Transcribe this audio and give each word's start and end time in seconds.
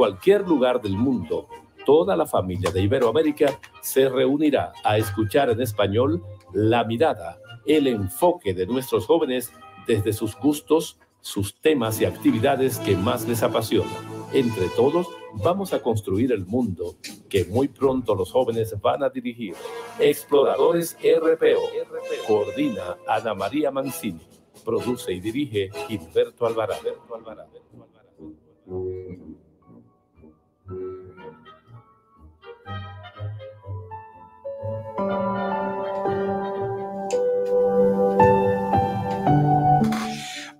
cualquier 0.00 0.48
lugar 0.48 0.80
del 0.80 0.96
mundo, 0.96 1.46
toda 1.84 2.16
la 2.16 2.24
familia 2.24 2.70
de 2.70 2.80
Iberoamérica 2.80 3.60
se 3.82 4.08
reunirá 4.08 4.72
a 4.82 4.96
escuchar 4.96 5.50
en 5.50 5.60
español 5.60 6.24
la 6.54 6.84
mirada, 6.84 7.38
el 7.66 7.86
enfoque 7.86 8.54
de 8.54 8.66
nuestros 8.66 9.04
jóvenes 9.04 9.52
desde 9.86 10.14
sus 10.14 10.34
gustos, 10.38 10.98
sus 11.20 11.54
temas 11.60 12.00
y 12.00 12.06
actividades 12.06 12.78
que 12.78 12.96
más 12.96 13.28
les 13.28 13.42
apasionan. 13.42 13.92
Entre 14.32 14.70
todos, 14.70 15.06
vamos 15.34 15.74
a 15.74 15.82
construir 15.82 16.32
el 16.32 16.46
mundo 16.46 16.96
que 17.28 17.44
muy 17.44 17.68
pronto 17.68 18.14
los 18.14 18.32
jóvenes 18.32 18.74
van 18.80 19.02
a 19.02 19.10
dirigir. 19.10 19.54
Exploradores 19.98 20.96
RPO. 20.96 22.26
Coordina 22.26 22.96
Ana 23.06 23.34
María 23.34 23.70
Mancini. 23.70 24.26
Produce 24.64 25.12
y 25.12 25.20
dirige 25.20 25.68
Gilberto 25.88 26.46
Alvarado. 26.46 26.88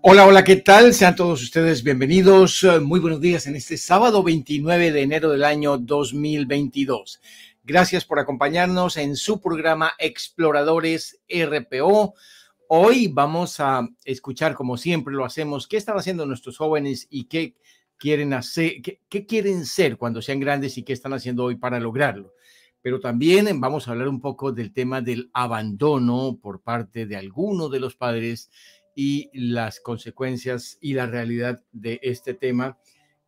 Hola, 0.02 0.26
hola, 0.26 0.42
¿qué 0.42 0.56
tal? 0.56 0.92
Sean 0.92 1.14
todos 1.14 1.40
ustedes 1.42 1.84
bienvenidos. 1.84 2.66
Muy 2.82 2.98
buenos 2.98 3.20
días 3.20 3.46
en 3.46 3.54
este 3.54 3.76
sábado 3.76 4.24
29 4.24 4.90
de 4.90 5.02
enero 5.02 5.30
del 5.30 5.44
año 5.44 5.78
2022. 5.78 7.20
Gracias 7.62 8.04
por 8.04 8.18
acompañarnos 8.18 8.96
en 8.96 9.14
su 9.14 9.40
programa 9.40 9.92
Exploradores 9.98 11.20
RPO. 11.28 12.14
Hoy 12.66 13.06
vamos 13.06 13.60
a 13.60 13.88
escuchar, 14.04 14.54
como 14.54 14.76
siempre 14.76 15.14
lo 15.14 15.24
hacemos, 15.24 15.68
qué 15.68 15.76
están 15.76 15.96
haciendo 15.96 16.26
nuestros 16.26 16.56
jóvenes 16.56 17.06
y 17.08 17.26
qué 17.26 17.54
quieren 18.00 18.32
hacer, 18.32 18.80
qué, 18.82 19.26
quieren 19.26 19.66
ser 19.66 19.98
cuando 19.98 20.22
sean 20.22 20.40
grandes 20.40 20.76
y 20.78 20.82
qué 20.82 20.94
están 20.94 21.12
haciendo 21.12 21.44
hoy 21.44 21.56
para 21.56 21.78
lograrlo 21.78 22.32
pero 22.82 22.98
también 22.98 23.60
vamos 23.60 23.86
a 23.86 23.90
hablar 23.90 24.08
un 24.08 24.22
poco 24.22 24.52
del 24.52 24.72
tema 24.72 25.02
del 25.02 25.30
abandono 25.34 26.38
por 26.40 26.62
parte 26.62 27.04
de 27.04 27.14
algunos 27.14 27.70
de 27.70 27.78
los 27.78 27.94
padres 27.94 28.50
y 28.96 29.28
las 29.34 29.80
consecuencias 29.80 30.78
y 30.80 30.94
la 30.94 31.06
realidad 31.06 31.62
de 31.72 32.00
este 32.02 32.32
tema 32.32 32.78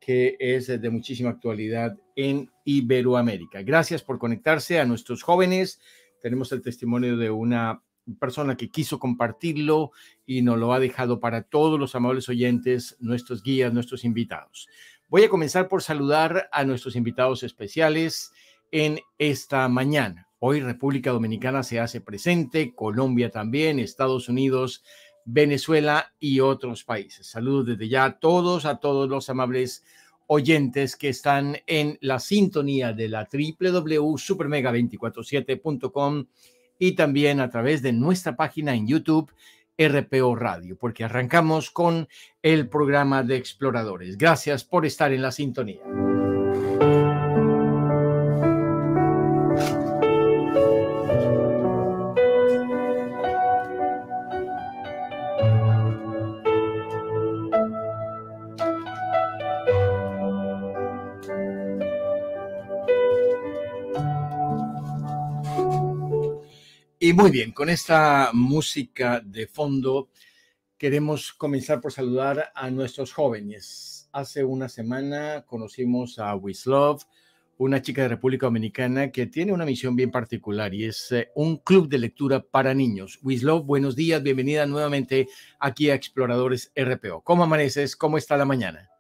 que 0.01 0.37
es 0.41 0.67
de 0.67 0.91
muchísima 0.91 1.31
actualidad 1.31 1.97
en 2.17 2.51
Iberoamérica. 2.65 3.63
Gracias 3.63 4.03
por 4.03 4.19
conectarse 4.19 4.81
a 4.81 4.85
nuestros 4.85 5.23
jóvenes. 5.23 5.81
Tenemos 6.21 6.51
el 6.51 6.63
testimonio 6.63 7.17
de 7.17 7.31
una 7.31 7.83
persona 8.19 8.57
que 8.57 8.71
quiso 8.71 8.99
compartirlo 8.99 9.93
y 10.27 10.43
nos 10.43 10.59
lo 10.59 10.73
ha 10.73 10.81
dejado 10.81 11.21
para 11.21 11.43
todos 11.43 11.79
los 11.79 11.95
amables 11.95 12.29
oyentes, 12.29 12.97
nuestros 13.01 13.43
guías, 13.43 13.73
nuestros 13.73 14.05
invitados. 14.05 14.69
Voy 15.09 15.25
a 15.25 15.29
comenzar 15.29 15.69
por 15.69 15.83
saludar 15.83 16.49
a 16.53 16.65
nuestros 16.65 16.97
invitados 16.97 17.43
especiales 17.43 18.33
en 18.71 19.01
esta 19.19 19.69
mañana. 19.69 20.29
Hoy 20.39 20.61
República 20.61 21.13
Dominicana 21.13 21.63
se 21.63 21.79
hace 21.79 22.01
presente, 22.01 22.75
Colombia 22.75 23.31
también, 23.31 23.79
Estados 23.79 24.29
Unidos, 24.29 24.83
Venezuela 25.25 26.13
y 26.19 26.41
otros 26.41 26.83
países. 26.85 27.29
Saludos 27.29 27.67
desde 27.67 27.89
ya 27.89 28.05
a 28.05 28.19
todos, 28.19 28.65
a 28.65 28.79
todos 28.79 29.09
los 29.09 29.31
amables 29.31 29.85
oyentes 30.27 30.97
que 30.97 31.11
están 31.11 31.59
en 31.67 31.97
la 32.01 32.19
sintonía 32.19 32.93
de 32.93 33.09
la 33.09 33.29
www.supermega247.com 33.31 36.27
y 36.83 36.97
también 36.97 37.39
a 37.39 37.49
través 37.49 37.81
de 37.81 37.93
nuestra 37.93 38.35
página 38.35 38.75
en 38.75 38.89
YouTube 38.89 39.31
RPO 39.79 40.35
Radio, 40.35 40.77
porque 40.77 41.05
arrancamos 41.05 41.71
con 41.71 42.09
el 42.43 42.69
programa 42.69 43.23
de 43.23 43.37
exploradores. 43.37 44.19
Gracias 44.19 44.65
por 44.65 44.85
estar 44.85 45.13
en 45.13 45.23
la 45.23 45.31
sintonía. 45.31 45.81
Muy 67.23 67.31
bien, 67.31 67.53
con 67.53 67.71
esta 67.71 68.31
música 68.33 69.23
de 69.25 69.47
fondo 69.47 70.09
queremos 70.77 71.33
comenzar 71.33 71.81
por 71.81 71.93
saludar 71.93 72.51
a 72.53 72.69
nuestros 72.69 73.13
jóvenes. 73.13 74.09
Hace 74.11 74.43
una 74.43 74.69
semana 74.69 75.45
conocimos 75.47 76.19
a 76.19 76.35
Wislove, 76.35 77.05
una 77.59 77.81
chica 77.81 78.03
de 78.03 78.09
República 78.09 78.47
Dominicana 78.47 79.13
que 79.13 79.27
tiene 79.27 79.53
una 79.53 79.65
misión 79.65 79.95
bien 79.95 80.11
particular 80.11 80.75
y 80.75 80.87
es 80.87 81.13
eh, 81.13 81.31
un 81.37 81.59
club 81.59 81.89
de 81.89 81.99
lectura 81.99 82.43
para 82.43 82.75
niños. 82.75 83.21
Wislove, 83.23 83.67
buenos 83.67 83.95
días, 83.95 84.21
bienvenida 84.21 84.67
nuevamente 84.67 85.29
aquí 85.61 85.91
a 85.91 85.95
Exploradores 85.95 86.73
RPO. 86.75 87.21
¿Cómo 87.21 87.45
amaneces? 87.45 87.95
¿Cómo 87.95 88.19
está 88.19 88.37
la 88.37 88.47
mañana? 88.47 88.91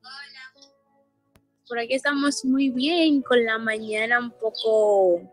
Hola. 0.00 0.70
Por 1.66 1.80
aquí 1.80 1.94
estamos 1.94 2.44
muy 2.44 2.70
bien, 2.70 3.20
con 3.22 3.44
la 3.44 3.58
mañana 3.58 4.20
un 4.20 4.30
poco 4.30 5.28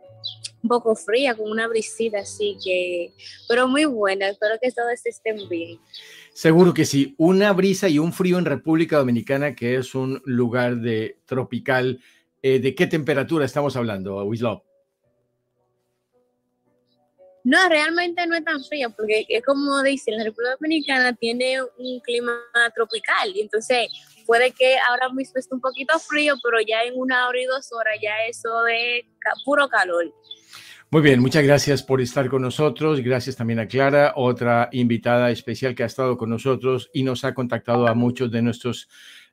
un 0.63 0.69
poco 0.69 0.95
fría, 0.95 1.35
con 1.35 1.51
una 1.51 1.67
brisita 1.67 2.19
así 2.19 2.57
que, 2.63 3.13
pero 3.47 3.67
muy 3.67 3.85
buena. 3.85 4.29
Espero 4.29 4.55
que 4.61 4.71
todos 4.71 5.05
estén 5.05 5.47
bien. 5.49 5.79
Seguro 6.33 6.73
que 6.73 6.85
sí. 6.85 7.13
Una 7.17 7.51
brisa 7.51 7.89
y 7.89 7.99
un 7.99 8.13
frío 8.13 8.39
en 8.39 8.45
República 8.45 8.97
Dominicana, 8.97 9.55
que 9.55 9.75
es 9.75 9.93
un 9.93 10.21
lugar 10.25 10.77
de 10.77 11.19
tropical. 11.25 12.01
Eh, 12.41 12.59
¿De 12.59 12.73
qué 12.73 12.87
temperatura 12.87 13.45
estamos 13.45 13.75
hablando, 13.75 14.23
Wislaw? 14.23 14.63
No, 17.45 17.67
realmente 17.67 18.25
no 18.25 18.35
es 18.35 18.45
tan 18.45 18.63
frío, 18.63 18.89
porque 18.95 19.25
es 19.27 19.43
como 19.43 19.83
dicen, 19.83 20.17
la 20.17 20.23
República 20.23 20.55
Dominicana 20.55 21.13
tiene 21.13 21.61
un 21.61 21.99
clima 21.99 22.39
tropical, 22.73 23.35
y 23.35 23.41
entonces 23.41 23.89
puede 24.25 24.51
que 24.51 24.77
ahora 24.87 25.09
mismo 25.09 25.37
esté 25.37 25.53
un 25.53 25.59
poquito 25.59 25.99
frío, 25.99 26.35
pero 26.41 26.61
ya 26.65 26.83
en 26.83 26.93
una 26.95 27.27
hora 27.27 27.41
y 27.41 27.45
dos 27.45 27.69
horas 27.73 27.95
ya 28.01 28.13
eso 28.29 28.65
es 28.67 29.03
puro 29.43 29.67
calor. 29.67 30.13
Muy 30.93 31.01
bien, 31.01 31.21
muchas 31.21 31.43
gracias 31.43 31.81
por 31.81 32.01
estar 32.01 32.29
con 32.29 32.43
nosotros. 32.43 33.01
Gracias 33.01 33.35
también 33.35 33.57
a 33.57 33.65
Clara, 33.65 34.13
otra 34.15 34.69
invitada 34.71 35.31
especial 35.31 35.73
que 35.73 35.81
ha 35.81 35.87
estado 35.87 36.19
con 36.19 36.29
nosotros 36.29 36.91
y 36.93 37.01
nos 37.01 37.25
ha 37.25 37.33
contactado 37.33 37.87
a 37.87 37.95
muchos 37.95 38.31
de 38.31 38.43
nuestros 38.43 38.89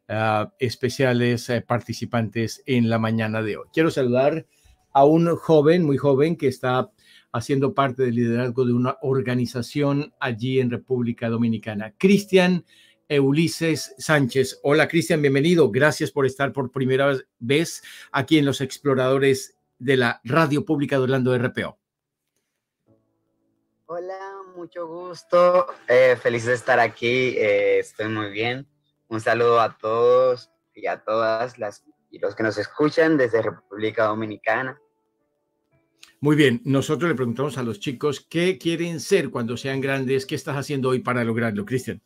ah, 0.09 0.55
especiales 0.59 1.51
eh, 1.51 1.61
participantes 1.61 2.63
en 2.65 2.89
la 2.89 2.99
mañana 2.99 3.43
de 3.43 3.59
hoy. 3.59 3.67
Quiero 3.75 3.91
saludar 3.91 4.47
a 4.95 5.05
un 5.05 5.37
joven, 5.37 5.85
muy 5.85 5.99
joven, 5.99 6.37
que 6.37 6.49
está 6.49 6.91
haciendo 7.31 7.75
parte 7.75 8.05
del 8.05 8.15
liderazgo 8.15 8.65
de 8.65 8.73
una 8.73 8.97
organización 9.03 10.15
allí 10.19 10.61
en 10.61 10.71
República 10.71 11.29
Dominicana. 11.29 11.93
Cristian 11.99 12.65
Ulises 13.11 13.95
Sánchez. 13.99 14.61
Hola 14.63 14.89
Cristian, 14.89 15.21
bienvenido. 15.21 15.71
Gracias 15.71 16.11
por 16.11 16.25
estar 16.25 16.55
por 16.55 16.73
primera 16.73 17.15
vez 17.39 17.83
aquí 18.13 18.39
en 18.39 18.47
Los 18.47 18.63
Exploradores 18.63 19.60
de 19.81 19.97
la 19.97 20.21
Radio 20.23 20.65
Pública 20.65 20.97
de 20.97 21.03
Orlando 21.03 21.37
RPO. 21.37 21.79
Hola, 23.87 24.21
mucho 24.55 24.87
gusto. 24.87 25.67
Eh, 25.89 26.17
feliz 26.23 26.45
de 26.45 26.55
estar 26.55 26.79
aquí. 26.79 27.35
Eh, 27.37 27.81
estoy 27.81 28.09
muy 28.09 28.31
bien. 28.31 28.69
Un 29.09 29.21
saludo 29.21 29.61
a 29.61 29.77
todos 29.77 30.51
y 30.75 30.87
a 30.87 31.03
todas 31.03 31.59
las 31.59 31.85
y 32.11 32.19
los 32.19 32.35
que 32.35 32.43
nos 32.43 32.59
escuchan 32.59 33.17
desde 33.17 33.43
República 33.43 34.05
Dominicana. 34.05 34.81
Muy 36.21 36.37
bien, 36.37 36.61
nosotros 36.65 37.09
le 37.09 37.15
preguntamos 37.15 37.57
a 37.57 37.63
los 37.63 37.81
chicos 37.81 38.27
qué 38.29 38.59
quieren 38.59 39.01
ser 39.01 39.31
cuando 39.31 39.57
sean 39.57 39.81
grandes, 39.81 40.27
qué 40.27 40.35
estás 40.35 40.57
haciendo 40.57 40.91
hoy 40.91 41.01
para 41.01 41.25
lograrlo, 41.25 41.65
Cristian. 41.65 42.03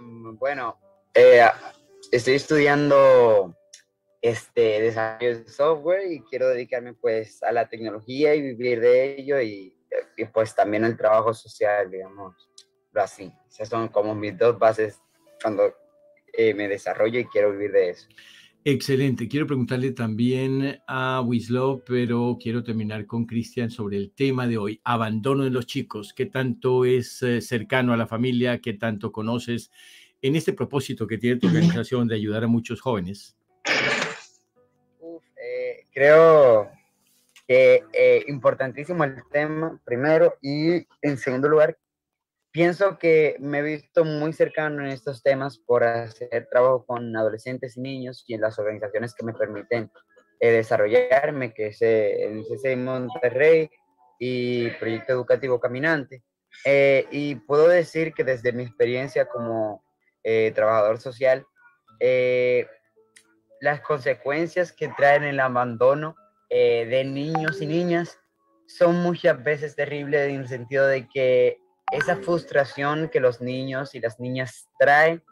bueno, 0.00 0.78
eh, 1.14 1.46
estoy 2.10 2.34
estudiando 2.34 3.54
este 4.20 4.82
desarrollo 4.82 5.38
de 5.38 5.48
software 5.48 6.10
y 6.10 6.20
quiero 6.22 6.48
dedicarme 6.48 6.94
pues 6.94 7.42
a 7.42 7.52
la 7.52 7.68
tecnología 7.68 8.34
y 8.34 8.42
vivir 8.42 8.80
de 8.80 9.20
ello 9.20 9.40
y, 9.40 9.74
pues 10.32 10.54
también 10.54 10.84
el 10.84 10.96
trabajo 10.96 11.32
social, 11.32 11.90
digamos, 11.90 12.34
así. 12.94 13.32
Esas 13.48 13.68
son 13.68 13.88
como 13.88 14.14
mis 14.14 14.36
dos 14.36 14.58
bases 14.58 15.00
cuando 15.40 15.72
eh, 16.32 16.52
me 16.54 16.68
desarrollo 16.68 17.20
y 17.20 17.26
quiero 17.26 17.52
vivir 17.52 17.72
de 17.72 17.90
eso. 17.90 18.08
Excelente. 18.64 19.28
Quiero 19.28 19.46
preguntarle 19.46 19.92
también 19.92 20.80
a 20.86 21.22
Wislaw, 21.24 21.84
pero 21.86 22.36
quiero 22.38 22.62
terminar 22.62 23.06
con 23.06 23.24
Cristian 23.24 23.70
sobre 23.70 23.96
el 23.96 24.10
tema 24.12 24.46
de 24.46 24.58
hoy, 24.58 24.80
abandono 24.84 25.44
de 25.44 25.50
los 25.50 25.66
chicos. 25.66 26.12
¿Qué 26.12 26.26
tanto 26.26 26.84
es 26.84 27.22
eh, 27.22 27.40
cercano 27.40 27.92
a 27.92 27.96
la 27.96 28.06
familia? 28.06 28.60
¿Qué 28.60 28.74
tanto 28.74 29.12
conoces 29.12 29.70
en 30.20 30.34
este 30.36 30.52
propósito 30.52 31.06
que 31.06 31.18
tiene 31.18 31.36
tu 31.36 31.46
organización 31.46 32.08
de 32.08 32.16
ayudar 32.16 32.44
a 32.44 32.48
muchos 32.48 32.80
jóvenes? 32.80 33.37
Creo 35.98 36.70
que 37.48 37.82
eh, 37.92 38.24
importantísimo 38.28 39.02
el 39.02 39.16
tema, 39.32 39.80
primero, 39.84 40.36
y 40.40 40.86
en 41.02 41.18
segundo 41.18 41.48
lugar, 41.48 41.76
pienso 42.52 42.98
que 42.98 43.34
me 43.40 43.58
he 43.58 43.62
visto 43.62 44.04
muy 44.04 44.32
cercano 44.32 44.84
en 44.84 44.90
estos 44.90 45.24
temas 45.24 45.58
por 45.58 45.82
hacer 45.82 46.46
trabajo 46.52 46.86
con 46.86 47.16
adolescentes 47.16 47.76
y 47.76 47.80
niños 47.80 48.24
y 48.28 48.34
en 48.34 48.42
las 48.42 48.60
organizaciones 48.60 49.12
que 49.12 49.24
me 49.24 49.32
permiten 49.32 49.90
eh, 50.38 50.52
desarrollarme, 50.52 51.52
que 51.52 51.68
es 51.68 51.82
eh, 51.82 52.26
el 52.26 52.44
CC 52.44 52.76
Monterrey 52.76 53.68
y 54.20 54.70
Proyecto 54.70 55.12
Educativo 55.14 55.58
Caminante. 55.58 56.22
Eh, 56.64 57.06
y 57.10 57.34
puedo 57.34 57.66
decir 57.66 58.14
que 58.14 58.22
desde 58.22 58.52
mi 58.52 58.62
experiencia 58.62 59.26
como 59.26 59.82
trabajador 60.54 61.00
social, 61.00 61.46
las 63.60 63.80
consecuencias 63.80 64.72
que 64.72 64.88
traen 64.88 65.24
el 65.24 65.40
abandono 65.40 66.16
de 66.50 67.04
niños 67.04 67.60
y 67.60 67.66
niñas 67.66 68.18
son 68.66 69.02
muchas 69.02 69.42
veces 69.42 69.74
terribles 69.74 70.28
en 70.28 70.40
el 70.40 70.48
sentido 70.48 70.86
de 70.86 71.08
que 71.08 71.58
esa 71.90 72.16
frustración 72.16 73.08
que 73.08 73.20
los 73.20 73.40
niños 73.40 73.94
y 73.94 74.00
las 74.00 74.20
niñas 74.20 74.68
traen 74.78 75.22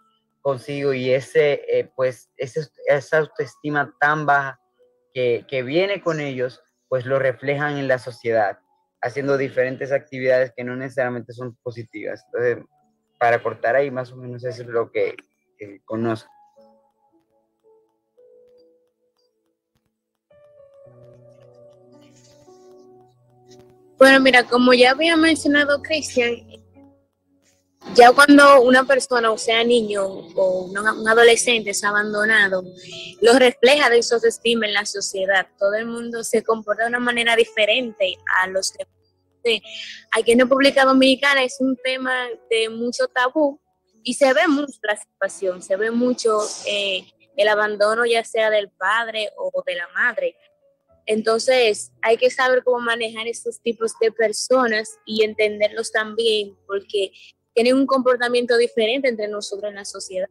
consigo 0.40 0.94
y 0.94 1.10
ese, 1.10 1.60
eh, 1.68 1.90
pues, 1.94 2.30
esa 2.36 3.18
autoestima 3.18 3.94
tan 4.00 4.26
baja 4.26 4.60
que, 5.12 5.44
que 5.48 5.62
viene 5.62 6.00
con 6.00 6.20
ellos, 6.20 6.62
pues 6.88 7.04
lo 7.04 7.18
reflejan 7.18 7.76
en 7.76 7.88
la 7.88 7.98
sociedad, 7.98 8.58
haciendo 9.02 9.36
diferentes 9.36 9.92
actividades 9.92 10.52
que 10.56 10.64
no 10.64 10.76
necesariamente 10.76 11.32
son 11.32 11.56
positivas. 11.62 12.24
Entonces, 12.26 12.64
para 13.18 13.42
cortar 13.42 13.76
ahí, 13.76 13.90
más 13.90 14.12
o 14.12 14.16
menos 14.16 14.44
eso 14.44 14.62
es 14.62 14.68
lo 14.68 14.90
que 14.90 15.16
conozco. 15.84 16.30
Bueno, 23.98 24.20
mira, 24.20 24.44
como 24.44 24.74
ya 24.74 24.90
había 24.90 25.16
mencionado 25.16 25.82
Cristian, 25.82 26.46
ya 27.94 28.12
cuando 28.12 28.60
una 28.62 28.84
persona, 28.84 29.30
o 29.30 29.38
sea, 29.38 29.64
niño 29.64 30.04
o 30.04 30.64
un 30.64 31.08
adolescente 31.08 31.70
es 31.70 31.82
abandonado, 31.84 32.62
lo 33.22 33.38
refleja 33.38 33.88
de 33.88 34.02
su 34.02 34.16
estima 34.16 34.66
en 34.66 34.74
la 34.74 34.84
sociedad. 34.84 35.46
Todo 35.58 35.74
el 35.74 35.86
mundo 35.86 36.24
se 36.24 36.42
comporta 36.42 36.82
de 36.82 36.90
una 36.90 37.00
manera 37.00 37.36
diferente 37.36 38.16
a 38.42 38.48
los 38.48 38.72
demás. 38.72 38.92
Aquí 40.10 40.32
en 40.32 40.40
República 40.40 40.84
Dominicana 40.84 41.44
es 41.44 41.56
un 41.60 41.76
tema 41.76 42.26
de 42.50 42.68
mucho 42.68 43.06
tabú 43.06 43.60
y 44.02 44.14
se 44.14 44.32
ve 44.34 44.48
mucho 44.48 44.78
la 44.82 44.96
situación, 44.96 45.62
se 45.62 45.76
ve 45.76 45.90
mucho 45.90 46.40
eh, 46.66 47.06
el 47.36 47.48
abandono 47.48 48.04
ya 48.04 48.24
sea 48.24 48.50
del 48.50 48.70
padre 48.70 49.30
o 49.36 49.62
de 49.64 49.74
la 49.76 49.88
madre. 49.94 50.36
Entonces, 51.06 51.92
hay 52.02 52.16
que 52.16 52.30
saber 52.30 52.64
cómo 52.64 52.80
manejar 52.80 53.28
estos 53.28 53.60
tipos 53.60 53.92
de 54.00 54.10
personas 54.10 54.98
y 55.06 55.22
entenderlos 55.22 55.92
también, 55.92 56.56
porque 56.66 57.12
tienen 57.54 57.76
un 57.76 57.86
comportamiento 57.86 58.56
diferente 58.56 59.08
entre 59.08 59.28
nosotros 59.28 59.70
en 59.70 59.76
la 59.76 59.84
sociedad. 59.84 60.28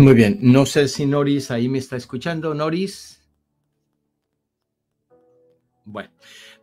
Muy 0.00 0.14
bien, 0.14 0.38
no 0.40 0.64
sé 0.64 0.88
si 0.88 1.04
Noris 1.04 1.50
ahí 1.50 1.68
me 1.68 1.76
está 1.76 1.94
escuchando. 1.94 2.54
Noris. 2.54 3.20
Bueno, 5.84 6.08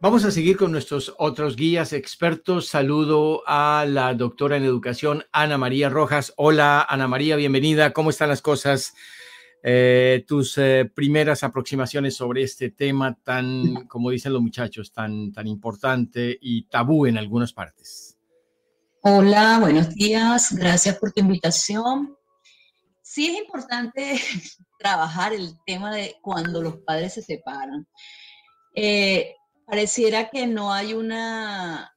vamos 0.01 0.25
a 0.25 0.31
seguir 0.31 0.57
con 0.57 0.71
nuestros 0.71 1.13
otros 1.19 1.55
guías 1.55 1.93
expertos. 1.93 2.67
Saludo 2.67 3.43
a 3.45 3.85
la 3.87 4.15
doctora 4.15 4.57
en 4.57 4.63
educación, 4.63 5.23
Ana 5.31 5.59
María 5.59 5.87
Rojas. 5.87 6.33
Hola, 6.35 6.83
Ana 6.89 7.07
María, 7.07 7.35
bienvenida. 7.35 7.93
¿Cómo 7.93 8.09
están 8.09 8.29
las 8.29 8.41
cosas? 8.41 8.95
Eh, 9.61 10.25
tus 10.27 10.57
eh, 10.57 10.91
primeras 10.91 11.43
aproximaciones 11.43 12.15
sobre 12.15 12.41
este 12.41 12.71
tema 12.71 13.19
tan, 13.23 13.85
como 13.85 14.09
dicen 14.09 14.33
los 14.33 14.41
muchachos, 14.41 14.91
tan, 14.91 15.31
tan 15.31 15.45
importante 15.45 16.35
y 16.41 16.63
tabú 16.63 17.05
en 17.05 17.19
algunas 17.19 17.53
partes. 17.53 18.17
Hola, 19.01 19.59
buenos 19.61 19.93
días. 19.93 20.53
Gracias 20.53 20.97
por 20.97 21.11
tu 21.11 21.21
invitación 21.21 22.16
sí 23.17 23.25
es 23.25 23.39
importante 23.39 24.21
trabajar 24.77 25.33
el 25.33 25.57
tema 25.65 25.91
de 25.91 26.17
cuando 26.21 26.61
los 26.61 26.77
padres 26.85 27.15
se 27.15 27.23
separan. 27.23 27.87
Eh, 28.75 29.33
pareciera 29.65 30.29
que 30.29 30.45
no 30.45 30.71
hay 30.71 30.93
una, 30.93 31.91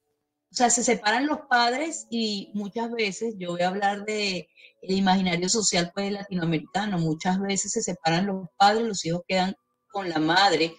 o 0.50 0.54
sea, 0.54 0.70
se 0.70 0.82
separan 0.82 1.26
los 1.26 1.40
padres 1.40 2.06
y 2.08 2.50
muchas 2.54 2.90
veces, 2.92 3.34
yo 3.36 3.50
voy 3.50 3.60
a 3.60 3.68
hablar 3.68 4.06
de 4.06 4.48
el 4.80 4.94
imaginario 4.96 5.50
social 5.50 5.92
pues 5.94 6.10
latinoamericano, 6.10 6.96
muchas 6.98 7.38
veces 7.38 7.72
se 7.72 7.82
separan 7.82 8.24
los 8.24 8.48
padres, 8.56 8.86
los 8.86 9.04
hijos 9.04 9.20
quedan 9.28 9.54
con 9.92 10.08
la 10.08 10.20
madre. 10.20 10.74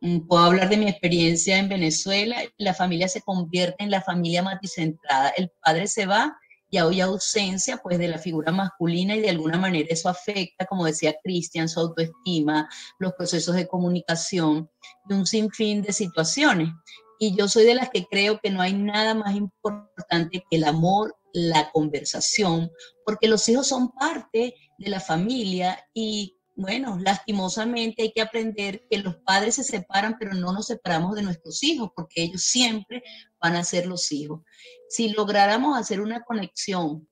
Mm, 0.00 0.28
puedo 0.28 0.44
hablar 0.44 0.70
de 0.70 0.78
mi 0.78 0.88
experiencia 0.88 1.58
en 1.58 1.68
Venezuela, 1.68 2.40
la 2.56 2.72
familia 2.72 3.06
se 3.06 3.20
convierte 3.20 3.84
en 3.84 3.90
la 3.90 4.00
familia 4.00 4.42
maticentrada, 4.42 5.28
el 5.36 5.50
padre 5.62 5.88
se 5.88 6.06
va 6.06 6.38
y 6.72 6.78
hay 6.78 7.02
ausencia 7.02 7.76
pues 7.76 7.98
de 7.98 8.08
la 8.08 8.16
figura 8.16 8.50
masculina 8.50 9.14
y 9.14 9.20
de 9.20 9.28
alguna 9.28 9.58
manera 9.58 9.86
eso 9.90 10.08
afecta, 10.08 10.64
como 10.64 10.86
decía 10.86 11.14
Cristian, 11.22 11.68
su 11.68 11.80
autoestima, 11.80 12.66
los 12.98 13.12
procesos 13.12 13.54
de 13.56 13.68
comunicación 13.68 14.70
y 15.06 15.12
un 15.12 15.26
sinfín 15.26 15.82
de 15.82 15.92
situaciones. 15.92 16.70
Y 17.18 17.36
yo 17.36 17.46
soy 17.46 17.64
de 17.64 17.74
las 17.74 17.90
que 17.90 18.06
creo 18.06 18.40
que 18.42 18.50
no 18.50 18.62
hay 18.62 18.72
nada 18.72 19.14
más 19.14 19.36
importante 19.36 20.44
que 20.50 20.56
el 20.56 20.64
amor, 20.64 21.14
la 21.34 21.70
conversación, 21.72 22.70
porque 23.04 23.28
los 23.28 23.46
hijos 23.50 23.66
son 23.66 23.90
parte 23.90 24.54
de 24.78 24.88
la 24.88 24.98
familia 24.98 25.78
y 25.92 26.38
bueno, 26.54 26.98
lastimosamente 26.98 28.02
hay 28.02 28.12
que 28.12 28.22
aprender 28.22 28.86
que 28.90 28.98
los 28.98 29.16
padres 29.16 29.56
se 29.56 29.64
separan, 29.64 30.16
pero 30.18 30.32
no 30.34 30.52
nos 30.52 30.66
separamos 30.66 31.14
de 31.16 31.22
nuestros 31.22 31.62
hijos, 31.62 31.90
porque 31.94 32.22
ellos 32.22 32.42
siempre 32.42 33.02
van 33.42 33.56
a 33.56 33.64
ser 33.64 33.86
los 33.86 34.12
hijos. 34.12 34.40
Si 34.88 35.10
lográramos 35.10 35.78
hacer 35.78 36.00
una 36.00 36.22
conexión 36.22 37.08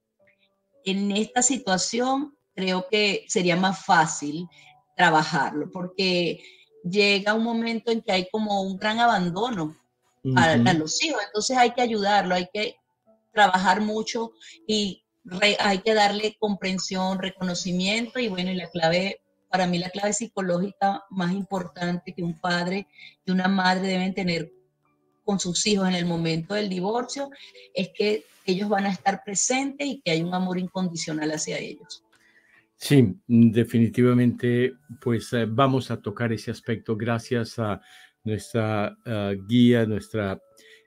en 0.84 1.10
esta 1.10 1.42
situación, 1.42 2.36
creo 2.54 2.86
que 2.88 3.24
sería 3.28 3.56
más 3.56 3.84
fácil 3.84 4.46
trabajarlo, 4.96 5.70
porque 5.70 6.42
llega 6.84 7.34
un 7.34 7.44
momento 7.44 7.90
en 7.90 8.02
que 8.02 8.12
hay 8.12 8.28
como 8.30 8.62
un 8.62 8.76
gran 8.76 9.00
abandono 9.00 9.76
a, 10.36 10.56
los 10.74 11.02
hijos, 11.02 11.20
entonces 11.26 11.56
hay 11.56 11.72
que 11.72 11.80
ayudarlo, 11.80 12.34
hay 12.34 12.48
que 12.52 12.76
trabajar 13.32 13.80
mucho 13.80 14.32
y 14.66 15.02
hay 15.58 15.78
que 15.78 15.94
darle 15.94 16.36
comprensión, 16.38 17.18
reconocimiento 17.18 18.18
y 18.20 18.28
bueno, 18.28 18.50
y 18.50 18.56
la 18.56 18.68
clave 18.68 19.20
para 19.50 19.66
mí 19.66 19.78
la 19.78 19.90
clave 19.90 20.12
psicológica 20.12 21.04
más 21.10 21.32
importante 21.32 22.14
que 22.14 22.22
un 22.22 22.38
padre 22.38 22.86
y 23.24 23.32
una 23.32 23.48
madre 23.48 23.88
deben 23.88 24.14
tener 24.14 24.52
con 25.30 25.38
sus 25.38 25.64
hijos 25.68 25.86
en 25.86 25.94
el 25.94 26.06
momento 26.06 26.54
del 26.54 26.68
divorcio 26.68 27.30
es 27.72 27.90
que 27.94 28.24
ellos 28.44 28.68
van 28.68 28.86
a 28.86 28.90
estar 28.90 29.22
presentes 29.24 29.86
y 29.86 30.00
que 30.00 30.10
hay 30.10 30.22
un 30.22 30.34
amor 30.34 30.58
incondicional 30.58 31.30
hacia 31.30 31.56
ellos. 31.56 32.02
Sí, 32.74 33.14
definitivamente, 33.28 34.72
pues 35.00 35.32
eh, 35.32 35.46
vamos 35.48 35.92
a 35.92 36.02
tocar 36.02 36.32
ese 36.32 36.50
aspecto 36.50 36.96
gracias 36.96 37.60
a 37.60 37.80
nuestra 38.24 38.96
eh, 39.04 39.38
guía, 39.46 39.86
nuestra 39.86 40.42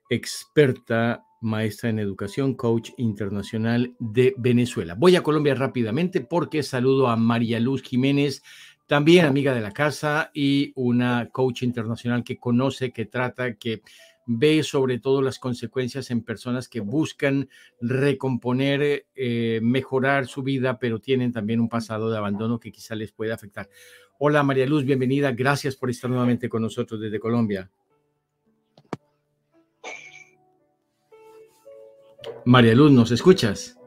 experta 0.09 1.23
maestra 1.39 1.89
en 1.89 1.99
educación, 1.99 2.55
coach 2.55 2.89
internacional 2.97 3.95
de 3.97 4.33
Venezuela. 4.37 4.95
Voy 4.95 5.15
a 5.15 5.23
Colombia 5.23 5.55
rápidamente 5.55 6.19
porque 6.19 6.63
saludo 6.63 7.07
a 7.07 7.15
María 7.15 7.61
Luz 7.61 7.81
Jiménez 7.81 8.43
también 8.87 9.25
amiga 9.25 9.55
de 9.55 9.61
la 9.61 9.71
casa 9.71 10.29
y 10.33 10.73
una 10.75 11.29
coach 11.31 11.63
internacional 11.63 12.23
que 12.23 12.37
conoce, 12.37 12.91
que 12.91 13.05
trata, 13.05 13.53
que 13.55 13.81
ve 14.25 14.63
sobre 14.63 14.99
todo 14.99 15.21
las 15.21 15.39
consecuencias 15.39 16.11
en 16.11 16.23
personas 16.23 16.67
que 16.69 16.79
buscan 16.79 17.49
recomponer, 17.81 19.05
eh, 19.15 19.59
mejorar 19.61 20.27
su 20.27 20.43
vida, 20.43 20.79
pero 20.79 20.99
tienen 20.99 21.31
también 21.31 21.59
un 21.59 21.69
pasado 21.69 22.09
de 22.09 22.17
abandono 22.17 22.59
que 22.59 22.71
quizá 22.71 22.95
les 22.95 23.11
pueda 23.11 23.35
afectar. 23.35 23.69
Hola 24.19 24.43
María 24.43 24.65
Luz, 24.65 24.85
bienvenida. 24.85 25.31
Gracias 25.31 25.75
por 25.75 25.89
estar 25.89 26.09
nuevamente 26.09 26.47
con 26.47 26.61
nosotros 26.61 26.99
desde 26.99 27.19
Colombia. 27.19 27.69
María 32.45 32.73
Luz, 32.73 32.91
¿nos 32.91 33.11
escuchas? 33.11 33.77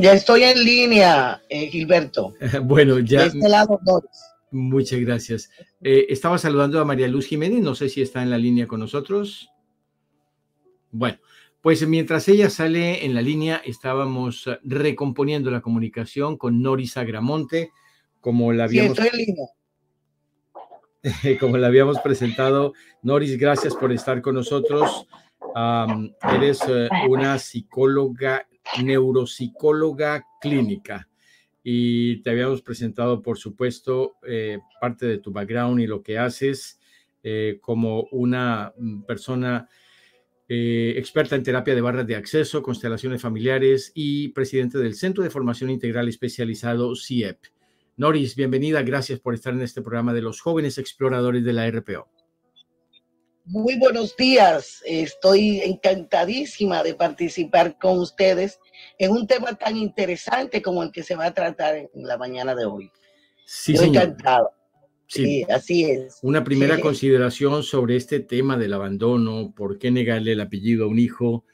Ya 0.00 0.12
estoy 0.12 0.44
en 0.44 0.64
línea, 0.64 1.42
eh, 1.48 1.66
Gilberto. 1.66 2.34
bueno, 2.64 2.98
ya. 3.00 3.22
De 3.22 3.26
este 3.28 3.48
lado, 3.48 3.78
Muchas 4.50 5.00
gracias. 5.00 5.50
Eh, 5.80 6.06
estaba 6.08 6.38
saludando 6.38 6.80
a 6.80 6.84
María 6.84 7.06
Luz 7.08 7.26
Jiménez, 7.26 7.62
no 7.62 7.74
sé 7.74 7.88
si 7.88 8.02
está 8.02 8.22
en 8.22 8.30
la 8.30 8.38
línea 8.38 8.66
con 8.66 8.80
nosotros. 8.80 9.50
Bueno, 10.90 11.18
pues 11.60 11.86
mientras 11.86 12.26
ella 12.28 12.50
sale 12.50 13.04
en 13.04 13.14
la 13.14 13.22
línea, 13.22 13.62
estábamos 13.64 14.48
recomponiendo 14.64 15.50
la 15.50 15.60
comunicación 15.60 16.36
con 16.36 16.62
Noris 16.62 16.96
Agramonte, 16.96 17.70
como 18.20 18.52
la 18.52 18.64
habíamos, 18.64 18.96
sí, 18.96 19.04
estoy 19.04 19.20
en 19.20 19.26
línea. 19.26 19.46
como 21.40 21.56
la 21.56 21.68
habíamos 21.68 22.00
presentado. 22.00 22.72
Noris, 23.02 23.38
gracias 23.38 23.76
por 23.76 23.92
estar 23.92 24.20
con 24.20 24.34
nosotros. 24.34 25.06
eres 26.34 26.60
eh, 26.68 26.88
una 27.08 27.38
psicóloga, 27.38 28.48
neuropsicóloga 28.82 30.24
clínica 30.40 31.09
y 31.72 32.16
te 32.22 32.30
habíamos 32.30 32.62
presentado, 32.62 33.22
por 33.22 33.38
supuesto, 33.38 34.16
eh, 34.26 34.58
parte 34.80 35.06
de 35.06 35.18
tu 35.18 35.30
background 35.30 35.78
y 35.78 35.86
lo 35.86 36.02
que 36.02 36.18
haces 36.18 36.80
eh, 37.22 37.58
como 37.60 38.08
una 38.10 38.74
mm, 38.76 39.02
persona 39.02 39.68
eh, 40.48 40.94
experta 40.96 41.36
en 41.36 41.44
terapia 41.44 41.76
de 41.76 41.80
barras 41.80 42.08
de 42.08 42.16
acceso, 42.16 42.60
constelaciones 42.60 43.22
familiares 43.22 43.92
y 43.94 44.30
presidente 44.30 44.78
del 44.78 44.96
Centro 44.96 45.22
de 45.22 45.30
Formación 45.30 45.70
Integral 45.70 46.08
Especializado 46.08 46.96
CIEP. 46.96 47.38
Noris, 47.96 48.34
bienvenida, 48.34 48.82
gracias 48.82 49.20
por 49.20 49.34
estar 49.34 49.54
en 49.54 49.62
este 49.62 49.80
programa 49.80 50.12
de 50.12 50.22
los 50.22 50.40
jóvenes 50.40 50.76
exploradores 50.76 51.44
de 51.44 51.52
la 51.52 51.70
RPO. 51.70 52.19
Muy 53.52 53.76
buenos 53.80 54.16
días, 54.16 54.80
estoy 54.86 55.60
encantadísima 55.62 56.84
de 56.84 56.94
participar 56.94 57.76
con 57.78 57.98
ustedes 57.98 58.60
en 58.96 59.10
un 59.10 59.26
tema 59.26 59.54
tan 59.54 59.76
interesante 59.76 60.62
como 60.62 60.84
el 60.84 60.92
que 60.92 61.02
se 61.02 61.16
va 61.16 61.26
a 61.26 61.34
tratar 61.34 61.74
en 61.74 61.88
la 61.94 62.16
mañana 62.16 62.54
de 62.54 62.66
hoy. 62.66 62.92
Sí, 63.44 63.76
señor. 63.76 64.04
Encantado. 64.04 64.52
Sí. 65.08 65.44
así 65.52 65.82
es. 65.82 66.20
Una 66.22 66.44
primera 66.44 66.80
consideración 66.80 67.64
sobre 67.64 67.96
este 67.96 68.20
tema 68.20 68.56
del 68.56 68.72
abandono, 68.72 69.52
por 69.52 69.80
qué 69.80 69.90
negarle 69.90 70.34
el 70.34 70.40
apellido 70.40 70.84
a 70.84 70.88
un 70.88 71.00
hijo 71.00 71.44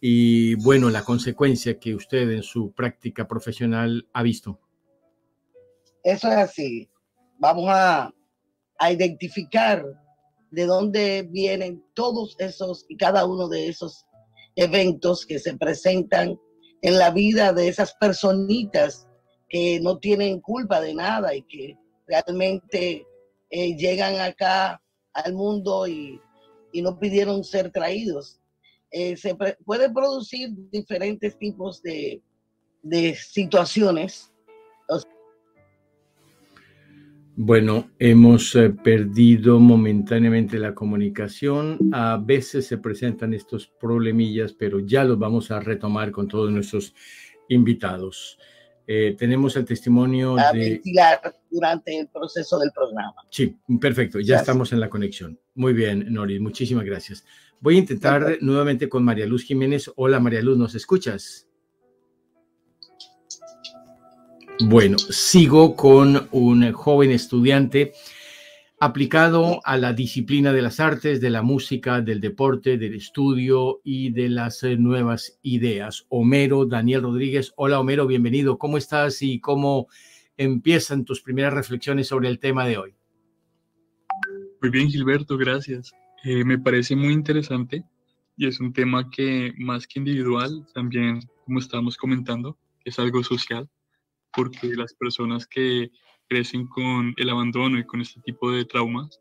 y, 0.00 0.54
bueno, 0.54 0.88
la 0.88 1.04
consecuencia 1.04 1.78
que 1.78 1.94
usted 1.94 2.30
en 2.30 2.42
su 2.42 2.72
práctica 2.72 3.28
profesional 3.28 4.08
ha 4.14 4.22
visto. 4.22 4.60
Eso 6.02 6.28
es 6.28 6.36
así. 6.36 6.88
Vamos 7.38 7.66
a, 7.68 8.14
a 8.78 8.92
identificar 8.92 9.84
de 10.54 10.66
dónde 10.66 11.28
vienen 11.30 11.84
todos 11.94 12.36
esos 12.38 12.86
y 12.88 12.96
cada 12.96 13.26
uno 13.26 13.48
de 13.48 13.68
esos 13.68 14.06
eventos 14.56 15.26
que 15.26 15.38
se 15.38 15.56
presentan 15.56 16.38
en 16.80 16.98
la 16.98 17.10
vida 17.10 17.52
de 17.52 17.68
esas 17.68 17.94
personitas 17.94 19.08
que 19.48 19.80
no 19.80 19.98
tienen 19.98 20.40
culpa 20.40 20.80
de 20.80 20.94
nada 20.94 21.34
y 21.34 21.42
que 21.42 21.76
realmente 22.06 23.04
eh, 23.50 23.76
llegan 23.76 24.20
acá 24.20 24.80
al 25.12 25.34
mundo 25.34 25.86
y, 25.86 26.20
no 26.74 26.98
pidieron 26.98 27.44
ser 27.44 27.70
traídos. 27.70 28.40
Eh, 28.90 29.16
se 29.16 29.36
puede 29.64 29.92
producir 29.92 30.50
diferentes 30.72 31.38
tipos 31.38 31.80
de, 31.82 32.20
de 32.82 33.14
situaciones 33.14 34.33
bueno, 37.36 37.90
hemos 37.98 38.54
eh, 38.54 38.70
perdido 38.70 39.58
momentáneamente 39.58 40.58
la 40.58 40.74
comunicación. 40.74 41.78
A 41.92 42.16
veces 42.16 42.66
se 42.66 42.78
presentan 42.78 43.34
estos 43.34 43.66
problemillas, 43.66 44.52
pero 44.52 44.78
ya 44.78 45.04
los 45.04 45.18
vamos 45.18 45.50
a 45.50 45.60
retomar 45.60 46.10
con 46.12 46.28
todos 46.28 46.52
nuestros 46.52 46.94
invitados. 47.48 48.38
Eh, 48.86 49.16
tenemos 49.18 49.56
el 49.56 49.64
testimonio 49.64 50.38
a 50.38 50.52
de... 50.52 50.80
durante 51.50 51.98
el 51.98 52.08
proceso 52.08 52.58
del 52.58 52.70
programa. 52.72 53.14
Sí, 53.30 53.56
perfecto, 53.80 54.20
ya 54.20 54.36
estamos 54.36 54.72
en 54.72 54.80
la 54.80 54.90
conexión. 54.90 55.38
Muy 55.54 55.72
bien, 55.72 56.12
Nori, 56.12 56.38
muchísimas 56.38 56.84
gracias. 56.84 57.24
Voy 57.60 57.76
a 57.76 57.78
intentar 57.78 58.38
nuevamente 58.42 58.88
con 58.88 59.02
María 59.02 59.26
Luz 59.26 59.44
Jiménez. 59.44 59.90
Hola, 59.96 60.20
María 60.20 60.42
Luz, 60.42 60.58
¿nos 60.58 60.74
escuchas? 60.74 61.48
Bueno, 64.60 64.98
sigo 64.98 65.74
con 65.74 66.28
un 66.30 66.72
joven 66.72 67.10
estudiante 67.10 67.92
aplicado 68.78 69.60
a 69.64 69.76
la 69.76 69.92
disciplina 69.92 70.52
de 70.52 70.62
las 70.62 70.78
artes, 70.78 71.20
de 71.20 71.30
la 71.30 71.42
música, 71.42 72.00
del 72.00 72.20
deporte, 72.20 72.78
del 72.78 72.94
estudio 72.94 73.80
y 73.82 74.10
de 74.12 74.28
las 74.28 74.62
eh, 74.62 74.76
nuevas 74.76 75.40
ideas. 75.42 76.06
Homero 76.08 76.66
Daniel 76.66 77.02
Rodríguez. 77.02 77.52
Hola 77.56 77.80
Homero, 77.80 78.06
bienvenido. 78.06 78.56
¿Cómo 78.56 78.78
estás 78.78 79.22
y 79.22 79.40
cómo 79.40 79.88
empiezan 80.36 81.04
tus 81.04 81.20
primeras 81.20 81.52
reflexiones 81.52 82.06
sobre 82.06 82.28
el 82.28 82.38
tema 82.38 82.64
de 82.64 82.78
hoy? 82.78 82.94
Muy 84.62 84.70
bien, 84.70 84.88
Gilberto, 84.88 85.36
gracias. 85.36 85.92
Eh, 86.22 86.44
me 86.44 86.58
parece 86.58 86.94
muy 86.94 87.12
interesante 87.12 87.82
y 88.36 88.46
es 88.46 88.60
un 88.60 88.72
tema 88.72 89.10
que 89.10 89.52
más 89.58 89.88
que 89.88 89.98
individual, 89.98 90.64
también, 90.74 91.28
como 91.44 91.58
estábamos 91.58 91.96
comentando, 91.96 92.56
es 92.84 93.00
algo 93.00 93.24
social 93.24 93.68
porque 94.34 94.74
las 94.74 94.94
personas 94.94 95.46
que 95.46 95.90
crecen 96.28 96.66
con 96.66 97.14
el 97.16 97.30
abandono 97.30 97.78
y 97.78 97.84
con 97.84 98.00
este 98.00 98.20
tipo 98.22 98.50
de 98.50 98.64
traumas 98.64 99.20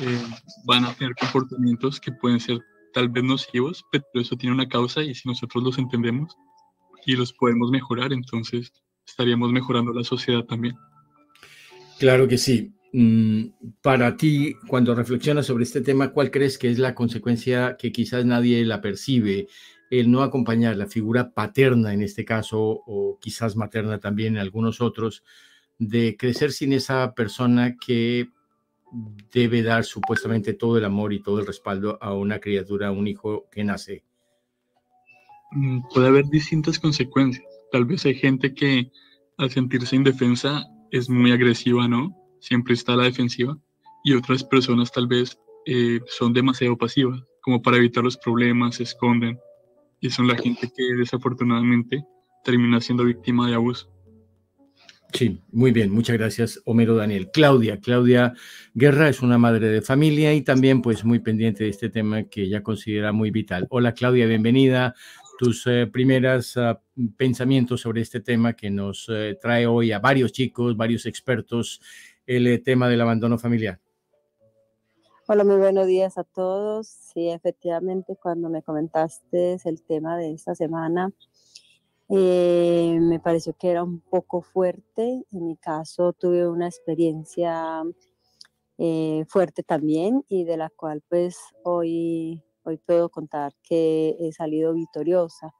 eh, 0.00 0.22
van 0.64 0.84
a 0.84 0.94
tener 0.94 1.14
comportamientos 1.14 2.00
que 2.00 2.12
pueden 2.12 2.40
ser 2.40 2.60
tal 2.92 3.08
vez 3.08 3.24
nocivos, 3.24 3.84
pero 3.90 4.04
eso 4.14 4.36
tiene 4.36 4.54
una 4.54 4.68
causa 4.68 5.02
y 5.02 5.14
si 5.14 5.28
nosotros 5.28 5.64
los 5.64 5.78
entendemos 5.78 6.36
y 7.06 7.16
los 7.16 7.32
podemos 7.32 7.70
mejorar, 7.70 8.12
entonces 8.12 8.72
estaríamos 9.06 9.52
mejorando 9.52 9.92
la 9.92 10.04
sociedad 10.04 10.44
también. 10.44 10.76
Claro 11.98 12.28
que 12.28 12.38
sí. 12.38 12.72
Mm, 12.92 13.44
para 13.80 14.16
ti, 14.16 14.54
cuando 14.66 14.94
reflexionas 14.94 15.46
sobre 15.46 15.64
este 15.64 15.80
tema, 15.80 16.12
¿cuál 16.12 16.30
crees 16.30 16.58
que 16.58 16.70
es 16.70 16.78
la 16.78 16.94
consecuencia 16.94 17.76
que 17.78 17.90
quizás 17.90 18.24
nadie 18.24 18.64
la 18.66 18.80
percibe 18.80 19.48
el 19.92 20.10
no 20.10 20.22
acompañar 20.22 20.74
la 20.78 20.86
figura 20.86 21.34
paterna 21.34 21.92
en 21.92 22.00
este 22.00 22.24
caso, 22.24 22.80
o 22.86 23.18
quizás 23.20 23.56
materna 23.56 24.00
también 24.00 24.34
en 24.34 24.40
algunos 24.40 24.80
otros, 24.80 25.22
de 25.78 26.16
crecer 26.16 26.52
sin 26.52 26.72
esa 26.72 27.12
persona 27.12 27.76
que 27.76 28.30
debe 29.30 29.62
dar 29.62 29.84
supuestamente 29.84 30.54
todo 30.54 30.78
el 30.78 30.86
amor 30.86 31.12
y 31.12 31.20
todo 31.20 31.40
el 31.40 31.46
respaldo 31.46 31.98
a 32.00 32.14
una 32.14 32.38
criatura, 32.38 32.88
a 32.88 32.92
un 32.92 33.06
hijo 33.06 33.50
que 33.52 33.64
nace? 33.64 34.02
Mm, 35.50 35.80
puede 35.92 36.08
haber 36.08 36.24
distintas 36.24 36.78
consecuencias. 36.78 37.44
Tal 37.70 37.84
vez 37.84 38.06
hay 38.06 38.14
gente 38.14 38.54
que 38.54 38.90
al 39.36 39.50
sentirse 39.50 39.94
indefensa 39.94 40.64
es 40.90 41.10
muy 41.10 41.32
agresiva, 41.32 41.86
¿no? 41.86 42.16
Siempre 42.40 42.72
está 42.72 42.94
a 42.94 42.96
la 42.96 43.04
defensiva. 43.04 43.58
Y 44.04 44.14
otras 44.14 44.42
personas 44.42 44.90
tal 44.90 45.06
vez 45.06 45.38
eh, 45.66 46.00
son 46.06 46.32
demasiado 46.32 46.78
pasivas, 46.78 47.22
como 47.42 47.60
para 47.60 47.76
evitar 47.76 48.02
los 48.02 48.16
problemas, 48.16 48.76
se 48.76 48.84
esconden 48.84 49.38
y 50.02 50.10
son 50.10 50.26
la 50.26 50.36
gente 50.36 50.70
que 50.76 50.82
desafortunadamente 50.98 52.04
termina 52.44 52.80
siendo 52.80 53.04
víctima 53.04 53.48
de 53.48 53.54
abuso. 53.54 53.88
Sí, 55.12 55.40
muy 55.52 55.70
bien, 55.70 55.90
muchas 55.90 56.16
gracias, 56.16 56.60
Homero 56.64 56.96
Daniel. 56.96 57.30
Claudia, 57.32 57.78
Claudia 57.78 58.34
Guerra 58.74 59.08
es 59.08 59.22
una 59.22 59.38
madre 59.38 59.68
de 59.68 59.80
familia 59.80 60.34
y 60.34 60.42
también 60.42 60.82
pues 60.82 61.04
muy 61.04 61.20
pendiente 61.20 61.64
de 61.64 61.70
este 61.70 61.88
tema 61.88 62.24
que 62.24 62.42
ella 62.42 62.62
considera 62.62 63.12
muy 63.12 63.30
vital. 63.30 63.66
Hola 63.70 63.92
Claudia, 63.92 64.26
bienvenida. 64.26 64.94
Tus 65.38 65.66
eh, 65.66 65.86
primeros 65.86 66.56
ah, 66.56 66.80
pensamientos 67.16 67.82
sobre 67.82 68.00
este 68.00 68.20
tema 68.20 68.54
que 68.54 68.70
nos 68.70 69.06
eh, 69.08 69.36
trae 69.40 69.66
hoy 69.66 69.92
a 69.92 69.98
varios 69.98 70.32
chicos, 70.32 70.76
varios 70.76 71.06
expertos, 71.06 71.80
el 72.26 72.46
eh, 72.46 72.58
tema 72.58 72.88
del 72.88 73.02
abandono 73.02 73.38
familiar. 73.38 73.78
Hola, 75.28 75.44
muy 75.44 75.54
buenos 75.56 75.86
días 75.86 76.18
a 76.18 76.24
todos. 76.24 76.88
Sí, 76.88 77.28
efectivamente, 77.28 78.16
cuando 78.16 78.50
me 78.50 78.60
comentaste 78.60 79.56
el 79.64 79.80
tema 79.84 80.16
de 80.16 80.32
esta 80.32 80.56
semana, 80.56 81.12
eh, 82.08 82.98
me 83.00 83.20
pareció 83.20 83.54
que 83.56 83.70
era 83.70 83.84
un 83.84 84.00
poco 84.00 84.42
fuerte. 84.42 85.24
En 85.30 85.46
mi 85.46 85.56
caso, 85.56 86.12
tuve 86.12 86.48
una 86.48 86.66
experiencia 86.66 87.84
eh, 88.78 89.24
fuerte 89.28 89.62
también 89.62 90.24
y 90.28 90.42
de 90.42 90.56
la 90.56 90.70
cual 90.70 91.02
pues 91.08 91.38
hoy, 91.62 92.42
hoy 92.64 92.78
puedo 92.78 93.08
contar 93.08 93.52
que 93.62 94.16
he 94.18 94.32
salido 94.32 94.74
victoriosa. 94.74 95.54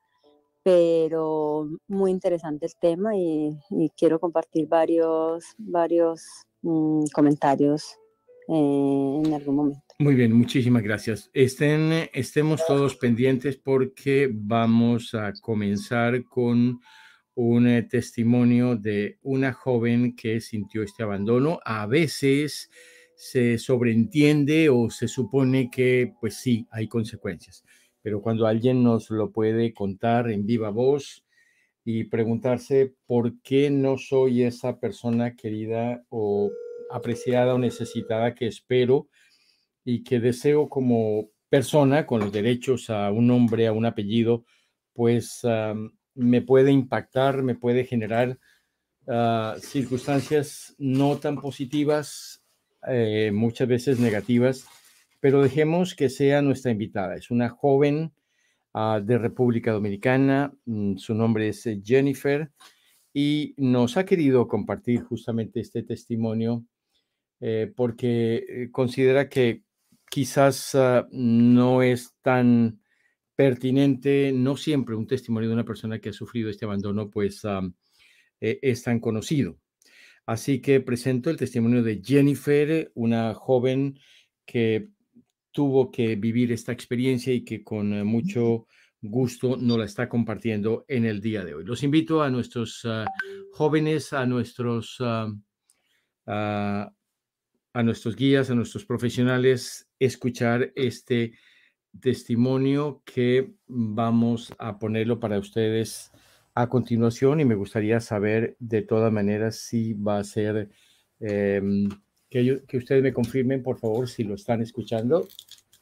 pero 0.64 1.68
muy 1.88 2.10
interesante 2.10 2.66
el 2.66 2.76
tema 2.76 3.16
y, 3.16 3.58
quiero 3.96 4.20
compartir 4.20 4.68
varios, 4.68 5.44
varios 5.58 6.24
mm, 6.62 7.04
comentarios 7.14 7.98
eh, 8.48 9.22
en 9.24 9.34
algún 9.34 9.56
momento. 9.56 9.82
Muy 9.98 10.14
bien, 10.14 10.32
muchísimas 10.32 10.82
gracias. 10.82 11.30
Estén, 11.32 12.08
estemos 12.12 12.64
todos 12.66 12.96
pendientes 12.96 13.56
porque 13.56 14.28
vamos 14.32 15.14
a 15.14 15.32
comenzar 15.40 16.24
con 16.24 16.80
un 17.34 17.66
eh, 17.66 17.82
testimonio 17.84 18.76
de 18.76 19.18
una 19.22 19.52
joven 19.52 20.14
que 20.16 20.40
sintió 20.40 20.82
este 20.82 21.02
abandono. 21.02 21.60
A 21.64 21.86
veces 21.86 22.70
se 23.14 23.58
sobreentiende 23.58 24.68
o 24.68 24.90
se 24.90 25.08
supone 25.08 25.70
que, 25.70 26.12
pues 26.20 26.34
sí, 26.36 26.66
hay 26.70 26.88
consecuencias, 26.88 27.64
pero 28.02 28.20
cuando 28.20 28.46
alguien 28.46 28.82
nos 28.82 29.10
lo 29.10 29.30
puede 29.30 29.72
contar 29.72 30.30
en 30.30 30.44
viva 30.44 30.70
voz 30.70 31.24
y 31.84 32.04
preguntarse 32.04 32.94
por 33.06 33.40
qué 33.42 33.70
no 33.70 33.98
soy 33.98 34.42
esa 34.42 34.78
persona 34.78 35.36
querida 35.36 36.04
o 36.08 36.50
apreciada 36.92 37.54
o 37.54 37.58
necesitada 37.58 38.34
que 38.34 38.46
espero 38.46 39.08
y 39.84 40.04
que 40.04 40.20
deseo 40.20 40.68
como 40.68 41.30
persona 41.48 42.06
con 42.06 42.20
los 42.20 42.32
derechos 42.32 42.90
a 42.90 43.10
un 43.10 43.26
nombre, 43.26 43.66
a 43.66 43.72
un 43.72 43.86
apellido, 43.86 44.44
pues 44.94 45.44
me 46.14 46.42
puede 46.42 46.72
impactar, 46.72 47.42
me 47.42 47.54
puede 47.54 47.84
generar 47.84 48.38
ah, 49.08 49.56
circunstancias 49.60 50.74
no 50.78 51.16
tan 51.18 51.36
positivas, 51.36 52.42
eh, 52.88 53.30
muchas 53.32 53.68
veces 53.68 54.00
negativas, 54.00 54.66
pero 55.20 55.42
dejemos 55.42 55.94
que 55.94 56.10
sea 56.10 56.42
nuestra 56.42 56.72
invitada. 56.72 57.14
Es 57.14 57.30
una 57.30 57.48
joven 57.48 58.12
ah, 58.74 59.00
de 59.02 59.18
República 59.18 59.72
Dominicana, 59.72 60.52
mm, 60.66 60.96
su 60.96 61.14
nombre 61.14 61.48
es 61.48 61.66
eh, 61.66 61.80
Jennifer, 61.84 62.50
y 63.14 63.54
nos 63.58 63.96
ha 63.96 64.04
querido 64.04 64.48
compartir 64.48 65.02
justamente 65.02 65.60
este 65.60 65.82
testimonio 65.82 66.64
eh, 67.42 67.72
porque 67.74 68.68
considera 68.72 69.28
que 69.28 69.64
quizás 70.08 70.74
ah, 70.76 71.08
no 71.10 71.82
es 71.82 72.14
tan 72.22 72.80
pertinente, 73.34 74.32
no 74.32 74.56
siempre 74.56 74.94
un 74.94 75.08
testimonio 75.08 75.48
de 75.48 75.54
una 75.54 75.64
persona 75.64 75.98
que 75.98 76.10
ha 76.10 76.12
sufrido 76.12 76.48
este 76.48 76.64
abandono, 76.64 77.10
pues 77.10 77.42
e, 78.40 78.58
es 78.62 78.82
tan 78.84 79.00
conocido. 79.00 79.58
Así 80.24 80.60
que 80.60 80.80
presento 80.80 81.30
el 81.30 81.36
testimonio 81.36 81.82
de 81.82 82.00
Jennifer, 82.04 82.92
una 82.94 83.34
joven 83.34 83.98
que 84.46 84.90
tuvo 85.50 85.90
que 85.90 86.14
vivir 86.16 86.52
esta 86.52 86.70
experiencia 86.72 87.32
y 87.32 87.44
que 87.44 87.64
con 87.64 87.92
eh, 87.92 88.04
mucho 88.04 88.68
gusto 89.00 89.56
nos 89.56 89.78
la 89.78 89.84
está 89.84 90.08
compartiendo 90.08 90.84
en 90.86 91.04
el 91.04 91.20
día 91.20 91.44
de 91.44 91.54
hoy. 91.54 91.64
Los 91.64 91.82
invito 91.82 92.22
a 92.22 92.30
nuestros 92.30 92.82
ah, 92.84 93.04
jóvenes, 93.52 94.12
a 94.12 94.26
nuestros, 94.26 94.96
ah, 95.00 96.92
a 97.72 97.82
nuestros 97.82 98.16
guías, 98.16 98.50
a 98.50 98.54
nuestros 98.54 98.84
profesionales, 98.84 99.88
escuchar 99.98 100.72
este 100.74 101.32
testimonio 102.00 103.02
que 103.04 103.52
vamos 103.66 104.52
a 104.58 104.78
ponerlo 104.78 105.20
para 105.20 105.38
ustedes 105.38 106.10
a 106.54 106.68
continuación 106.68 107.40
y 107.40 107.44
me 107.44 107.54
gustaría 107.54 108.00
saber 108.00 108.56
de 108.58 108.82
todas 108.82 109.12
maneras 109.12 109.56
si 109.56 109.94
va 109.94 110.18
a 110.18 110.24
ser 110.24 110.70
em, 111.20 111.88
que, 112.28 112.62
que 112.66 112.76
ustedes 112.76 113.02
me 113.02 113.12
confirmen, 113.12 113.62
por 113.62 113.78
favor, 113.78 114.08
si 114.08 114.24
lo 114.24 114.34
están 114.34 114.62
escuchando 114.62 115.26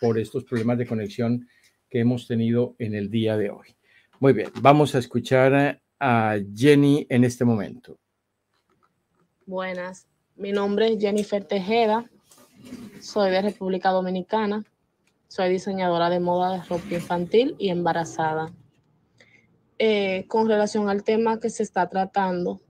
por 0.00 0.18
estos 0.18 0.44
problemas 0.44 0.78
de 0.78 0.86
conexión 0.86 1.48
que 1.88 2.00
hemos 2.00 2.26
tenido 2.26 2.76
en 2.78 2.94
el 2.94 3.10
día 3.10 3.36
de 3.36 3.50
hoy. 3.50 3.68
Muy 4.20 4.32
bien, 4.32 4.50
vamos 4.60 4.94
a 4.94 4.98
escuchar 4.98 5.80
a 5.98 6.36
Jenny 6.54 7.06
en 7.08 7.24
este 7.24 7.44
momento. 7.44 7.98
Buenas, 9.46 10.06
mi 10.40 10.52
nombre 10.52 10.90
es 10.90 10.98
Jennifer 10.98 11.44
Tejeda, 11.44 12.10
soy 12.98 13.30
de 13.30 13.42
República 13.42 13.90
Dominicana. 13.90 14.64
Soy 15.28 15.50
diseñadora 15.50 16.08
de 16.08 16.18
moda 16.18 16.52
de 16.52 16.62
ropa 16.64 16.94
infantil 16.94 17.54
y 17.58 17.68
embarazada. 17.68 18.50
Eh, 19.78 20.24
con 20.28 20.48
relación 20.48 20.88
al 20.88 21.04
tema 21.04 21.38
que 21.38 21.50
se 21.50 21.62
está 21.62 21.88
tratando, 21.90 22.60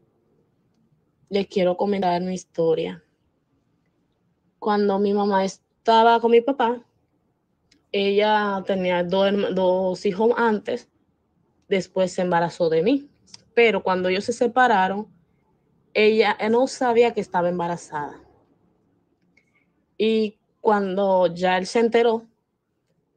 les 1.28 1.46
quiero 1.46 1.76
comentar 1.76 2.20
mi 2.20 2.34
historia. 2.34 3.04
Cuando 4.58 4.98
mi 4.98 5.14
mamá 5.14 5.44
estaba 5.44 6.20
con 6.20 6.32
mi 6.32 6.40
papá, 6.40 6.84
ella 7.92 8.62
tenía 8.66 9.04
dos, 9.04 9.32
dos 9.54 10.04
hijos 10.06 10.32
antes, 10.36 10.88
después 11.68 12.12
se 12.12 12.22
embarazó 12.22 12.68
de 12.68 12.82
mí. 12.82 13.08
Pero 13.54 13.82
cuando 13.82 14.08
ellos 14.08 14.24
se 14.24 14.32
separaron, 14.32 15.08
ella 15.94 16.36
no 16.50 16.66
sabía 16.66 17.14
que 17.14 17.20
estaba 17.20 17.48
embarazada. 17.48 18.20
Y 19.98 20.38
cuando 20.60 21.26
ya 21.26 21.58
él 21.58 21.66
se 21.66 21.80
enteró, 21.80 22.26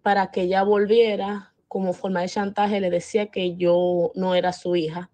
para 0.01 0.31
que 0.31 0.41
ella 0.41 0.63
volviera 0.63 1.53
como 1.67 1.93
forma 1.93 2.21
de 2.21 2.29
chantaje, 2.29 2.79
le 2.79 2.89
decía 2.89 3.31
que 3.31 3.55
yo 3.55 4.11
no 4.15 4.35
era 4.35 4.53
su 4.53 4.75
hija, 4.75 5.09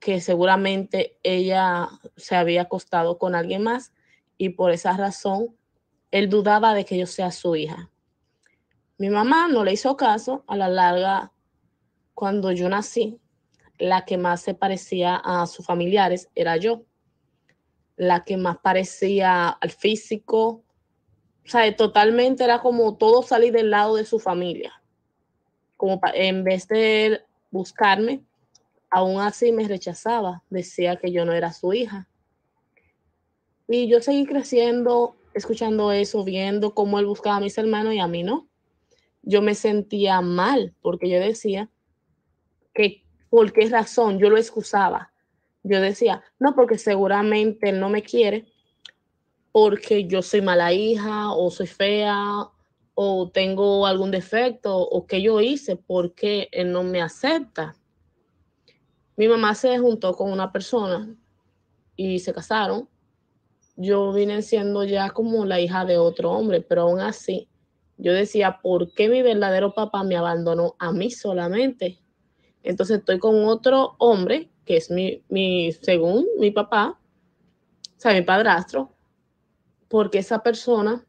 que 0.00 0.20
seguramente 0.20 1.18
ella 1.22 1.88
se 2.16 2.36
había 2.36 2.62
acostado 2.62 3.18
con 3.18 3.34
alguien 3.34 3.62
más 3.62 3.92
y 4.36 4.50
por 4.50 4.72
esa 4.72 4.96
razón 4.96 5.56
él 6.10 6.28
dudaba 6.28 6.74
de 6.74 6.84
que 6.84 6.98
yo 6.98 7.06
sea 7.06 7.30
su 7.30 7.56
hija. 7.56 7.90
Mi 8.98 9.08
mamá 9.08 9.48
no 9.48 9.64
le 9.64 9.72
hizo 9.72 9.96
caso, 9.96 10.44
a 10.46 10.56
la 10.56 10.68
larga, 10.68 11.32
cuando 12.14 12.50
yo 12.52 12.68
nací, 12.68 13.20
la 13.78 14.04
que 14.04 14.18
más 14.18 14.42
se 14.42 14.54
parecía 14.54 15.16
a 15.16 15.46
sus 15.46 15.66
familiares 15.66 16.28
era 16.34 16.56
yo, 16.56 16.84
la 17.96 18.24
que 18.24 18.36
más 18.36 18.58
parecía 18.58 19.48
al 19.48 19.70
físico, 19.70 20.62
o 21.44 21.48
sea, 21.48 21.74
totalmente 21.76 22.44
era 22.44 22.60
como 22.60 22.96
todo 22.96 23.22
salir 23.22 23.52
del 23.52 23.70
lado 23.70 23.96
de 23.96 24.04
su 24.04 24.18
familia. 24.18 24.82
Como 25.76 26.00
en 26.14 26.42
vez 26.42 26.66
de 26.68 27.22
buscarme, 27.50 28.22
aún 28.90 29.20
así 29.20 29.52
me 29.52 29.68
rechazaba, 29.68 30.42
decía 30.50 30.96
que 30.96 31.12
yo 31.12 31.24
no 31.24 31.32
era 31.32 31.52
su 31.52 31.72
hija. 31.72 32.08
Y 33.68 33.88
yo 33.88 34.00
seguí 34.00 34.26
creciendo, 34.26 35.16
escuchando 35.34 35.92
eso, 35.92 36.24
viendo 36.24 36.74
cómo 36.74 36.98
él 36.98 37.06
buscaba 37.06 37.36
a 37.36 37.40
mis 37.40 37.58
hermanos 37.58 37.94
y 37.94 37.98
a 37.98 38.08
mí 38.08 38.22
no. 38.22 38.48
Yo 39.22 39.42
me 39.42 39.54
sentía 39.54 40.20
mal 40.20 40.74
porque 40.82 41.08
yo 41.08 41.18
decía 41.18 41.68
que 42.74 43.05
por 43.36 43.52
qué 43.52 43.68
razón 43.68 44.18
yo 44.18 44.30
lo 44.30 44.38
excusaba. 44.38 45.12
Yo 45.62 45.78
decía, 45.82 46.24
no, 46.38 46.54
porque 46.54 46.78
seguramente 46.78 47.68
él 47.68 47.78
no 47.78 47.90
me 47.90 48.02
quiere 48.02 48.46
porque 49.52 50.06
yo 50.06 50.22
soy 50.22 50.40
mala 50.40 50.72
hija 50.72 51.32
o 51.32 51.50
soy 51.50 51.66
fea 51.66 52.48
o 52.94 53.30
tengo 53.30 53.86
algún 53.86 54.10
defecto 54.10 54.78
o 54.78 55.06
que 55.06 55.20
yo 55.20 55.42
hice 55.42 55.76
porque 55.76 56.48
él 56.50 56.72
no 56.72 56.82
me 56.82 57.02
acepta. 57.02 57.76
Mi 59.18 59.28
mamá 59.28 59.54
se 59.54 59.76
juntó 59.76 60.14
con 60.14 60.32
una 60.32 60.50
persona 60.50 61.14
y 61.94 62.20
se 62.20 62.32
casaron. 62.32 62.88
Yo 63.76 64.14
vine 64.14 64.40
siendo 64.40 64.82
ya 64.84 65.10
como 65.10 65.44
la 65.44 65.60
hija 65.60 65.84
de 65.84 65.98
otro 65.98 66.30
hombre, 66.30 66.62
pero 66.62 66.84
aún 66.84 67.00
así 67.00 67.50
yo 67.98 68.14
decía, 68.14 68.60
¿por 68.62 68.94
qué 68.94 69.10
mi 69.10 69.20
verdadero 69.20 69.74
papá 69.74 70.04
me 70.04 70.16
abandonó 70.16 70.74
a 70.78 70.90
mí 70.90 71.10
solamente? 71.10 72.00
Entonces 72.66 72.98
estoy 72.98 73.18
con 73.18 73.44
otro 73.44 73.94
hombre, 73.98 74.50
que 74.64 74.76
es 74.76 74.90
mi, 74.90 75.22
mi 75.28 75.72
según 75.72 76.26
mi 76.38 76.50
papá, 76.50 76.98
o 77.96 78.00
sea, 78.00 78.12
mi 78.12 78.22
padrastro, 78.22 78.92
porque 79.88 80.18
esa 80.18 80.42
persona 80.42 81.06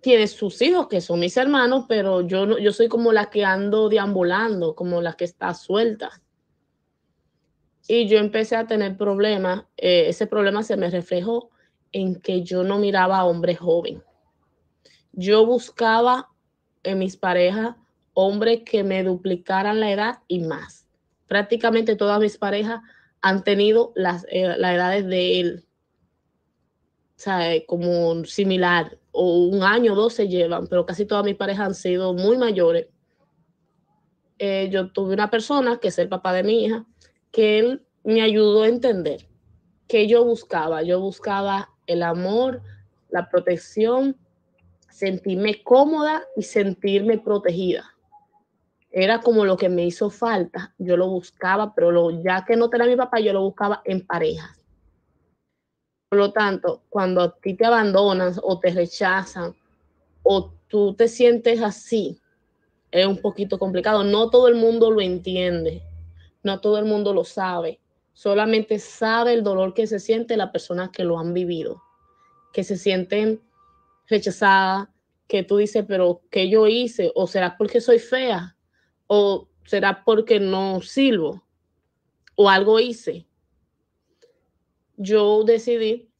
tiene 0.00 0.28
sus 0.28 0.62
hijos, 0.62 0.86
que 0.86 1.00
son 1.00 1.18
mis 1.18 1.36
hermanos, 1.36 1.86
pero 1.88 2.20
yo, 2.20 2.46
no, 2.46 2.58
yo 2.58 2.72
soy 2.72 2.88
como 2.88 3.12
la 3.12 3.28
que 3.28 3.44
ando 3.44 3.88
deambulando, 3.88 4.76
como 4.76 5.02
la 5.02 5.14
que 5.14 5.24
está 5.24 5.52
suelta. 5.52 6.22
Y 7.88 8.06
yo 8.06 8.18
empecé 8.18 8.54
a 8.54 8.66
tener 8.66 8.96
problemas. 8.96 9.64
Eh, 9.76 10.08
ese 10.08 10.26
problema 10.28 10.62
se 10.62 10.76
me 10.76 10.90
reflejó 10.90 11.50
en 11.90 12.20
que 12.20 12.42
yo 12.42 12.62
no 12.62 12.78
miraba 12.78 13.18
a 13.18 13.24
hombres 13.24 13.58
jóvenes. 13.58 14.02
Yo 15.12 15.44
buscaba 15.44 16.28
en 16.84 16.98
mis 16.98 17.16
parejas 17.16 17.74
hombres 18.20 18.62
que 18.64 18.82
me 18.82 19.04
duplicaran 19.04 19.78
la 19.78 19.92
edad 19.92 20.18
y 20.26 20.40
más. 20.40 20.86
Prácticamente 21.28 21.94
todas 21.94 22.18
mis 22.18 22.36
parejas 22.36 22.80
han 23.20 23.44
tenido 23.44 23.92
las, 23.94 24.26
eh, 24.28 24.54
las 24.58 24.74
edades 24.74 25.06
de 25.06 25.40
él 25.40 25.64
sea, 27.14 27.50
como 27.66 28.24
similar, 28.24 28.98
o 29.12 29.46
un 29.46 29.62
año 29.62 29.92
o 29.92 29.96
dos 29.96 30.14
se 30.14 30.28
llevan, 30.28 30.66
pero 30.68 30.86
casi 30.86 31.04
todas 31.04 31.24
mis 31.24 31.34
parejas 31.36 31.66
han 31.66 31.74
sido 31.74 32.12
muy 32.12 32.38
mayores. 32.38 32.86
Eh, 34.38 34.68
yo 34.70 34.92
tuve 34.92 35.14
una 35.14 35.30
persona, 35.30 35.78
que 35.78 35.88
es 35.88 35.98
el 35.98 36.08
papá 36.08 36.32
de 36.32 36.44
mi 36.44 36.64
hija, 36.64 36.86
que 37.32 37.58
él 37.58 37.86
me 38.04 38.22
ayudó 38.22 38.62
a 38.62 38.68
entender 38.68 39.28
que 39.88 40.06
yo 40.06 40.24
buscaba. 40.24 40.82
Yo 40.82 41.00
buscaba 41.00 41.70
el 41.86 42.04
amor, 42.04 42.62
la 43.10 43.28
protección, 43.28 44.16
sentirme 44.88 45.62
cómoda 45.62 46.22
y 46.36 46.42
sentirme 46.42 47.18
protegida. 47.18 47.97
Era 48.90 49.20
como 49.20 49.44
lo 49.44 49.56
que 49.56 49.68
me 49.68 49.84
hizo 49.84 50.10
falta. 50.10 50.74
Yo 50.78 50.96
lo 50.96 51.08
buscaba, 51.08 51.74
pero 51.74 51.90
lo, 51.90 52.22
ya 52.22 52.44
que 52.44 52.56
no 52.56 52.70
tenía 52.70 52.86
mi 52.86 52.96
papá, 52.96 53.20
yo 53.20 53.32
lo 53.32 53.42
buscaba 53.42 53.82
en 53.84 54.06
parejas. 54.06 54.58
Por 56.08 56.18
lo 56.18 56.32
tanto, 56.32 56.82
cuando 56.88 57.20
a 57.20 57.36
ti 57.36 57.54
te 57.54 57.66
abandonan 57.66 58.34
o 58.42 58.58
te 58.58 58.70
rechazan 58.70 59.54
o 60.22 60.52
tú 60.68 60.94
te 60.94 61.06
sientes 61.06 61.62
así, 61.62 62.18
es 62.90 63.06
un 63.06 63.18
poquito 63.18 63.58
complicado. 63.58 64.04
No 64.04 64.30
todo 64.30 64.48
el 64.48 64.54
mundo 64.54 64.90
lo 64.90 65.02
entiende, 65.02 65.82
no 66.42 66.60
todo 66.60 66.78
el 66.78 66.86
mundo 66.86 67.12
lo 67.12 67.24
sabe. 67.24 67.78
Solamente 68.14 68.78
sabe 68.78 69.34
el 69.34 69.44
dolor 69.44 69.74
que 69.74 69.86
se 69.86 69.98
siente 69.98 70.36
las 70.36 70.50
personas 70.50 70.90
que 70.90 71.04
lo 71.04 71.18
han 71.18 71.34
vivido, 71.34 71.82
que 72.52 72.64
se 72.64 72.76
sienten 72.76 73.40
rechazadas, 74.08 74.88
que 75.28 75.42
tú 75.42 75.58
dices, 75.58 75.84
pero 75.86 76.22
¿qué 76.30 76.48
yo 76.48 76.66
hice? 76.66 77.12
¿O 77.14 77.26
será 77.26 77.56
porque 77.58 77.82
soy 77.82 77.98
fea? 77.98 78.56
¿O 79.08 79.48
será 79.64 80.04
porque 80.04 80.38
no 80.38 80.80
sirvo? 80.80 81.44
¿O 82.36 82.48
algo 82.48 82.78
hice? 82.78 83.26
Yo 84.96 85.42
decidí 85.44 86.12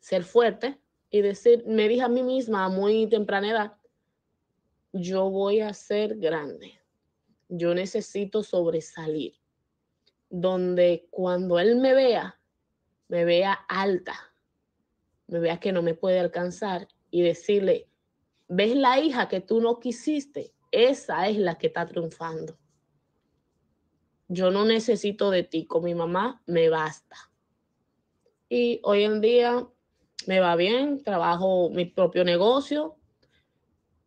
ser 0.00 0.24
fuerte 0.24 0.80
y 1.10 1.20
decir, 1.20 1.64
me 1.66 1.88
dije 1.88 2.02
a 2.02 2.08
mí 2.08 2.22
misma 2.22 2.64
a 2.64 2.68
muy 2.68 3.06
temprana 3.08 3.50
edad, 3.50 3.76
yo 4.92 5.30
voy 5.30 5.60
a 5.60 5.72
ser 5.74 6.16
grande. 6.16 6.80
Yo 7.48 7.74
necesito 7.74 8.42
sobresalir. 8.42 9.34
Donde 10.30 11.08
cuando 11.10 11.58
él 11.58 11.76
me 11.76 11.94
vea, 11.94 12.38
me 13.08 13.24
vea 13.24 13.52
alta, 13.68 14.14
me 15.26 15.38
vea 15.40 15.60
que 15.60 15.72
no 15.72 15.82
me 15.82 15.94
puede 15.94 16.20
alcanzar 16.20 16.88
y 17.10 17.22
decirle, 17.22 17.88
¿ves 18.48 18.76
la 18.76 18.98
hija 18.98 19.28
que 19.28 19.40
tú 19.40 19.60
no 19.60 19.78
quisiste? 19.78 20.54
Esa 20.70 21.28
es 21.28 21.38
la 21.38 21.56
que 21.56 21.68
está 21.68 21.86
triunfando. 21.86 22.56
Yo 24.28 24.50
no 24.50 24.64
necesito 24.64 25.30
de 25.30 25.42
ti, 25.42 25.66
con 25.66 25.84
mi 25.84 25.94
mamá 25.94 26.42
me 26.46 26.68
basta. 26.68 27.16
Y 28.48 28.80
hoy 28.82 29.04
en 29.04 29.20
día 29.20 29.66
me 30.26 30.40
va 30.40 30.56
bien, 30.56 31.02
trabajo 31.02 31.70
mi 31.70 31.86
propio 31.86 32.24
negocio, 32.24 32.98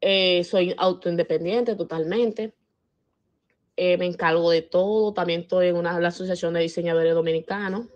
eh, 0.02 0.44
soy 0.44 0.74
autoindependiente 0.78 1.76
totalmente. 1.76 2.56
Eh, 3.78 3.98
me 3.98 4.08
encargo 4.08 4.50
de 4.50 4.64
todo. 4.64 5.14
También 5.14 5.42
estoy 5.42 5.68
en 5.68 5.78
una, 5.78 6.00
la 6.00 6.10
Asociación 6.10 6.54
de 6.54 6.62
Diseñadores 6.62 7.14
Dominicanos. 7.14 7.88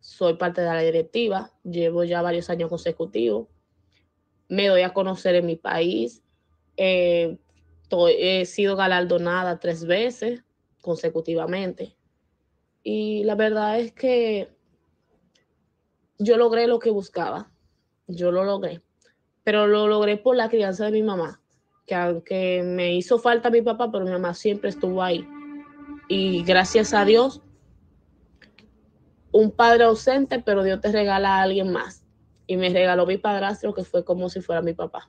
Soy 0.00 0.34
parte 0.34 0.62
de 0.62 0.68
la 0.68 0.80
directiva. 0.80 1.52
Llevo 1.62 2.04
ya 2.04 2.22
varios 2.22 2.48
años 2.50 2.70
consecutivos. 2.70 3.48
Me 4.48 4.68
doy 4.68 4.82
a 4.82 4.94
conocer 4.94 5.34
en 5.34 5.46
mi 5.46 5.56
país. 5.56 6.22
Eh, 6.76 7.38
he 8.08 8.44
sido 8.46 8.76
galardonada 8.76 9.58
tres 9.58 9.84
veces 9.84 10.42
consecutivamente. 10.80 11.96
Y 12.82 13.24
la 13.24 13.34
verdad 13.34 13.78
es 13.80 13.92
que 13.92 14.48
yo 16.18 16.36
logré 16.36 16.66
lo 16.66 16.78
que 16.78 16.90
buscaba. 16.90 17.50
Yo 18.06 18.30
lo 18.32 18.44
logré 18.44 18.82
pero 19.48 19.66
lo 19.66 19.88
logré 19.88 20.18
por 20.18 20.36
la 20.36 20.50
crianza 20.50 20.84
de 20.84 20.90
mi 20.90 21.02
mamá, 21.02 21.40
que 21.86 21.94
aunque 21.94 22.62
me 22.62 22.94
hizo 22.94 23.18
falta 23.18 23.48
mi 23.48 23.62
papá, 23.62 23.90
pero 23.90 24.04
mi 24.04 24.10
mamá 24.10 24.34
siempre 24.34 24.68
estuvo 24.68 25.02
ahí. 25.02 25.26
Y 26.06 26.44
gracias 26.44 26.92
a 26.92 27.06
Dios, 27.06 27.40
un 29.32 29.50
padre 29.50 29.84
ausente, 29.84 30.38
pero 30.38 30.62
Dios 30.64 30.82
te 30.82 30.92
regala 30.92 31.38
a 31.38 31.42
alguien 31.44 31.72
más. 31.72 32.04
Y 32.46 32.58
me 32.58 32.68
regaló 32.68 33.06
mi 33.06 33.16
padrastro, 33.16 33.72
que 33.72 33.84
fue 33.84 34.04
como 34.04 34.28
si 34.28 34.42
fuera 34.42 34.60
mi 34.60 34.74
papá. 34.74 35.08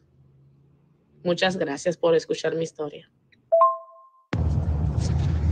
Muchas 1.23 1.57
gracias 1.57 1.97
por 1.97 2.15
escuchar 2.15 2.55
mi 2.55 2.63
historia. 2.63 3.09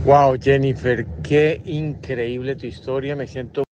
Wow, 0.04 0.38
Jennifer, 0.40 1.06
qué 1.22 1.60
increíble 1.64 2.56
tu 2.56 2.66
historia. 2.66 3.14
Me 3.14 3.26
siento 3.26 3.64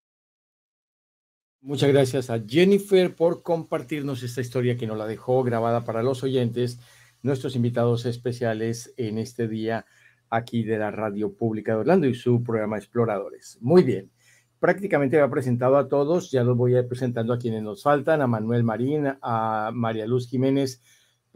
Muchas 1.67 1.91
gracias 1.91 2.31
a 2.31 2.41
Jennifer 2.47 3.17
por 3.17 3.43
compartirnos 3.43 4.23
esta 4.23 4.41
historia 4.41 4.77
que 4.77 4.87
nos 4.87 4.97
la 4.97 5.09
dejó 5.09 5.43
grabada 5.43 5.85
para 5.85 6.01
los 6.01 6.23
oyentes, 6.23 6.79
nuestros 7.23 7.57
invitados 7.57 8.07
especiales 8.07 8.95
en 8.97 9.19
este 9.19 9.49
día 9.49 9.85
aquí 10.31 10.63
de 10.63 10.79
la 10.79 10.93
Radio 10.93 11.35
Pública 11.35 11.73
de 11.73 11.79
Orlando 11.79 12.07
y 12.07 12.15
su 12.15 12.45
programa 12.45 12.77
Exploradores. 12.77 13.59
Muy 13.61 13.83
bien, 13.83 14.13
prácticamente 14.61 15.21
ha 15.21 15.29
presentado 15.29 15.77
a 15.77 15.89
todos, 15.89 16.31
ya 16.31 16.45
los 16.45 16.57
voy 16.57 16.77
a 16.77 16.83
ir 16.83 16.87
presentando 16.87 17.33
a 17.33 17.39
quienes 17.39 17.65
nos 17.65 17.83
faltan, 17.83 18.23
a 18.23 18.29
Manuel 18.29 18.63
Marín, 18.63 19.15
a 19.21 19.73
María 19.75 20.07
Luz 20.07 20.29
Jiménez, 20.29 20.81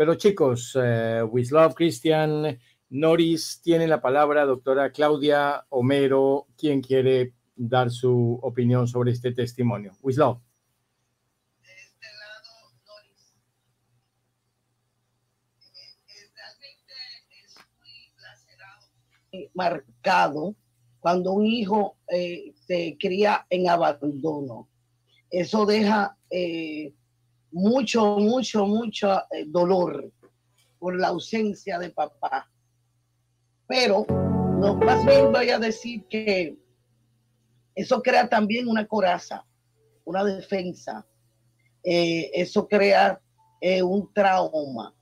pero 0.01 0.15
chicos, 0.15 0.75
uh, 0.77 1.27
Wislov, 1.31 1.75
Cristian, 1.75 2.59
Noris, 2.89 3.61
tiene 3.63 3.87
la 3.87 4.01
palabra, 4.01 4.47
doctora 4.47 4.93
Claudia 4.93 5.67
Homero, 5.69 6.47
quien 6.57 6.81
quiere 6.81 7.35
dar 7.55 7.91
su 7.91 8.39
opinión 8.41 8.89
sobre 8.89 9.11
este 9.11 9.33
testimonio. 9.33 9.93
Wislaw. 10.01 10.41
marcado 19.53 20.57
cuando 20.99 21.33
un 21.33 21.45
hijo 21.45 21.99
eh, 22.09 22.55
se 22.67 22.97
cría 22.99 23.47
en 23.51 23.69
abandono. 23.69 24.71
Eso 25.31 25.67
deja 25.67 26.17
eh, 26.31 26.95
mucho, 27.53 28.19
mucho, 28.19 28.67
mucho 28.67 29.13
eh, 29.31 29.45
dolor 29.47 30.11
por 30.79 30.99
la 30.99 31.09
ausencia 31.09 31.79
de 31.79 31.91
papá. 31.91 32.51
Pero 33.67 34.07
no, 34.09 34.75
más 34.77 35.05
bien 35.07 35.33
voy 35.33 35.51
a 35.51 35.59
decir 35.59 36.05
que 36.09 36.57
eso 37.75 38.03
crea 38.03 38.29
también 38.29 38.69
una 38.69 38.87
coraza, 38.87 39.45
una 40.05 40.25
defensa. 40.25 41.07
Eh, 41.83 42.31
eso 42.35 42.69
crea 42.69 43.21
eh, 43.61 43.83
un 43.83 44.13
trauma. 44.13 44.95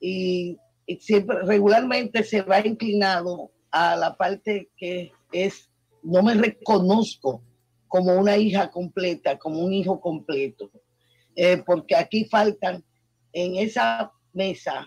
Y, 0.00 0.58
siempre, 1.00 1.42
regularmente 1.42 2.22
se 2.22 2.42
va 2.42 2.64
inclinado 2.64 3.50
a 3.70 3.96
la 3.96 4.16
parte 4.16 4.70
que 4.76 5.12
es, 5.32 5.68
no 6.02 6.22
me 6.22 6.34
reconozco 6.34 7.42
como 7.88 8.14
una 8.14 8.36
hija 8.36 8.70
completa, 8.70 9.38
como 9.38 9.60
un 9.60 9.72
hijo 9.72 10.00
completo. 10.00 10.70
Eh, 11.36 11.62
porque 11.66 11.94
aquí 11.94 12.24
faltan 12.24 12.82
en 13.32 13.56
esa 13.56 14.10
mesa 14.32 14.86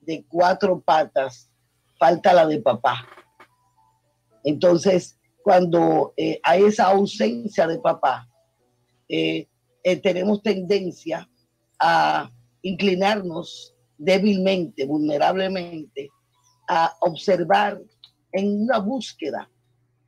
de 0.00 0.24
cuatro 0.28 0.80
patas, 0.80 1.50
falta 1.98 2.32
la 2.32 2.46
de 2.46 2.60
papá. 2.60 3.04
Entonces, 4.44 5.18
cuando 5.42 6.14
eh, 6.16 6.40
hay 6.44 6.62
esa 6.62 6.86
ausencia 6.86 7.66
de 7.66 7.80
papá, 7.80 8.28
eh, 9.08 9.48
tenemos 10.02 10.40
tendencia 10.42 11.28
a 11.80 12.30
inclinarnos 12.62 13.74
débilmente, 13.98 14.86
vulnerablemente, 14.86 16.10
a 16.68 16.94
observar 17.00 17.80
en 18.30 18.62
una 18.62 18.78
búsqueda 18.78 19.50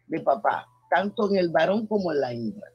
de 0.06 0.20
papá, 0.20 0.66
tanto 0.88 1.28
en 1.30 1.36
el 1.36 1.48
varón 1.48 1.88
como 1.88 2.12
en 2.12 2.20
la 2.20 2.32
hembra. 2.32 2.73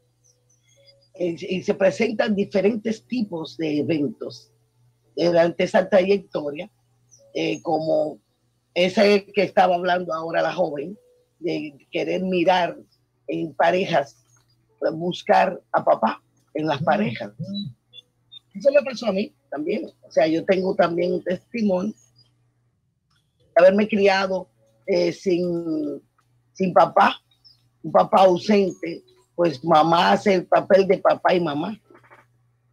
Y 1.19 1.63
se 1.63 1.73
presentan 1.73 2.35
diferentes 2.35 3.05
tipos 3.05 3.57
de 3.57 3.79
eventos 3.79 4.51
durante 5.15 5.65
esa 5.65 5.89
trayectoria, 5.89 6.71
como 7.61 8.19
ese 8.73 9.25
que 9.25 9.43
estaba 9.43 9.75
hablando 9.75 10.13
ahora 10.13 10.41
la 10.41 10.53
joven, 10.53 10.97
de 11.39 11.87
querer 11.91 12.23
mirar 12.23 12.77
en 13.27 13.53
parejas, 13.53 14.17
buscar 14.93 15.61
a 15.71 15.83
papá 15.83 16.21
en 16.53 16.67
las 16.67 16.81
parejas. 16.83 17.31
Eso 18.53 18.71
me 18.71 18.81
pasó 18.81 19.07
a 19.07 19.11
mí 19.11 19.33
también. 19.49 19.89
O 20.01 20.11
sea, 20.11 20.27
yo 20.27 20.43
tengo 20.45 20.75
también 20.75 21.13
un 21.13 21.23
testimonio 21.23 21.93
de 23.37 23.51
haberme 23.55 23.87
criado 23.87 24.49
eh, 24.85 25.11
sin, 25.11 26.01
sin 26.53 26.73
papá, 26.73 27.21
un 27.83 27.91
papá 27.91 28.21
ausente, 28.21 29.03
pues 29.39 29.63
mamá 29.63 30.11
hace 30.11 30.33
el 30.33 30.47
papel 30.47 30.85
de 30.85 30.97
papá 30.97 31.33
y 31.33 31.39
mamá. 31.39 31.81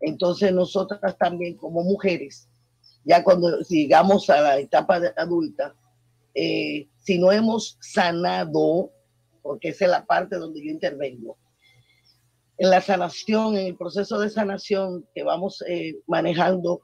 Entonces 0.01 0.53
nosotras 0.53 1.17
también 1.17 1.57
como 1.57 1.85
mujeres, 1.85 2.49
ya 3.05 3.23
cuando 3.23 3.61
llegamos 3.61 4.29
a 4.31 4.41
la 4.41 4.59
etapa 4.59 4.99
de 4.99 5.13
adulta, 5.17 5.77
eh, 6.35 6.89
si 6.99 7.21
no 7.21 7.31
hemos 7.31 7.79
sanado, 7.81 8.91
porque 9.43 9.69
esa 9.69 9.85
es 9.85 9.91
la 9.93 10.05
parte 10.05 10.39
donde 10.39 10.61
yo 10.61 10.73
intervengo, 10.73 11.39
en 12.59 12.71
la 12.71 12.81
sanación, 12.81 13.57
en 13.57 13.67
el 13.69 13.77
proceso 13.77 14.19
de 14.19 14.29
sanación 14.29 15.07
que 15.15 15.23
vamos 15.23 15.63
eh, 15.69 15.95
manejando 16.09 16.81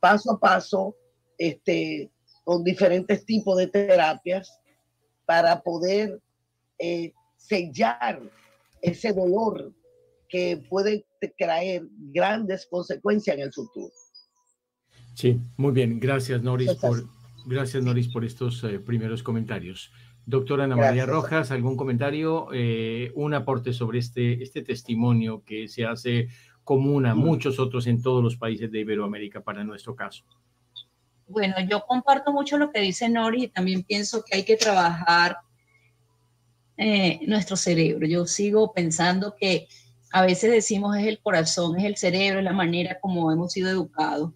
paso 0.00 0.32
a 0.32 0.40
paso, 0.40 0.96
este, 1.38 2.10
con 2.42 2.64
diferentes 2.64 3.24
tipos 3.24 3.58
de 3.58 3.68
terapias, 3.68 4.58
para 5.24 5.62
poder 5.62 6.18
eh, 6.80 7.12
sellar 7.36 8.20
ese 8.82 9.12
dolor 9.12 9.72
que 10.28 10.62
puede 10.68 11.06
traer 11.38 11.82
grandes 12.12 12.66
consecuencias 12.66 13.36
en 13.36 13.42
el 13.42 13.52
futuro. 13.52 13.92
Sí, 15.14 15.40
muy 15.56 15.72
bien. 15.72 15.98
Gracias, 15.98 16.42
Noris, 16.42 16.74
por, 16.74 17.08
Gracias, 17.46 17.82
Noris, 17.82 18.08
por 18.08 18.24
estos 18.24 18.62
eh, 18.64 18.78
primeros 18.78 19.22
comentarios. 19.22 19.90
Doctora 20.26 20.64
Ana 20.64 20.76
María 20.76 21.06
Rojas, 21.06 21.50
¿algún 21.50 21.76
comentario? 21.76 22.48
Eh, 22.52 23.10
un 23.14 23.32
aporte 23.32 23.72
sobre 23.72 24.00
este, 24.00 24.42
este 24.42 24.60
testimonio 24.60 25.42
que 25.44 25.66
se 25.66 25.86
hace 25.86 26.28
común 26.62 27.06
a 27.06 27.14
muchos 27.14 27.58
otros 27.58 27.86
en 27.86 28.02
todos 28.02 28.22
los 28.22 28.36
países 28.36 28.70
de 28.70 28.80
Iberoamérica 28.80 29.40
para 29.42 29.64
nuestro 29.64 29.96
caso. 29.96 30.24
Bueno, 31.26 31.54
yo 31.66 31.80
comparto 31.86 32.30
mucho 32.30 32.58
lo 32.58 32.70
que 32.70 32.80
dice 32.80 33.08
Nori 33.08 33.44
y 33.44 33.48
también 33.48 33.84
pienso 33.84 34.22
que 34.22 34.36
hay 34.36 34.44
que 34.44 34.56
trabajar 34.56 35.38
eh, 36.78 37.18
nuestro 37.26 37.56
cerebro. 37.56 38.06
Yo 38.06 38.26
sigo 38.26 38.72
pensando 38.72 39.34
que 39.34 39.66
a 40.12 40.22
veces 40.22 40.50
decimos 40.50 40.96
es 40.96 41.06
el 41.06 41.20
corazón, 41.20 41.76
es 41.78 41.84
el 41.84 41.96
cerebro, 41.96 42.38
es 42.38 42.44
la 42.44 42.52
manera 42.52 42.98
como 43.00 43.32
hemos 43.32 43.52
sido 43.52 43.68
educados. 43.68 44.32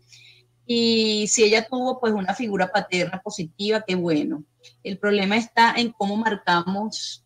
Y 0.67 1.27
si 1.29 1.45
ella 1.45 1.67
tuvo 1.67 2.01
pues 2.01 2.13
una 2.13 2.35
figura 2.35 2.73
paterna 2.73 3.21
positiva, 3.23 3.85
qué 3.87 3.95
bueno. 3.95 4.45
El 4.83 4.99
problema 4.99 5.37
está 5.37 5.75
en 5.77 5.93
cómo 5.93 6.17
marcamos 6.17 7.25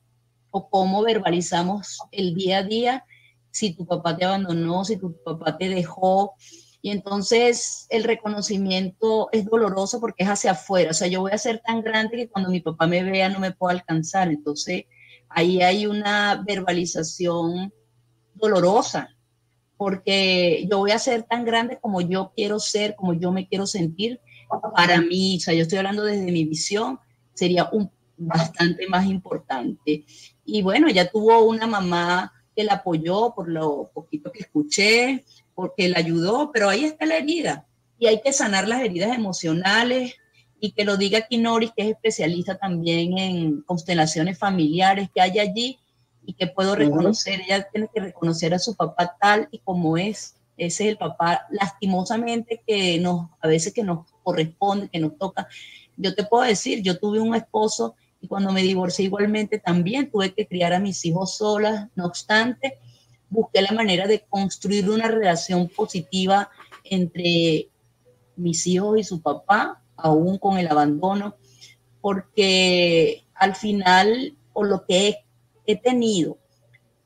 o 0.50 0.68
cómo 0.68 1.02
verbalizamos 1.02 1.98
el 2.12 2.34
día 2.34 2.58
a 2.58 2.62
día 2.62 3.04
si 3.50 3.72
tu 3.72 3.86
papá 3.86 4.14
te 4.18 4.26
abandonó, 4.26 4.84
si 4.84 4.98
tu 4.98 5.16
papá 5.24 5.56
te 5.56 5.70
dejó. 5.70 6.34
Y 6.82 6.90
entonces 6.90 7.86
el 7.88 8.04
reconocimiento 8.04 9.30
es 9.32 9.46
doloroso 9.46 9.98
porque 9.98 10.24
es 10.24 10.28
hacia 10.28 10.50
afuera. 10.50 10.90
O 10.90 10.94
sea, 10.94 11.08
yo 11.08 11.22
voy 11.22 11.32
a 11.32 11.38
ser 11.38 11.62
tan 11.64 11.80
grande 11.80 12.18
que 12.18 12.28
cuando 12.28 12.50
mi 12.50 12.60
papá 12.60 12.86
me 12.86 13.02
vea 13.02 13.30
no 13.30 13.38
me 13.38 13.52
puedo 13.52 13.70
alcanzar. 13.70 14.28
Entonces 14.28 14.84
ahí 15.28 15.62
hay 15.62 15.86
una 15.86 16.42
verbalización 16.46 17.72
dolorosa 18.34 19.16
porque 19.76 20.66
yo 20.70 20.78
voy 20.78 20.92
a 20.92 20.98
ser 20.98 21.24
tan 21.24 21.44
grande 21.44 21.78
como 21.80 22.00
yo 22.00 22.32
quiero 22.34 22.58
ser, 22.58 22.94
como 22.96 23.12
yo 23.12 23.32
me 23.32 23.46
quiero 23.46 23.66
sentir. 23.66 24.20
Para 24.74 25.00
mí, 25.00 25.36
o 25.36 25.40
sea, 25.40 25.54
yo 25.54 25.62
estoy 25.62 25.78
hablando 25.78 26.04
desde 26.04 26.32
mi 26.32 26.44
visión, 26.44 26.98
sería 27.34 27.68
un 27.72 27.90
bastante 28.16 28.86
más 28.88 29.06
importante. 29.06 30.04
Y 30.44 30.62
bueno, 30.62 30.88
ya 30.88 31.10
tuvo 31.10 31.44
una 31.44 31.66
mamá 31.66 32.32
que 32.54 32.64
la 32.64 32.74
apoyó 32.74 33.34
por 33.34 33.48
lo 33.48 33.90
poquito 33.92 34.32
que 34.32 34.40
escuché, 34.40 35.24
porque 35.54 35.88
la 35.88 35.98
ayudó, 35.98 36.50
pero 36.52 36.68
ahí 36.68 36.84
está 36.84 37.04
la 37.04 37.18
herida. 37.18 37.66
Y 37.98 38.06
hay 38.06 38.20
que 38.22 38.32
sanar 38.32 38.68
las 38.68 38.80
heridas 38.82 39.14
emocionales 39.14 40.14
y 40.60 40.72
que 40.72 40.84
lo 40.84 40.96
diga 40.96 41.26
Noris, 41.30 41.72
que 41.76 41.82
es 41.82 41.88
especialista 41.90 42.56
también 42.56 43.18
en 43.18 43.62
constelaciones 43.62 44.38
familiares 44.38 45.08
que 45.14 45.20
hay 45.20 45.38
allí 45.38 45.78
y 46.24 46.32
que 46.34 46.46
puedo 46.46 46.74
reconocer, 46.74 47.40
ella 47.40 47.68
tiene 47.70 47.88
que 47.94 48.00
reconocer 48.00 48.54
a 48.54 48.58
su 48.58 48.74
papá 48.74 49.16
tal 49.20 49.48
y 49.50 49.58
como 49.58 49.96
es. 49.96 50.34
Ese 50.56 50.84
es 50.84 50.90
el 50.90 50.96
papá, 50.96 51.46
lastimosamente, 51.50 52.62
que 52.66 52.98
nos, 52.98 53.28
a 53.40 53.46
veces 53.46 53.74
que 53.74 53.82
nos 53.82 54.10
corresponde, 54.22 54.88
que 54.88 54.98
nos 54.98 55.16
toca. 55.18 55.46
Yo 55.96 56.14
te 56.14 56.24
puedo 56.24 56.44
decir, 56.44 56.82
yo 56.82 56.98
tuve 56.98 57.20
un 57.20 57.34
esposo 57.34 57.94
y 58.20 58.26
cuando 58.26 58.52
me 58.52 58.62
divorcié 58.62 59.04
igualmente 59.04 59.58
también 59.58 60.10
tuve 60.10 60.32
que 60.32 60.46
criar 60.46 60.72
a 60.72 60.80
mis 60.80 61.04
hijos 61.04 61.36
solas. 61.36 61.88
No 61.94 62.06
obstante, 62.06 62.78
busqué 63.28 63.62
la 63.62 63.72
manera 63.72 64.06
de 64.06 64.24
construir 64.28 64.88
una 64.88 65.08
relación 65.08 65.68
positiva 65.68 66.50
entre 66.84 67.68
mis 68.36 68.66
hijos 68.66 68.98
y 68.98 69.04
su 69.04 69.20
papá, 69.20 69.82
aún 69.96 70.38
con 70.38 70.58
el 70.58 70.68
abandono, 70.68 71.36
porque 72.00 73.24
al 73.34 73.54
final, 73.54 74.36
o 74.52 74.64
lo 74.64 74.84
que 74.84 75.24
he 75.66 75.76
tenido 75.76 76.38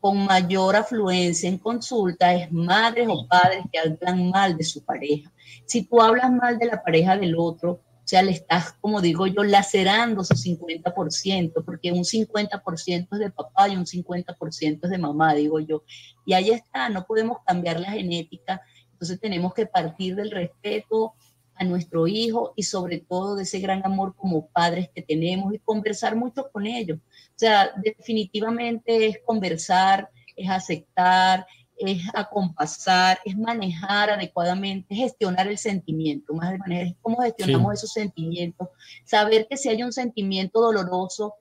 con 0.00 0.24
mayor 0.24 0.76
afluencia 0.76 1.48
en 1.48 1.59
consulta 1.59 2.35
es 2.35 2.50
madres 2.50 3.07
o 3.09 3.26
padres 3.29 3.64
que 3.70 3.79
hablan 3.79 4.31
mal 4.31 4.57
de 4.57 4.64
su 4.64 4.83
pareja. 4.83 5.31
Si 5.66 5.83
tú 5.83 6.00
hablas 6.00 6.33
mal 6.33 6.59
de 6.59 6.66
la 6.66 6.83
pareja 6.83 7.16
del 7.16 7.37
otro, 7.37 7.72
o 7.72 8.09
sea, 8.11 8.22
le 8.22 8.33
estás, 8.33 8.72
como 8.81 9.00
digo 9.00 9.26
yo, 9.26 9.44
lacerando 9.44 10.24
su 10.24 10.35
50%, 10.35 11.64
porque 11.64 11.92
un 11.92 12.03
50% 12.03 13.09
es 13.12 13.18
de 13.18 13.31
papá 13.31 13.68
y 13.68 13.76
un 13.76 13.85
50% 13.85 14.81
es 14.83 14.90
de 14.90 14.98
mamá, 14.98 15.35
digo 15.35 15.61
yo. 15.61 15.85
Y 16.24 16.33
ahí 16.33 16.50
está, 16.50 16.88
no 16.88 17.05
podemos 17.05 17.38
cambiar 17.46 17.79
la 17.79 17.92
genética, 17.92 18.62
entonces 18.90 19.20
tenemos 19.20 19.55
que 19.55 19.66
partir 19.66 20.16
del 20.16 20.31
respeto 20.31 21.14
a 21.61 21.64
nuestro 21.64 22.07
hijo 22.07 22.55
y 22.57 22.62
sobre 22.62 22.99
todo 22.99 23.37
de 23.37 23.42
ese 23.42 23.61
gran 23.61 23.85
amor 23.85 24.16
como 24.16 24.46
padres 24.46 24.88
que 24.94 25.03
tenemos 25.03 25.53
y 25.53 25.59
conversar 25.59 26.16
mucho 26.16 26.51
con 26.51 26.66
ellos. 26.66 26.99
O 26.99 27.38
sea, 27.38 27.70
definitivamente 27.77 29.07
es 29.07 29.18
conversar, 29.27 30.09
es 30.37 30.49
aceptar, 30.49 31.46
es 31.77 32.03
acompasar, 32.14 33.20
es 33.27 33.37
manejar 33.37 34.09
adecuadamente, 34.09 34.94
gestionar 34.94 35.49
el 35.49 35.59
sentimiento, 35.59 36.33
más 36.33 36.53
de 36.53 36.59
manera, 36.59 36.94
cómo 37.03 37.20
gestionamos 37.20 37.75
esos 37.75 37.92
sentimientos, 37.92 38.68
saber 39.05 39.46
que 39.46 39.59
si 39.59 39.68
hay 39.68 39.83
un 39.83 39.92
sentimiento 39.92 40.62
doloroso, 40.62 41.35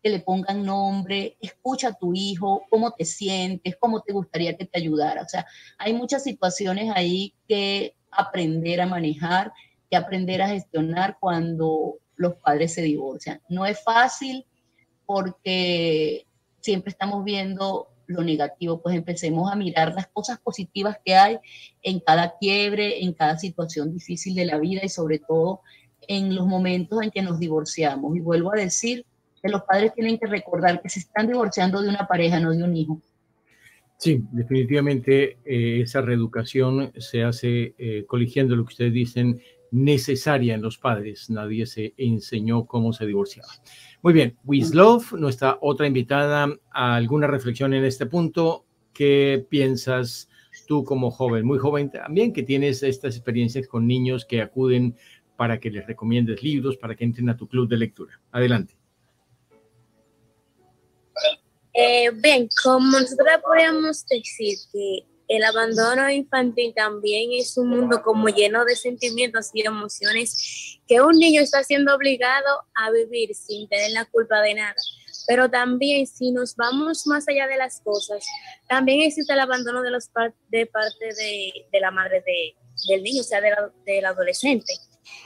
que 0.00 0.10
le 0.10 0.20
pongan 0.20 0.64
nombre, 0.64 1.36
escucha 1.40 1.88
a 1.88 1.94
tu 1.94 2.12
hijo, 2.14 2.62
cómo 2.70 2.92
te 2.92 3.04
sientes, 3.04 3.74
cómo 3.80 4.02
te 4.02 4.12
gustaría 4.12 4.56
que 4.56 4.66
te 4.66 4.78
ayudara. 4.78 5.22
O 5.22 5.28
sea, 5.28 5.46
hay 5.78 5.94
muchas 5.94 6.22
situaciones 6.22 6.92
ahí 6.94 7.34
que 7.48 7.96
aprender 8.16 8.80
a 8.80 8.86
manejar, 8.86 9.52
que 9.90 9.96
aprender 9.96 10.42
a 10.42 10.48
gestionar 10.48 11.16
cuando 11.20 11.96
los 12.16 12.34
padres 12.36 12.74
se 12.74 12.82
divorcian. 12.82 13.40
No 13.48 13.66
es 13.66 13.82
fácil 13.82 14.44
porque 15.06 16.26
siempre 16.60 16.90
estamos 16.90 17.24
viendo 17.24 17.88
lo 18.06 18.22
negativo, 18.22 18.80
pues 18.80 18.96
empecemos 18.96 19.50
a 19.50 19.56
mirar 19.56 19.94
las 19.94 20.06
cosas 20.08 20.38
positivas 20.38 20.98
que 21.04 21.14
hay 21.14 21.38
en 21.82 22.00
cada 22.00 22.36
quiebre, 22.38 23.02
en 23.02 23.12
cada 23.12 23.38
situación 23.38 23.92
difícil 23.92 24.34
de 24.34 24.44
la 24.44 24.58
vida 24.58 24.82
y 24.84 24.88
sobre 24.88 25.18
todo 25.18 25.62
en 26.06 26.34
los 26.34 26.46
momentos 26.46 27.02
en 27.02 27.10
que 27.10 27.22
nos 27.22 27.38
divorciamos. 27.38 28.16
Y 28.16 28.20
vuelvo 28.20 28.52
a 28.52 28.56
decir 28.56 29.06
que 29.42 29.48
los 29.48 29.62
padres 29.62 29.94
tienen 29.94 30.18
que 30.18 30.26
recordar 30.26 30.80
que 30.80 30.88
se 30.88 31.00
están 31.00 31.26
divorciando 31.26 31.80
de 31.82 31.88
una 31.88 32.06
pareja, 32.06 32.40
no 32.40 32.50
de 32.50 32.62
un 32.62 32.76
hijo. 32.76 33.00
Sí, 34.04 34.22
definitivamente 34.32 35.38
eh, 35.46 35.80
esa 35.80 36.02
reeducación 36.02 36.92
se 36.98 37.22
hace 37.22 37.74
eh, 37.78 38.04
coligiendo 38.06 38.54
lo 38.54 38.66
que 38.66 38.72
ustedes 38.72 38.92
dicen 38.92 39.40
necesaria 39.70 40.54
en 40.54 40.60
los 40.60 40.76
padres. 40.76 41.30
Nadie 41.30 41.64
se 41.64 41.94
enseñó 41.96 42.66
cómo 42.66 42.92
se 42.92 43.06
divorciaba. 43.06 43.48
Muy 44.02 44.12
bien, 44.12 44.36
Love, 44.74 45.14
nuestra 45.14 45.56
otra 45.62 45.86
invitada, 45.86 46.54
¿alguna 46.70 47.28
reflexión 47.28 47.72
en 47.72 47.86
este 47.86 48.04
punto? 48.04 48.66
¿Qué 48.92 49.46
piensas 49.48 50.28
tú 50.66 50.84
como 50.84 51.10
joven, 51.10 51.46
muy 51.46 51.56
joven 51.58 51.90
también, 51.90 52.34
que 52.34 52.42
tienes 52.42 52.82
estas 52.82 53.16
experiencias 53.16 53.66
con 53.66 53.86
niños 53.86 54.26
que 54.26 54.42
acuden 54.42 54.96
para 55.38 55.58
que 55.58 55.70
les 55.70 55.86
recomiendes 55.86 56.42
libros, 56.42 56.76
para 56.76 56.94
que 56.94 57.04
entren 57.04 57.30
a 57.30 57.38
tu 57.38 57.48
club 57.48 57.70
de 57.70 57.78
lectura? 57.78 58.20
Adelante. 58.32 58.76
Eh, 61.74 62.10
bien, 62.14 62.48
como 62.62 63.00
nosotros 63.00 63.28
podríamos 63.42 64.06
decir 64.06 64.56
que 64.72 65.06
el 65.26 65.42
abandono 65.42 66.08
infantil 66.10 66.72
también 66.74 67.30
es 67.32 67.56
un 67.56 67.68
mundo 67.68 68.02
como 68.02 68.28
lleno 68.28 68.64
de 68.64 68.76
sentimientos 68.76 69.50
y 69.54 69.66
emociones 69.66 70.78
que 70.86 71.00
un 71.00 71.16
niño 71.16 71.40
está 71.40 71.64
siendo 71.64 71.94
obligado 71.94 72.62
a 72.74 72.90
vivir 72.90 73.34
sin 73.34 73.68
tener 73.68 73.90
la 73.90 74.04
culpa 74.04 74.40
de 74.42 74.54
nada. 74.54 74.74
Pero 75.26 75.50
también 75.50 76.06
si 76.06 76.30
nos 76.30 76.54
vamos 76.54 77.06
más 77.06 77.26
allá 77.28 77.48
de 77.48 77.56
las 77.56 77.80
cosas, 77.80 78.24
también 78.68 79.00
existe 79.00 79.32
el 79.32 79.40
abandono 79.40 79.82
de, 79.82 79.90
los 79.90 80.10
de 80.50 80.66
parte 80.66 81.06
de, 81.14 81.80
la 81.80 81.90
madre 81.90 82.22
del 82.88 83.02
niño, 83.02 83.22
o 83.22 83.24
sea, 83.24 83.40
del 83.40 84.04
adolescente. 84.04 84.74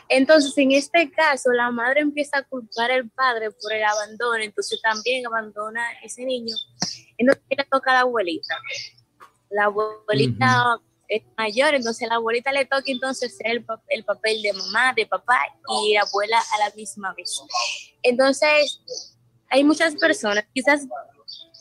Entonces, 0.08 0.56
en 0.58 0.72
este 0.72 1.10
caso, 1.10 1.50
la 1.52 1.70
madre 1.70 2.00
empieza 2.00 2.38
a 2.38 2.42
culpar 2.42 2.90
al 2.90 3.08
padre 3.10 3.50
por 3.50 3.72
el 3.72 3.84
abandono, 3.84 4.42
entonces 4.42 4.80
también 4.82 5.26
abandona 5.26 5.82
a 5.86 6.04
ese 6.04 6.24
niño. 6.24 6.54
Entonces 7.16 7.44
le 7.48 7.64
toca 7.64 7.90
a 7.90 7.94
la 7.94 8.00
abuelita 8.00 8.54
la 9.50 9.64
abuelita 9.64 10.80
es 11.08 11.22
mayor, 11.36 11.74
entonces 11.74 12.06
la 12.08 12.16
abuelita 12.16 12.52
le 12.52 12.66
toca 12.66 12.82
entonces 12.86 13.36
ser 13.36 13.46
el, 13.46 13.66
el, 13.88 14.04
papel 14.04 14.42
de 14.42 14.52
mamá, 14.52 14.92
de 14.94 15.06
papá 15.06 15.38
y 15.82 15.96
abuela 15.96 16.38
a 16.38 16.68
la 16.68 16.74
misma 16.74 17.14
vez. 17.14 17.40
Entonces, 18.02 18.82
hay 19.48 19.64
muchas 19.64 19.94
personas, 19.94 20.44
quizás 20.52 20.86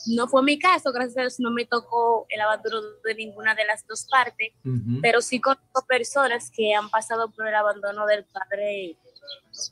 no 0.08 0.28
fue 0.28 0.42
mi 0.42 0.58
caso, 0.58 0.92
gracias 0.92 1.16
a 1.18 1.20
Dios 1.22 1.40
no 1.40 1.50
me 1.50 1.64
tocó 1.64 2.26
el 2.28 2.40
abandono 2.40 2.80
de 3.04 3.14
ninguna 3.14 3.54
de 3.54 3.64
las 3.64 3.86
dos 3.86 4.06
partes, 4.10 4.52
pero 5.02 5.20
sí 5.20 5.40
conozco 5.40 5.86
personas 5.86 6.50
que 6.50 6.74
han 6.74 6.90
pasado 6.90 7.30
por 7.30 7.46
el 7.46 7.54
abandono 7.54 8.06
del 8.06 8.24
padre, 8.24 8.96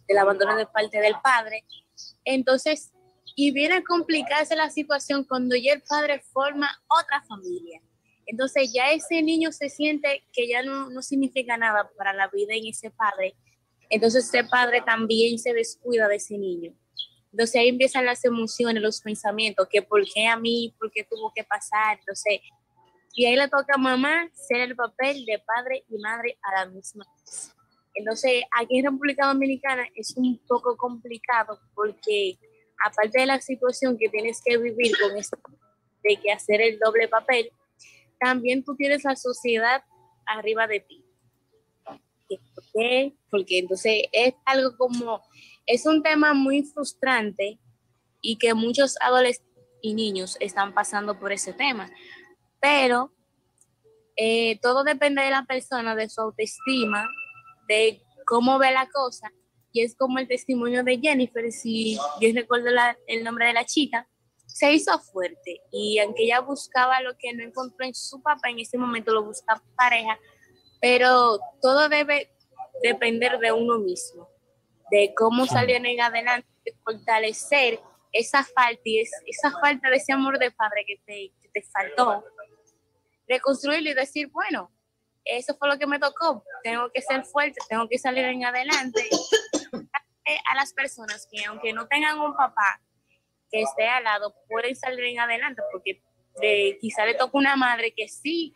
el 0.08 0.18
abandono 0.18 0.56
de 0.56 0.66
parte 0.66 1.00
del 1.00 1.14
padre. 1.22 1.64
Entonces, 2.24 2.92
y 3.34 3.50
viene 3.52 3.76
a 3.76 3.84
complicarse 3.84 4.56
la 4.56 4.70
situación 4.70 5.24
cuando 5.24 5.56
ya 5.56 5.74
el 5.74 5.82
padre 5.82 6.20
forma 6.32 6.68
otra 6.88 7.22
familia. 7.22 7.80
Entonces 8.26 8.72
ya 8.72 8.90
ese 8.90 9.22
niño 9.22 9.52
se 9.52 9.68
siente 9.68 10.24
que 10.32 10.48
ya 10.48 10.62
no, 10.62 10.90
no 10.90 11.02
significa 11.02 11.56
nada 11.56 11.90
para 11.96 12.12
la 12.12 12.28
vida 12.28 12.54
en 12.54 12.66
ese 12.66 12.90
padre. 12.90 13.36
Entonces 13.88 14.24
ese 14.24 14.42
padre 14.44 14.82
también 14.84 15.38
se 15.38 15.52
descuida 15.52 16.08
de 16.08 16.16
ese 16.16 16.36
niño. 16.36 16.74
Entonces 17.36 17.60
ahí 17.60 17.68
empiezan 17.68 18.06
las 18.06 18.24
emociones, 18.24 18.82
los 18.82 19.02
pensamientos, 19.02 19.68
que 19.70 19.82
por 19.82 20.02
qué 20.06 20.26
a 20.26 20.38
mí, 20.38 20.74
por 20.78 20.90
qué 20.90 21.04
tuvo 21.04 21.30
que 21.36 21.44
pasar. 21.44 21.98
Entonces, 21.98 22.40
y 23.12 23.26
ahí 23.26 23.36
le 23.36 23.46
toca 23.46 23.74
a 23.74 23.78
mamá 23.78 24.30
ser 24.32 24.62
el 24.62 24.74
papel 24.74 25.26
de 25.26 25.38
padre 25.40 25.84
y 25.86 25.98
madre 25.98 26.38
a 26.40 26.64
la 26.64 26.70
misma. 26.70 27.04
Entonces, 27.94 28.42
aquí 28.58 28.78
en 28.78 28.86
República 28.86 29.26
Dominicana 29.26 29.86
es 29.94 30.14
un 30.16 30.38
poco 30.48 30.78
complicado 30.78 31.60
porque 31.74 32.38
aparte 32.82 33.20
de 33.20 33.26
la 33.26 33.38
situación 33.38 33.98
que 33.98 34.08
tienes 34.08 34.40
que 34.42 34.56
vivir 34.56 34.92
con 34.98 35.14
esto 35.18 35.36
de 36.04 36.16
que 36.16 36.32
hacer 36.32 36.62
el 36.62 36.78
doble 36.78 37.06
papel, 37.06 37.50
también 38.18 38.64
tú 38.64 38.74
tienes 38.76 39.04
la 39.04 39.14
sociedad 39.14 39.84
arriba 40.24 40.66
de 40.66 40.80
ti. 40.80 41.04
¿Por 41.84 42.64
qué? 42.72 43.12
Porque 43.30 43.58
entonces 43.58 44.04
es 44.10 44.32
algo 44.46 44.74
como, 44.78 45.20
es 45.66 45.86
un 45.86 46.02
tema 46.02 46.34
muy 46.34 46.62
frustrante 46.62 47.58
y 48.20 48.38
que 48.38 48.54
muchos 48.54 48.96
adolescentes 49.00 49.46
y 49.82 49.94
niños 49.94 50.36
están 50.40 50.74
pasando 50.74 51.18
por 51.18 51.32
ese 51.32 51.52
tema. 51.52 51.90
Pero 52.60 53.12
eh, 54.16 54.58
todo 54.60 54.84
depende 54.84 55.22
de 55.22 55.30
la 55.30 55.44
persona, 55.44 55.94
de 55.94 56.08
su 56.08 56.20
autoestima, 56.20 57.08
de 57.68 58.02
cómo 58.26 58.58
ve 58.58 58.72
la 58.72 58.88
cosa. 58.88 59.32
Y 59.72 59.82
es 59.82 59.94
como 59.94 60.18
el 60.18 60.26
testimonio 60.26 60.82
de 60.82 60.98
Jennifer, 60.98 61.52
si 61.52 61.96
yo 62.20 62.32
recuerdo 62.34 62.68
el 63.06 63.24
nombre 63.24 63.46
de 63.46 63.52
la 63.52 63.66
chica, 63.66 64.08
se 64.46 64.72
hizo 64.72 64.98
fuerte. 64.98 65.60
Y 65.70 65.98
aunque 65.98 66.24
ella 66.24 66.40
buscaba 66.40 67.00
lo 67.02 67.16
que 67.18 67.34
no 67.34 67.44
encontró 67.44 67.84
en 67.84 67.94
su 67.94 68.22
papá, 68.22 68.48
en 68.48 68.60
ese 68.60 68.78
momento 68.78 69.12
lo 69.12 69.24
buscaba 69.24 69.62
pareja, 69.76 70.18
pero 70.80 71.38
todo 71.60 71.88
debe 71.88 72.30
depender 72.82 73.38
de 73.38 73.52
uno 73.52 73.78
mismo, 73.78 74.28
de 74.90 75.12
cómo 75.16 75.46
salir 75.46 75.76
en 75.76 76.00
adelante, 76.00 76.48
de 76.64 76.74
fortalecer 76.84 77.80
esa 78.12 78.44
falta 78.44 78.80
y 78.84 79.00
esa 79.00 79.50
falta 79.60 79.90
de 79.90 79.96
ese 79.96 80.12
amor 80.12 80.38
de 80.38 80.50
padre 80.50 80.84
que 80.86 80.96
te, 81.04 81.32
que 81.42 81.48
te 81.48 81.62
faltó, 81.62 82.24
reconstruirlo 83.28 83.90
y 83.90 83.94
decir, 83.94 84.28
bueno, 84.28 84.70
eso 85.24 85.56
fue 85.58 85.68
lo 85.68 85.78
que 85.78 85.86
me 85.86 85.98
tocó, 85.98 86.44
tengo 86.62 86.90
que 86.92 87.02
ser 87.02 87.24
fuerte, 87.24 87.58
tengo 87.68 87.88
que 87.88 87.98
salir 87.98 88.24
en 88.24 88.44
adelante. 88.44 89.08
A 90.44 90.56
las 90.56 90.72
personas 90.72 91.28
que 91.30 91.44
aunque 91.44 91.72
no 91.72 91.86
tengan 91.86 92.18
un 92.18 92.34
papá 92.34 92.80
que 93.48 93.62
esté 93.62 93.86
al 93.86 94.02
lado, 94.02 94.34
pueden 94.48 94.74
salir 94.74 95.04
en 95.04 95.20
adelante, 95.20 95.62
porque 95.70 96.02
de, 96.40 96.78
quizá 96.80 97.06
le 97.06 97.14
toca 97.14 97.38
una 97.38 97.54
madre 97.54 97.92
que 97.94 98.08
sí 98.08 98.52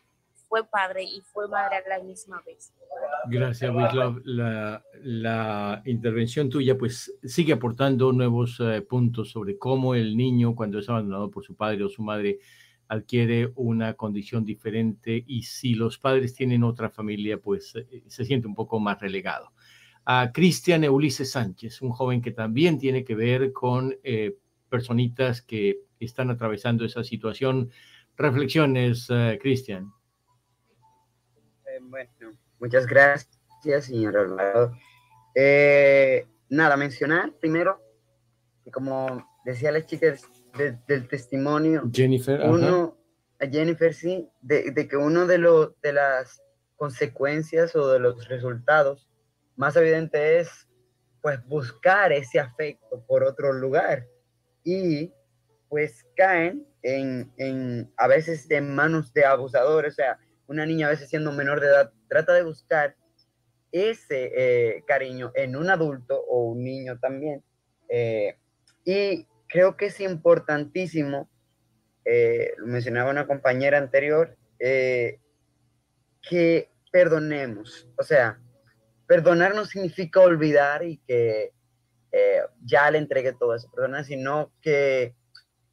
fue 0.49 0.67
padre 0.69 1.05
y 1.05 1.21
fue 1.21 1.47
madre 1.47 1.77
a 1.77 1.89
la 1.89 2.01
misma 2.01 2.43
vez. 2.45 2.73
Gracias, 3.27 3.71
Wislav. 3.75 4.23
La, 4.25 5.83
intervención 5.87 6.51
tuya 6.51 6.77
pues 6.77 7.15
sigue 7.23 7.53
aportando 7.53 8.13
nuevos 8.13 8.59
eh, 8.61 8.83
puntos 8.83 9.31
sobre 9.31 9.57
cómo 9.57 9.95
el 9.95 10.17
niño 10.17 10.55
cuando 10.55 10.79
es 10.79 10.89
abandonado 10.89 11.31
por 11.31 11.45
su 11.45 11.55
padre 11.55 11.85
o 11.85 11.89
su 11.89 12.03
madre 12.03 12.39
adquiere 12.89 13.53
una 13.55 13.95
condición 13.95 14.45
diferente 14.45 15.25
y 15.27 15.43
si 15.43 15.75
los 15.75 15.97
padres 15.97 16.35
tienen 16.35 16.65
otra 16.65 16.91
familia 16.91 17.39
pues 17.39 17.75
eh, 17.77 18.03
se 18.09 18.25
siente 18.25 18.47
un 18.47 18.55
poco 18.55 18.81
más 18.81 19.01
relegado. 19.01 19.53
A 20.05 20.33
Cristian 20.33 20.85
Ulises 20.89 21.31
Sánchez, 21.31 21.83
un 21.83 21.91
joven 21.91 22.21
que 22.21 22.33
también 22.33 22.79
tiene 22.79 23.05
que 23.05 23.15
ver 23.15 23.53
con 23.53 23.95
eh, 24.03 24.37
personitas 24.69 25.41
que 25.41 25.81
están 25.99 26.31
atravesando 26.31 26.85
esa 26.85 27.05
situación. 27.05 27.71
Reflexiones, 28.17 29.09
Cristian. 29.41 29.93
Bueno, 31.91 32.11
muchas 32.61 32.87
gracias, 32.87 33.29
señor 33.81 34.17
Alvarado. 34.17 34.73
Eh, 35.35 36.27
nada, 36.49 36.77
mencionar 36.77 37.33
primero 37.41 37.81
que 38.65 38.71
como 38.71 39.27
decía 39.45 39.73
la 39.73 39.85
chica 39.85 40.15
del 40.87 41.09
testimonio, 41.09 41.89
Jennifer, 41.93 42.41
uno, 42.41 42.99
Jennifer 43.41 43.95
sí, 43.95 44.29
de, 44.43 44.89
que 44.89 44.97
uno 44.97 45.27
de, 45.27 45.39
los 45.39 45.81
de 45.81 45.93
las 45.93 46.43
consecuencias 46.77 47.75
o 47.77 47.91
de 47.93 48.01
los 48.01 48.29
resultados 48.29 49.09
más 49.57 49.77
evidente 49.77 50.41
es 50.41 50.69
pues 51.23 51.45
buscar 51.47 52.13
ese 52.13 52.41
afecto 52.41 53.05
por 53.07 53.23
otro 53.25 53.53
lugar 53.53 54.07
y 54.65 55.13
pues 55.69 56.07
caen 56.17 56.67
en, 56.83 57.31
en 57.37 57.93
a 57.97 58.09
veces 58.09 58.51
en 58.51 58.75
manos 58.75 59.13
de 59.13 59.25
abusadores, 59.25 59.93
o 59.93 59.97
sea, 59.97 60.19
una 60.47 60.67
niña 60.67 60.89
a 60.89 60.91
veces 60.91 61.09
siendo 61.09 61.31
menor 61.31 61.61
de 61.61 61.69
edad 61.69 61.93
trata 62.11 62.35
de 62.35 62.43
buscar 62.43 62.97
ese 63.73 64.33
eh, 64.35 64.85
cariño 64.87 65.31
en 65.35 65.57
un 65.57 65.71
adulto 65.71 66.21
o 66.29 66.43
un 66.43 66.65
niño 66.65 66.99
también. 66.99 67.43
Eh, 67.89 68.37
y 68.85 69.27
creo 69.49 69.77
que 69.77 69.87
es 69.87 70.01
importantísimo, 70.01 71.31
eh, 72.05 72.53
lo 72.59 72.67
mencionaba 72.67 73.11
una 73.11 73.27
compañera 73.27 73.79
anterior, 73.79 74.37
que 76.29 76.69
perdonemos. 76.93 77.89
O 77.97 78.03
sea, 78.03 78.39
perdonar 79.07 79.55
no 79.55 79.65
significa 79.65 80.21
olvidar 80.21 80.85
y 80.85 80.99
que 80.99 81.53
ya 82.63 82.91
le 82.91 82.99
entregue 82.99 83.33
todo 83.33 83.55
eso, 83.55 83.71
perdonar, 83.71 84.05
sino 84.05 84.53
que 84.61 85.15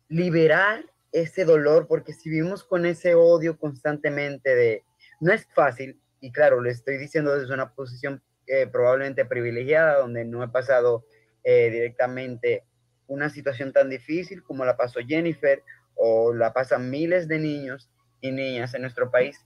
liberar 0.07 0.85
ese 1.11 1.43
dolor, 1.43 1.87
porque 1.87 2.13
si 2.13 2.29
vivimos 2.29 2.63
con 2.63 2.85
ese 2.85 3.15
odio 3.15 3.57
constantemente 3.57 4.55
de, 4.55 4.83
no 5.19 5.33
es 5.33 5.45
fácil, 5.53 5.99
y 6.19 6.31
claro, 6.31 6.61
le 6.61 6.71
estoy 6.71 6.97
diciendo 6.97 7.37
desde 7.37 7.53
una 7.53 7.73
posición 7.73 8.21
eh, 8.47 8.67
probablemente 8.67 9.25
privilegiada, 9.25 9.99
donde 9.99 10.25
no 10.25 10.43
he 10.43 10.47
pasado 10.47 11.05
eh, 11.43 11.69
directamente 11.69 12.63
una 13.07 13.29
situación 13.29 13.73
tan 13.73 13.89
difícil 13.89 14.43
como 14.43 14.65
la 14.65 14.77
pasó 14.77 14.99
Jennifer 15.05 15.63
o 15.95 16.33
la 16.33 16.53
pasan 16.53 16.89
miles 16.89 17.27
de 17.27 17.39
niños 17.39 17.89
y 18.21 18.31
niñas 18.31 18.73
en 18.73 18.81
nuestro 18.81 19.11
país, 19.11 19.45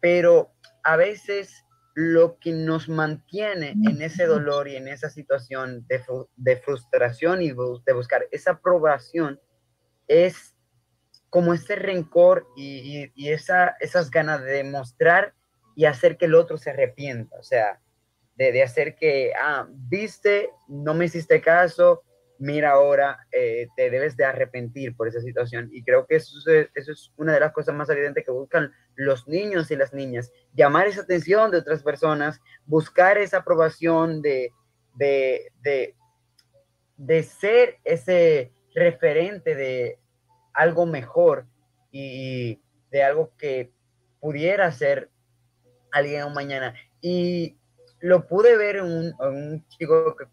pero 0.00 0.52
a 0.82 0.96
veces 0.96 1.64
lo 1.94 2.38
que 2.38 2.52
nos 2.52 2.88
mantiene 2.88 3.70
en 3.70 4.02
ese 4.02 4.26
dolor 4.26 4.68
y 4.68 4.76
en 4.76 4.88
esa 4.88 5.10
situación 5.10 5.86
de, 5.86 6.02
de 6.36 6.56
frustración 6.56 7.40
y 7.40 7.48
de 7.48 7.92
buscar 7.92 8.26
esa 8.32 8.52
aprobación 8.52 9.40
es 10.08 10.54
como 11.34 11.52
ese 11.52 11.74
rencor 11.74 12.46
y, 12.56 13.10
esa, 13.28 13.76
esas 13.80 14.08
ganas 14.08 14.42
de 14.44 14.52
demostrar 14.52 15.34
y 15.74 15.86
hacer 15.86 16.16
que 16.16 16.26
el 16.26 16.34
otro 16.34 16.56
se 16.56 16.70
arrepienta, 16.70 17.36
o 17.38 17.42
sea, 17.42 17.80
de, 18.36 18.62
hacer 18.62 18.96
que, 18.96 19.32
ah, 19.40 19.66
viste, 19.70 20.50
no 20.66 20.94
me 20.94 21.04
hiciste 21.04 21.40
caso, 21.40 22.02
mira 22.38 22.72
ahora, 22.72 23.26
eh, 23.30 23.68
te 23.76 23.90
debes 23.90 24.16
de 24.16 24.24
arrepentir 24.24 24.96
por 24.96 25.06
esa 25.06 25.20
situación. 25.20 25.70
Y 25.72 25.84
creo 25.84 26.06
que 26.06 26.16
eso 26.16 26.36
es, 26.50 26.68
eso 26.74 26.92
es 26.92 27.12
una 27.16 27.32
de 27.32 27.40
las 27.40 27.52
cosas 27.52 27.74
más 27.74 27.88
evidentes 27.90 28.24
que 28.24 28.32
buscan 28.32 28.72
los 28.96 29.28
niños 29.28 29.70
y 29.70 29.76
las 29.76 29.92
niñas, 29.94 30.32
llamar 30.52 30.86
esa 30.86 31.02
atención 31.02 31.50
de 31.50 31.58
otras 31.58 31.82
personas, 31.82 32.40
buscar 32.66 33.18
esa 33.18 33.38
aprobación 33.38 34.20
de, 34.20 34.50
de, 34.94 35.52
de, 35.62 35.94
de 36.96 37.22
ser 37.22 37.78
ese 37.84 38.52
referente 38.74 39.54
de 39.54 39.98
algo 40.52 40.86
mejor 40.86 41.46
y 41.90 42.60
de 42.90 43.02
algo 43.02 43.32
que 43.36 43.72
pudiera 44.20 44.70
ser 44.72 45.10
alguien 45.94 46.32
mañana. 46.32 46.74
Y 47.00 47.56
lo 48.00 48.26
pude 48.26 48.56
ver 48.56 48.76
en 48.76 49.14
un, 49.18 49.66
chico 49.68 50.16
que 50.16 50.26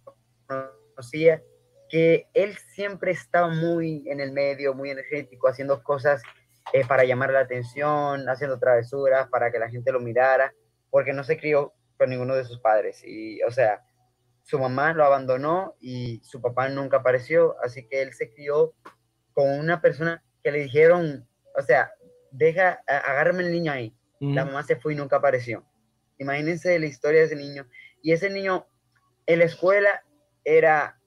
conocía, 0.46 1.42
que 1.90 2.28
él 2.34 2.58
siempre 2.74 3.12
estaba 3.12 3.48
muy 3.48 4.04
en 4.08 4.20
el 4.20 4.32
medio, 4.32 4.74
muy 4.74 4.90
energético, 4.90 5.48
haciendo 5.48 5.84
cosas 5.84 6.22
eh, 6.74 6.86
para 6.86 7.04
llamar 7.04 7.32
la 7.32 7.42
atención, 7.42 8.28
haciendo 8.28 8.60
travesuras 8.60 9.28
para 9.30 9.52
que 9.52 9.60
la 9.60 9.70
gente 9.70 9.92
lo 9.92 10.00
mirara, 10.00 10.54
porque 10.90 11.14
no 11.14 11.24
se 11.24 11.38
crió 11.38 11.74
con 11.98 12.10
ninguno 12.10 12.36
de 12.36 12.46
sus 12.46 12.60
padres. 12.60 13.04
Y, 13.06 13.42
o 13.44 13.52
sea, 13.52 13.84
su 14.44 14.58
mamá 14.58 14.94
lo 14.94 15.06
abandonó 15.06 15.76
y 15.80 16.22
su 16.24 16.42
papá 16.42 16.70
nunca 16.70 16.98
apareció, 16.98 17.56
así 17.64 17.88
que 17.88 18.02
él 18.02 18.14
se 18.14 18.34
crió 18.34 18.74
con 19.34 19.50
una 19.50 19.82
persona 19.82 20.24
que 20.44 20.52
le 20.52 20.60
dijeron, 20.60 21.28
o 21.58 21.62
sea, 21.62 21.92
deja, 22.32 22.82
agárrame 22.88 23.44
el 23.44 23.52
niño 23.52 23.72
ahí. 23.72 23.96
La 24.22 24.46
mamá 24.46 24.62
se 24.62 24.76
fue 24.76 24.94
y 24.94 24.96
nunca 24.96 25.16
apareció. 25.16 25.66
Imagínense 26.20 26.78
la 26.78 26.86
historia 26.86 27.22
de 27.22 27.26
ese 27.26 27.36
niño. 27.36 27.68
Y 28.04 28.12
ese 28.12 28.30
niño 28.30 28.68
en 29.26 29.40
la 29.40 29.46
escuela 29.46 30.04
era 30.44 31.00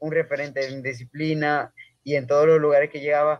un 0.00 0.10
referente 0.10 0.66
en 0.66 0.82
disciplina 0.82 1.72
y 2.02 2.16
en 2.16 2.26
todos 2.26 2.46
los 2.46 2.58
lugares 2.58 2.90
que 2.90 3.00
llegaba, 3.00 3.38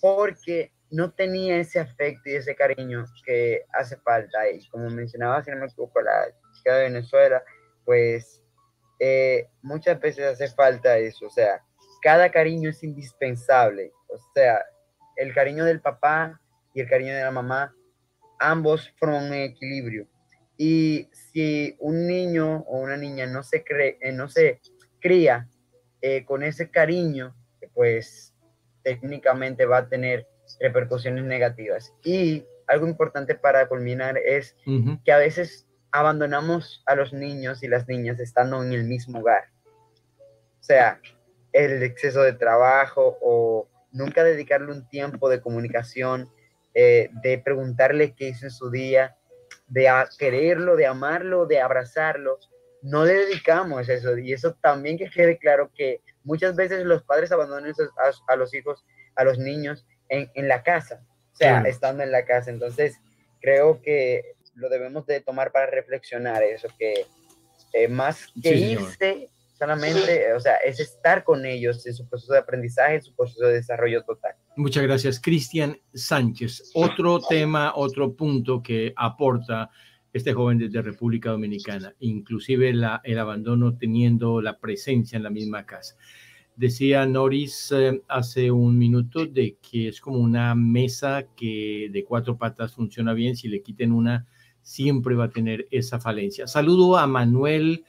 porque 0.00 0.72
no 0.90 1.12
tenía 1.12 1.58
ese 1.58 1.80
afecto 1.80 2.28
y 2.28 2.34
ese 2.34 2.54
cariño 2.54 3.06
que 3.24 3.62
hace 3.72 3.96
falta. 3.96 4.48
Y 4.50 4.66
como 4.68 4.90
mencionaba, 4.90 5.42
si 5.42 5.50
no 5.50 5.56
me 5.56 5.66
equivoco, 5.66 6.00
la 6.02 6.26
chica 6.52 6.76
de 6.76 6.84
Venezuela, 6.84 7.42
pues 7.84 8.42
eh, 9.00 9.48
muchas 9.62 9.98
veces 10.00 10.26
hace 10.26 10.48
falta 10.54 10.98
eso. 10.98 11.26
O 11.26 11.30
sea, 11.30 11.64
cada 12.02 12.30
cariño 12.30 12.70
es 12.70 12.82
indispensable. 12.82 13.92
O 14.08 14.18
sea, 14.34 14.62
el 15.16 15.34
cariño 15.34 15.64
del 15.64 15.80
papá 15.80 16.40
y 16.74 16.80
el 16.80 16.88
cariño 16.88 17.14
de 17.14 17.22
la 17.22 17.30
mamá, 17.30 17.74
ambos 18.38 18.92
forman 18.98 19.26
un 19.26 19.34
equilibrio. 19.34 20.06
Y 20.56 21.08
si 21.12 21.76
un 21.78 22.06
niño 22.06 22.64
o 22.66 22.80
una 22.80 22.96
niña 22.96 23.26
no 23.26 23.42
se, 23.42 23.62
cree, 23.62 23.98
eh, 24.00 24.12
no 24.12 24.28
se 24.28 24.60
cría 25.00 25.48
eh, 26.00 26.24
con 26.24 26.42
ese 26.42 26.70
cariño, 26.70 27.36
pues 27.74 28.34
técnicamente 28.82 29.66
va 29.66 29.78
a 29.78 29.88
tener 29.88 30.26
repercusiones 30.60 31.24
negativas. 31.24 31.94
Y 32.02 32.44
algo 32.66 32.86
importante 32.86 33.34
para 33.34 33.68
culminar 33.68 34.18
es 34.18 34.56
que 35.04 35.12
a 35.12 35.18
veces 35.18 35.66
abandonamos 35.90 36.82
a 36.86 36.94
los 36.94 37.12
niños 37.12 37.62
y 37.62 37.68
las 37.68 37.88
niñas 37.88 38.20
estando 38.20 38.62
en 38.62 38.72
el 38.72 38.84
mismo 38.84 39.20
hogar. 39.20 39.44
O 40.60 40.62
sea, 40.62 41.00
el 41.52 41.82
exceso 41.82 42.22
de 42.22 42.32
trabajo 42.32 43.16
o 43.22 43.68
nunca 43.92 44.22
dedicarle 44.22 44.72
un 44.72 44.88
tiempo 44.88 45.28
de 45.28 45.40
comunicación, 45.40 46.28
eh, 46.80 47.10
de 47.24 47.38
preguntarle 47.38 48.14
qué 48.14 48.28
hizo 48.28 48.46
en 48.46 48.52
su 48.52 48.70
día, 48.70 49.16
de 49.66 49.90
quererlo, 50.16 50.76
de 50.76 50.86
amarlo, 50.86 51.44
de 51.44 51.60
abrazarlo. 51.60 52.38
No 52.82 53.04
le 53.04 53.14
dedicamos 53.14 53.88
eso 53.88 54.16
y 54.16 54.32
eso 54.32 54.54
también 54.62 54.96
que 54.96 55.10
quede 55.10 55.38
claro 55.38 55.72
que 55.74 56.02
muchas 56.22 56.54
veces 56.54 56.84
los 56.84 57.02
padres 57.02 57.32
abandonan 57.32 57.74
a, 58.28 58.36
los 58.36 58.54
hijos, 58.54 58.84
a 59.16 59.24
los 59.24 59.40
niños 59.40 59.88
en, 60.08 60.30
la 60.46 60.62
casa, 60.62 61.02
o 61.32 61.36
sea, 61.36 61.62
estando 61.62 62.04
en 62.04 62.12
la 62.12 62.24
casa. 62.24 62.50
Entonces, 62.50 63.00
creo 63.40 63.82
que 63.82 64.36
lo 64.54 64.68
debemos 64.68 65.04
de 65.04 65.20
tomar 65.20 65.50
para 65.50 65.66
reflexionar 65.66 66.44
eso, 66.44 66.68
que 66.78 67.06
eh, 67.72 67.88
más 67.88 68.32
que 68.40 68.54
irse 68.54 69.30
solamente, 69.58 70.32
o 70.32 70.38
sea, 70.38 70.54
es 70.58 70.78
estar 70.78 71.24
con 71.24 71.44
ellos 71.44 71.84
en 71.88 71.94
su 71.94 72.08
proceso 72.08 72.34
de 72.34 72.38
aprendizaje, 72.38 72.94
en 72.94 73.02
su 73.02 73.16
proceso 73.16 73.46
de 73.46 73.54
desarrollo 73.54 74.04
total. 74.04 74.36
Muchas 74.58 74.82
gracias, 74.82 75.20
Cristian 75.20 75.78
Sánchez. 75.94 76.72
Otro 76.74 77.20
tema, 77.20 77.74
otro 77.76 78.14
punto 78.14 78.60
que 78.60 78.92
aporta 78.96 79.70
este 80.12 80.32
joven 80.32 80.58
desde 80.58 80.82
República 80.82 81.30
Dominicana, 81.30 81.94
inclusive 82.00 82.70
el 82.70 83.18
abandono 83.20 83.76
teniendo 83.76 84.42
la 84.42 84.58
presencia 84.58 85.16
en 85.16 85.22
la 85.22 85.30
misma 85.30 85.64
casa. 85.64 85.96
Decía 86.56 87.06
Noris 87.06 87.70
eh, 87.70 88.02
hace 88.08 88.50
un 88.50 88.76
minuto 88.76 89.26
de 89.26 89.58
que 89.62 89.86
es 89.86 90.00
como 90.00 90.18
una 90.18 90.56
mesa 90.56 91.28
que 91.36 91.88
de 91.92 92.02
cuatro 92.02 92.36
patas 92.36 92.74
funciona 92.74 93.12
bien, 93.12 93.36
si 93.36 93.46
le 93.46 93.62
quiten 93.62 93.92
una, 93.92 94.26
siempre 94.60 95.14
va 95.14 95.26
a 95.26 95.30
tener 95.30 95.68
esa 95.70 96.00
falencia. 96.00 96.48
Saludo 96.48 96.98
a 96.98 97.06
Manuel 97.06 97.84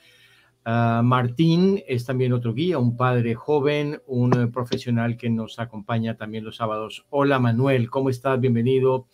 uh, 0.66 1.04
Martín, 1.04 1.82
es 1.88 2.06
también 2.06 2.34
otro 2.34 2.54
guía, 2.54 2.78
un 2.78 2.96
padre 2.96 3.36
joven, 3.36 4.02
un 4.08 4.52
profesional 4.52 5.18
que 5.18 5.30
nos 5.30 5.60
acompaña 5.60 6.18
también 6.18 6.44
los 6.44 6.58
sábados. 6.58 7.06
Hola 7.10 7.40
Manuel, 7.40 7.90
¿cómo 7.90 8.10
estás? 8.10 8.40
Bienvenido. 8.40 9.08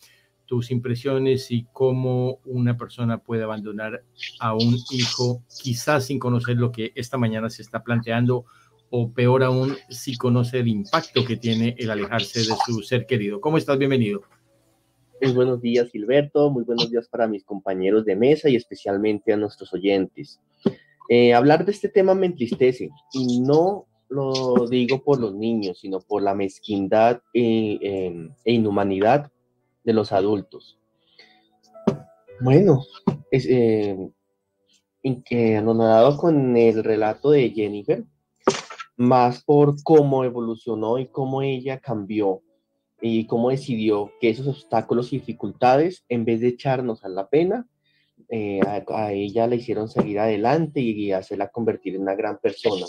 Tus 0.46 0.70
impresiones 0.70 1.50
y 1.50 1.66
cómo 1.74 2.40
una 2.46 2.78
persona 2.78 3.18
puede 3.18 3.44
abandonar 3.44 4.04
a 4.40 4.54
un 4.54 4.78
hijo, 4.92 5.42
quizás 5.62 6.06
sin 6.06 6.20
conocer 6.20 6.58
lo 6.58 6.72
que 6.72 6.92
esta 6.94 7.18
mañana 7.18 7.50
se 7.50 7.64
está 7.64 7.84
planteando 7.84 8.46
o 8.92 9.12
peor 9.12 9.44
aún, 9.44 9.76
si 9.90 10.16
conoce 10.16 10.60
el 10.60 10.68
impacto 10.68 11.26
que 11.26 11.38
tiene 11.38 11.76
el 11.80 11.90
alejarse 11.90 12.40
de 12.40 12.56
su 12.66 12.82
ser 12.82 13.06
querido. 13.08 13.42
¿Cómo 13.42 13.58
estás? 13.58 13.78
Bienvenido. 13.78 14.22
Muy 15.22 15.32
buenos 15.34 15.62
días, 15.62 15.90
Gilberto. 15.90 16.50
Muy 16.52 16.64
buenos 16.64 16.92
días 16.92 17.08
para 17.08 17.28
mis 17.28 17.44
compañeros 17.44 18.06
de 18.06 18.16
mesa 18.16 18.50
y 18.50 18.56
especialmente 18.56 19.34
a 19.34 19.38
nuestros 19.38 19.74
oyentes. 19.74 20.40
Eh, 21.10 21.34
hablar 21.34 21.66
de 21.66 21.72
este 21.72 21.90
tema 21.90 22.16
me 22.16 22.26
entristece 22.26 22.90
y 23.14 23.42
no 23.42 23.86
lo 24.10 24.68
digo 24.68 25.04
por 25.04 25.20
los 25.20 25.36
niños, 25.36 25.80
sino 25.80 26.00
por 26.00 26.22
la 26.22 26.34
mezquindad 26.34 27.22
e, 27.34 27.78
em, 27.82 28.34
e 28.44 28.54
inhumanidad 28.54 29.32
de 29.84 29.94
los 29.94 30.12
adultos. 30.12 30.80
Bueno, 32.42 32.84
es, 33.32 33.46
eh, 33.50 33.98
anonadado 35.58 36.18
con 36.18 36.58
el 36.58 36.84
relato 36.84 37.32
de 37.32 37.52
Jennifer, 37.52 38.04
más 38.98 39.44
por 39.44 39.82
cómo 39.84 40.24
evolucionó 40.24 40.98
y 40.98 41.08
cómo 41.08 41.42
ella 41.42 41.80
cambió 41.80 42.42
y 43.02 43.28
cómo 43.28 43.50
decidió 43.50 44.12
que 44.20 44.30
esos 44.30 44.48
obstáculos 44.48 45.14
y 45.14 45.20
dificultades, 45.20 46.06
en 46.10 46.26
vez 46.26 46.42
de 46.42 46.48
echarnos 46.50 47.04
a 47.04 47.10
la 47.10 47.30
pena, 47.30 47.68
eh, 48.30 48.60
a, 48.66 49.12
ella 49.14 49.48
la 49.48 49.56
hicieron 49.56 49.88
seguir 49.88 50.20
adelante 50.20 50.80
y 50.82 51.12
hacerla 51.12 51.50
convertir 51.50 51.96
en 51.96 52.02
una 52.02 52.16
gran 52.16 52.40
persona. 52.40 52.86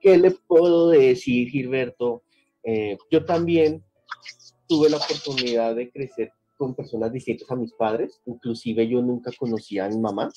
¿Qué 0.00 0.18
le 0.18 0.30
puedo 0.32 0.90
decir, 0.90 1.48
Gilberto? 1.48 2.22
Eh, 2.62 2.96
yo 3.10 3.24
también 3.24 3.84
tuve 4.68 4.88
la 4.88 4.98
oportunidad 4.98 5.74
de 5.74 5.90
crecer 5.90 6.32
con 6.56 6.74
personas 6.74 7.12
distintas 7.12 7.50
a 7.50 7.56
mis 7.56 7.72
padres, 7.72 8.20
inclusive 8.26 8.86
yo 8.86 9.02
nunca 9.02 9.32
conocía 9.36 9.86
a 9.86 9.88
mi 9.88 9.98
mamá, 9.98 10.30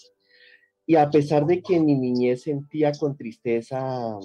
y 0.87 0.95
a 0.95 1.09
pesar 1.09 1.45
de 1.45 1.61
que 1.61 1.79
mi 1.79 1.95
niñez 1.95 2.43
sentía 2.43 2.91
con 2.93 3.15
tristeza 3.15 4.17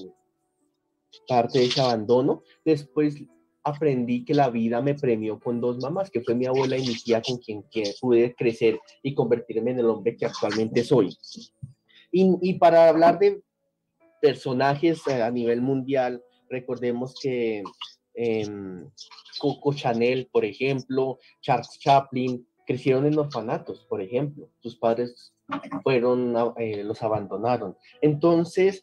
parte 1.26 1.58
de 1.58 1.66
ese 1.66 1.80
abandono. 1.80 2.42
Después 2.64 3.22
aprendí 3.62 4.24
que 4.24 4.34
la 4.34 4.50
vida 4.50 4.80
me 4.80 4.94
premió 4.94 5.38
con 5.38 5.61
dos 5.61 5.78
mamás, 5.78 6.11
que 6.11 6.22
fue 6.22 6.34
mi 6.34 6.46
abuela 6.46 6.76
y 6.76 6.86
mi 6.86 6.94
tía 6.94 7.22
con 7.22 7.38
quien 7.38 7.64
pude 8.00 8.34
crecer 8.34 8.80
y 9.02 9.14
convertirme 9.14 9.72
en 9.72 9.80
el 9.80 9.86
hombre 9.86 10.16
que 10.16 10.26
actualmente 10.26 10.82
soy. 10.84 11.16
Y, 12.12 12.54
para 12.54 12.88
hablar 12.88 13.18
de 13.18 13.40
personajes 14.20 15.06
eh, 15.06 15.22
a 15.22 15.30
nivel 15.30 15.61
mundial, 15.61 16.22
recordemos 16.48 17.14
que 17.22 17.62
em, 18.14 18.90
Coco 19.38 19.72
Chanel, 19.72 20.28
por 20.32 20.44
ejemplo, 20.44 21.18
Charles 21.40 21.78
Chaplin, 21.78 22.46
crecieron 22.66 23.06
en 23.06 23.18
orfanatos, 23.18 23.84
por 23.88 24.02
ejemplo. 24.02 24.50
Sus 24.61 24.76
padres 24.76 25.34
fueron, 25.82 26.34
eh, 26.56 26.82
los 26.84 27.02
abandonaron. 27.02 27.76
Entonces, 28.00 28.82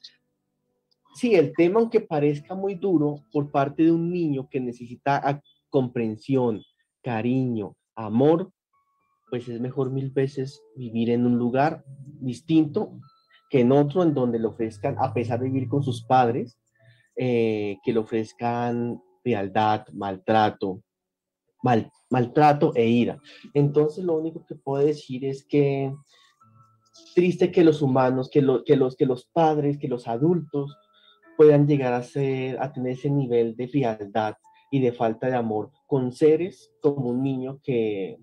Sí, 1.16 1.36
el 1.36 1.53
tema, 1.53 1.80
aunque 1.80 2.01
parezca 2.01 2.53
muy 2.53 2.76
duro 2.76 3.24
por 3.32 3.51
parte 3.51 3.84
de 3.84 3.91
un 3.91 4.12
niño 4.12 4.47
que 4.49 4.60
necesita 4.60 5.41
comprensión, 5.70 6.62
cariño, 7.01 7.76
amor, 7.95 8.51
pues 9.30 9.47
es 9.47 9.60
mejor 9.60 9.91
mil 9.91 10.12
veces 10.12 10.62
vivir 10.76 11.10
en 11.10 11.26
un 11.26 11.38
lugar 11.38 11.84
distinto 12.20 12.99
que 13.49 13.62
en 13.62 13.72
otro 13.72 14.03
en 14.03 14.14
donde 14.14 14.39
le 14.39 14.47
ofrezcan, 14.47 14.95
a 14.99 15.14
pesar 15.14 15.39
de 15.39 15.45
vivir 15.45 15.68
con 15.68 15.84
sus 15.84 16.03
padres, 16.03 16.60
eh, 17.16 17.78
que 17.84 17.93
le 17.93 17.99
ofrezcan 17.99 19.01
fealdad, 19.24 19.88
maltrato, 19.93 20.84
mal, 21.64 21.89
maltrato 22.10 22.74
e 22.76 22.88
ira. 22.88 23.20
Entonces 23.53 24.03
lo 24.03 24.18
único 24.18 24.45
que 24.45 24.55
puedo 24.55 24.86
decir 24.86 25.26
es 25.26 25.45
que 25.45 25.93
triste 27.16 27.51
que 27.51 27.64
los 27.64 27.82
humanos, 27.82 28.30
que, 28.30 28.45
que, 28.66 28.76
los, 28.76 28.95
que 28.95 29.05
los 29.05 29.26
padres, 29.26 29.78
que 29.78 29.88
los 29.88 30.08
adultos 30.08 30.78
puedan 31.38 31.67
llegar 31.67 31.93
a, 31.93 32.03
ser, 32.03 32.61
a 32.61 32.73
tener 32.73 32.93
ese 32.93 33.09
nivel 33.09 33.55
de 33.55 33.67
frialdad 33.67 34.35
y 34.71 34.81
de 34.81 34.91
falta 34.91 35.27
de 35.27 35.35
amor 35.35 35.71
con 35.85 36.11
seres 36.11 36.73
como 36.81 37.09
un 37.09 37.23
niño 37.23 37.59
que, 37.63 38.17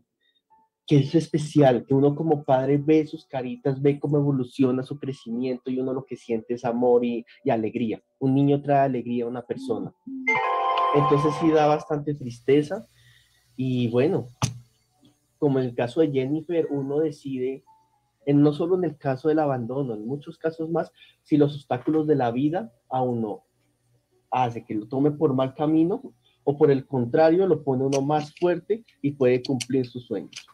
que 0.86 0.98
es 0.98 1.14
especial, 1.14 1.86
que 1.86 1.94
uno 1.94 2.14
como 2.14 2.44
padre 2.44 2.76
ve 2.76 3.06
sus 3.06 3.24
caritas, 3.24 3.80
ve 3.80 3.98
cómo 3.98 4.18
evoluciona 4.18 4.82
su 4.82 4.98
crecimiento 4.98 5.70
y 5.70 5.78
uno 5.78 5.94
lo 5.94 6.04
que 6.04 6.16
siente 6.16 6.54
es 6.54 6.64
amor 6.64 7.04
y, 7.04 7.24
y 7.44 7.50
alegría. 7.50 8.02
Un 8.18 8.34
niño 8.34 8.60
trae 8.60 8.80
alegría 8.80 9.24
a 9.24 9.28
una 9.28 9.42
persona. 9.42 9.94
Entonces 10.94 11.32
sí 11.40 11.50
da 11.50 11.66
bastante 11.66 12.14
tristeza 12.14 12.86
y 13.56 13.88
bueno, 13.88 14.26
como 15.38 15.58
en 15.58 15.66
el 15.66 15.74
caso 15.74 16.00
de 16.00 16.10
Jennifer, 16.10 16.66
uno 16.70 16.98
decide 16.98 17.64
no 18.33 18.53
solo 18.53 18.77
en 18.77 18.85
el 18.85 18.97
caso 18.97 19.29
del 19.29 19.39
abandono, 19.39 19.95
en 19.95 20.07
muchos 20.07 20.39
casos 20.39 20.70
más, 20.70 20.93
si 21.22 21.37
los 21.37 21.55
obstáculos 21.55 22.07
de 22.07 22.16
la 22.16 22.31
vida 22.31 22.72
a 22.89 23.03
uno 23.03 23.45
hace 24.31 24.64
que 24.64 24.75
lo 24.75 24.87
tome 24.87 25.11
por 25.11 25.35
mal 25.35 25.55
camino 25.55 26.14
o 26.45 26.57
por 26.57 26.70
el 26.70 26.87
contrario 26.87 27.47
lo 27.47 27.62
pone 27.62 27.85
uno 27.85 28.03
más 28.03 28.35
fuerte 28.39 28.85
y 29.01 29.12
puede 29.12 29.43
cumplir 29.43 29.87
sus 29.87 30.07
sueños. 30.07 30.47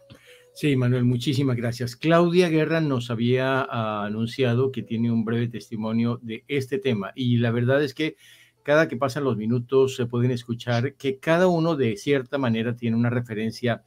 Sí, 0.53 0.77
Manuel, 0.77 1.05
muchísimas 1.05 1.57
gracias. 1.57 1.97
Claudia 1.97 2.49
Guerra 2.49 2.81
nos 2.81 3.11
había 3.11 3.62
ah, 3.62 4.05
anunciado 4.05 4.73
que 4.73 4.83
tiene 4.83 5.11
un 5.11 5.25
breve 5.25 5.49
testimonio 5.49 6.18
de 6.23 6.45
este 6.49 6.79
tema 6.79 7.12
y 7.14 7.39
la 7.39 7.51
verdad 7.51 7.83
es 7.83 7.95
que 7.95 8.16
cada 8.62 8.89
que 8.89 8.97
pasan 8.97 9.25
los 9.25 9.37
minutos 9.37 9.97
se 9.97 10.07
pueden 10.07 10.31
escuchar 10.33 10.95
que 10.95 11.18
cada 11.18 11.47
uno 11.47 11.77
de 11.77 11.97
cierta 11.97 12.37
manera 12.37 12.77
tiene 12.77 12.97
una 12.97 13.11
referencia 13.11 13.83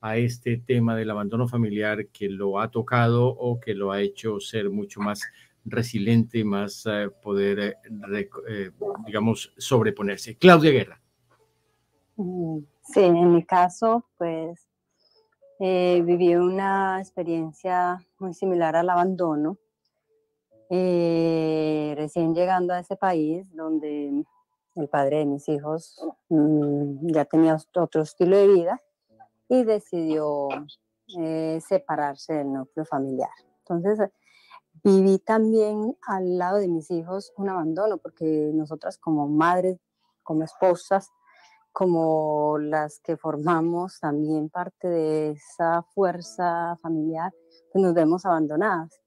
a 0.00 0.16
este 0.16 0.58
tema 0.58 0.94
del 0.94 1.10
abandono 1.10 1.48
familiar 1.48 2.06
que 2.08 2.28
lo 2.28 2.60
ha 2.60 2.70
tocado 2.70 3.26
o 3.26 3.58
que 3.58 3.74
lo 3.74 3.90
ha 3.90 4.00
hecho 4.00 4.38
ser 4.40 4.70
mucho 4.70 5.00
más 5.00 5.22
resiliente, 5.64 6.44
más 6.44 6.86
eh, 6.86 7.10
poder, 7.22 7.58
eh, 7.58 7.74
eh, 8.48 8.70
digamos, 9.06 9.52
sobreponerse. 9.56 10.36
Claudia 10.36 10.70
Guerra. 10.70 11.00
Mm, 12.16 12.58
sí, 12.82 13.00
en 13.00 13.32
mi 13.32 13.44
caso, 13.44 14.04
pues 14.16 14.64
viví 15.60 16.36
una 16.36 17.00
experiencia 17.00 17.98
muy 18.20 18.32
similar 18.32 18.76
al 18.76 18.90
abandono. 18.90 19.58
recién 20.70 22.32
llegando 22.32 22.72
a 22.74 22.78
ese 22.78 22.94
país 22.94 23.52
donde 23.56 24.24
el 24.76 24.88
padre 24.88 25.18
de 25.18 25.26
mis 25.26 25.48
hijos 25.48 26.00
mm, 26.28 27.10
ya 27.10 27.24
tenía 27.24 27.56
otro 27.74 28.02
estilo 28.02 28.36
de 28.36 28.46
vida 28.46 28.80
y 29.48 29.64
decidió 29.64 30.48
eh, 31.18 31.60
separarse 31.66 32.34
del 32.34 32.52
núcleo 32.52 32.84
familiar. 32.84 33.30
Entonces, 33.60 34.10
viví 34.84 35.18
también 35.18 35.96
al 36.06 36.38
lado 36.38 36.58
de 36.58 36.68
mis 36.68 36.90
hijos 36.90 37.32
un 37.36 37.48
abandono, 37.48 37.98
porque 37.98 38.50
nosotras 38.54 38.98
como 38.98 39.28
madres, 39.28 39.78
como 40.22 40.44
esposas, 40.44 41.10
como 41.72 42.58
las 42.58 43.00
que 43.00 43.16
formamos 43.16 44.00
también 44.00 44.50
parte 44.50 44.88
de 44.88 45.30
esa 45.30 45.82
fuerza 45.94 46.76
familiar, 46.82 47.32
pues 47.72 47.82
nos 47.82 47.94
vemos 47.94 48.26
abandonadas. 48.26 49.00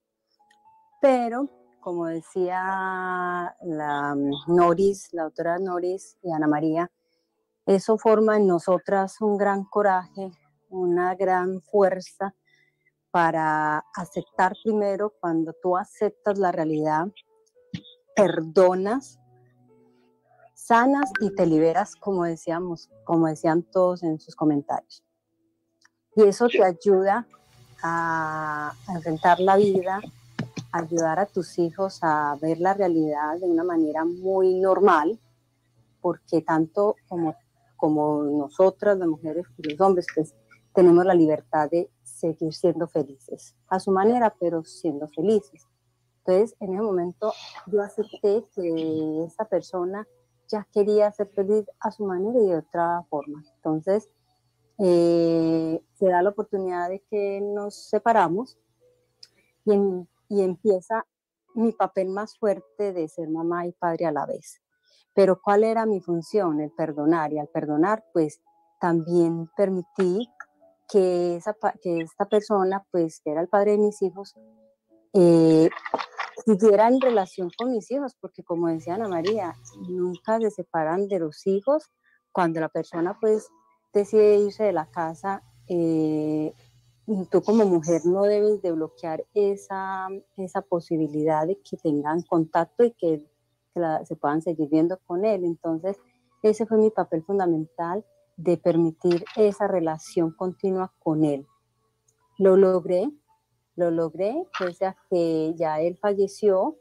Pero, 1.00 1.48
como 1.80 2.06
decía 2.06 3.54
la 3.60 4.14
mm, 4.14 4.54
Noris, 4.54 5.12
la 5.12 5.24
autora 5.24 5.58
Noris 5.58 6.16
y 6.22 6.32
Ana 6.32 6.46
María, 6.46 6.90
eso 7.66 7.98
forma 7.98 8.36
en 8.36 8.46
nosotras 8.46 9.20
un 9.20 9.36
gran 9.36 9.64
coraje, 9.64 10.30
una 10.68 11.14
gran 11.14 11.60
fuerza 11.62 12.34
para 13.10 13.84
aceptar 13.94 14.54
primero 14.64 15.12
cuando 15.20 15.52
tú 15.62 15.76
aceptas 15.76 16.38
la 16.38 16.50
realidad, 16.50 17.08
perdonas, 18.16 19.20
sanas 20.54 21.10
y 21.20 21.34
te 21.34 21.46
liberas, 21.46 21.94
como 21.96 22.24
decíamos, 22.24 22.88
como 23.04 23.26
decían 23.26 23.62
todos 23.62 24.02
en 24.02 24.18
sus 24.18 24.34
comentarios. 24.34 25.02
Y 26.16 26.22
eso 26.22 26.48
te 26.48 26.62
ayuda 26.62 27.26
a, 27.82 28.72
enfrentar 28.88 29.40
la 29.40 29.56
vida, 29.56 30.00
ayudar 30.72 31.18
a 31.18 31.26
tus 31.26 31.58
hijos 31.58 31.98
a 32.02 32.36
ver 32.40 32.60
la 32.60 32.74
realidad 32.74 33.38
de 33.38 33.46
una 33.46 33.64
manera 33.64 34.04
muy 34.04 34.54
normal, 34.54 35.18
porque 36.00 36.42
tanto 36.42 36.96
como, 37.08 37.34
como 37.82 38.22
nosotras, 38.22 38.96
las 38.96 39.08
mujeres 39.08 39.44
y 39.58 39.70
los 39.70 39.80
hombres, 39.80 40.06
pues 40.14 40.36
tenemos 40.72 41.04
la 41.04 41.14
libertad 41.14 41.68
de 41.68 41.90
seguir 42.04 42.54
siendo 42.54 42.86
felices, 42.86 43.56
a 43.66 43.80
su 43.80 43.90
manera, 43.90 44.32
pero 44.38 44.62
siendo 44.62 45.08
felices. 45.08 45.66
Entonces, 46.18 46.54
en 46.60 46.74
ese 46.74 46.82
momento 46.82 47.32
yo 47.66 47.82
acepté 47.82 48.44
que 48.54 49.24
esa 49.24 49.46
persona 49.46 50.06
ya 50.46 50.64
quería 50.72 51.10
ser 51.10 51.26
feliz 51.30 51.66
a 51.80 51.90
su 51.90 52.04
manera 52.04 52.38
y 52.38 52.50
de 52.50 52.56
otra 52.58 53.02
forma. 53.10 53.42
Entonces, 53.56 54.08
eh, 54.78 55.82
se 55.94 56.06
da 56.06 56.22
la 56.22 56.30
oportunidad 56.30 56.88
de 56.88 57.00
que 57.10 57.40
nos 57.40 57.74
separamos 57.74 58.60
y, 59.64 59.72
y 60.28 60.42
empieza 60.42 61.04
mi 61.56 61.72
papel 61.72 62.10
más 62.10 62.38
fuerte 62.38 62.92
de 62.92 63.08
ser 63.08 63.28
mamá 63.28 63.66
y 63.66 63.72
padre 63.72 64.06
a 64.06 64.12
la 64.12 64.24
vez. 64.24 64.62
Pero 65.14 65.40
¿cuál 65.40 65.64
era 65.64 65.86
mi 65.86 66.00
función? 66.00 66.60
El 66.60 66.70
perdonar. 66.70 67.32
Y 67.32 67.38
al 67.38 67.48
perdonar, 67.48 68.04
pues 68.12 68.40
también 68.80 69.48
permití 69.56 70.28
que, 70.88 71.36
esa, 71.36 71.54
que 71.82 72.00
esta 72.00 72.26
persona, 72.26 72.84
pues 72.90 73.20
que 73.20 73.30
era 73.30 73.40
el 73.40 73.48
padre 73.48 73.72
de 73.72 73.78
mis 73.78 74.02
hijos, 74.02 74.34
eh, 75.12 75.68
siguiera 76.44 76.88
en 76.88 77.00
relación 77.00 77.50
con 77.56 77.72
mis 77.72 77.90
hijos, 77.90 78.16
porque 78.20 78.42
como 78.42 78.68
decía 78.68 78.94
Ana 78.94 79.08
María, 79.08 79.54
nunca 79.88 80.38
se 80.40 80.50
separan 80.50 81.08
de 81.08 81.18
los 81.18 81.46
hijos. 81.46 81.90
Cuando 82.32 82.60
la 82.60 82.68
persona 82.68 83.18
pues 83.20 83.48
decide 83.92 84.38
irse 84.38 84.64
de 84.64 84.72
la 84.72 84.86
casa, 84.90 85.42
eh, 85.68 86.54
tú 87.30 87.42
como 87.42 87.64
mujer 87.64 88.02
no 88.04 88.22
debes 88.22 88.62
de 88.62 88.72
bloquear 88.72 89.24
esa, 89.34 90.08
esa 90.36 90.62
posibilidad 90.62 91.46
de 91.46 91.58
que 91.60 91.76
tengan 91.76 92.22
contacto 92.22 92.84
y 92.84 92.92
que, 92.92 93.26
se 94.04 94.16
puedan 94.16 94.42
seguir 94.42 94.68
viendo 94.68 94.98
con 95.06 95.24
él. 95.24 95.44
Entonces, 95.44 95.96
ese 96.42 96.66
fue 96.66 96.78
mi 96.78 96.90
papel 96.90 97.22
fundamental 97.22 98.04
de 98.36 98.56
permitir 98.56 99.24
esa 99.36 99.68
relación 99.68 100.32
continua 100.32 100.92
con 100.98 101.24
él. 101.24 101.46
Lo 102.38 102.56
logré, 102.56 103.10
lo 103.76 103.90
logré, 103.90 104.46
pese 104.58 104.86
a 104.86 104.96
que 105.08 105.54
ya 105.56 105.80
él 105.80 105.96
falleció, 105.98 106.76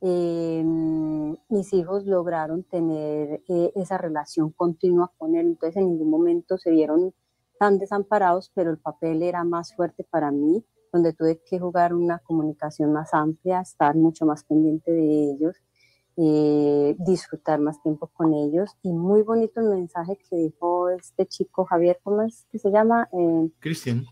em, 0.00 1.36
mis 1.48 1.72
hijos 1.72 2.06
lograron 2.06 2.64
tener 2.64 3.42
eh, 3.48 3.72
esa 3.76 3.98
relación 3.98 4.50
continua 4.50 5.12
con 5.18 5.36
él, 5.36 5.46
entonces 5.46 5.76
en 5.76 5.90
ningún 5.90 6.10
momento 6.10 6.56
se 6.58 6.70
vieron 6.70 7.14
tan 7.58 7.78
desamparados, 7.78 8.50
pero 8.54 8.70
el 8.70 8.78
papel 8.78 9.22
era 9.22 9.44
más 9.44 9.74
fuerte 9.74 10.04
para 10.04 10.30
mí, 10.30 10.64
donde 10.92 11.12
tuve 11.12 11.40
que 11.44 11.60
jugar 11.60 11.94
una 11.94 12.18
comunicación 12.18 12.92
más 12.92 13.12
amplia, 13.12 13.60
estar 13.60 13.94
mucho 13.94 14.24
más 14.24 14.44
pendiente 14.44 14.90
de 14.90 15.30
ellos 15.32 15.56
eh, 16.22 16.96
disfrutar 16.98 17.60
más 17.60 17.82
tiempo 17.82 18.08
con 18.08 18.34
ellos. 18.34 18.76
Y 18.82 18.92
muy 18.92 19.22
bonito 19.22 19.60
el 19.60 19.70
mensaje 19.70 20.18
que 20.28 20.36
dijo 20.36 20.90
este 20.90 21.26
chico 21.26 21.64
Javier, 21.64 21.98
¿cómo 22.02 22.22
es 22.22 22.46
que 22.52 22.58
se 22.58 22.70
llama? 22.70 23.08
Eh, 23.12 23.50
Cristian. 23.58 24.04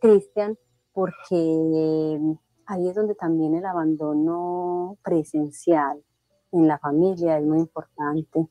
Cristian, 0.00 0.56
porque 0.92 2.18
ahí 2.64 2.88
es 2.88 2.94
donde 2.94 3.14
también 3.14 3.54
el 3.54 3.66
abandono 3.66 4.96
presencial 5.02 6.02
en 6.52 6.68
la 6.68 6.78
familia 6.78 7.38
es 7.38 7.44
muy 7.44 7.58
importante. 7.58 8.48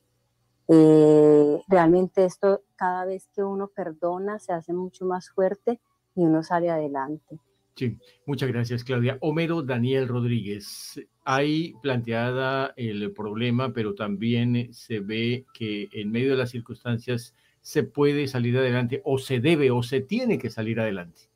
Eh, 0.68 1.60
realmente 1.66 2.24
esto, 2.24 2.62
cada 2.76 3.04
vez 3.04 3.28
que 3.34 3.42
uno 3.42 3.68
perdona, 3.68 4.38
se 4.38 4.52
hace 4.52 4.72
mucho 4.72 5.06
más 5.06 5.30
fuerte 5.30 5.80
y 6.14 6.24
uno 6.24 6.44
sale 6.44 6.70
adelante. 6.70 7.40
Sí, 7.76 7.98
muchas 8.24 8.48
gracias, 8.48 8.84
Claudia. 8.84 9.18
Homero 9.20 9.60
Daniel 9.60 10.08
Rodríguez, 10.08 10.98
hay 11.26 11.74
planteada 11.82 12.72
el 12.74 13.12
problema, 13.12 13.74
pero 13.74 13.94
también 13.94 14.72
se 14.72 15.00
ve 15.00 15.44
que 15.52 15.90
en 15.92 16.10
medio 16.10 16.30
de 16.30 16.38
las 16.38 16.50
circunstancias 16.50 17.34
se 17.60 17.82
puede 17.82 18.28
salir 18.28 18.56
adelante 18.56 19.02
o 19.04 19.18
se 19.18 19.40
debe 19.40 19.70
o 19.70 19.82
se 19.82 20.00
tiene 20.00 20.38
que 20.38 20.48
salir 20.48 20.80
adelante. 20.80 21.28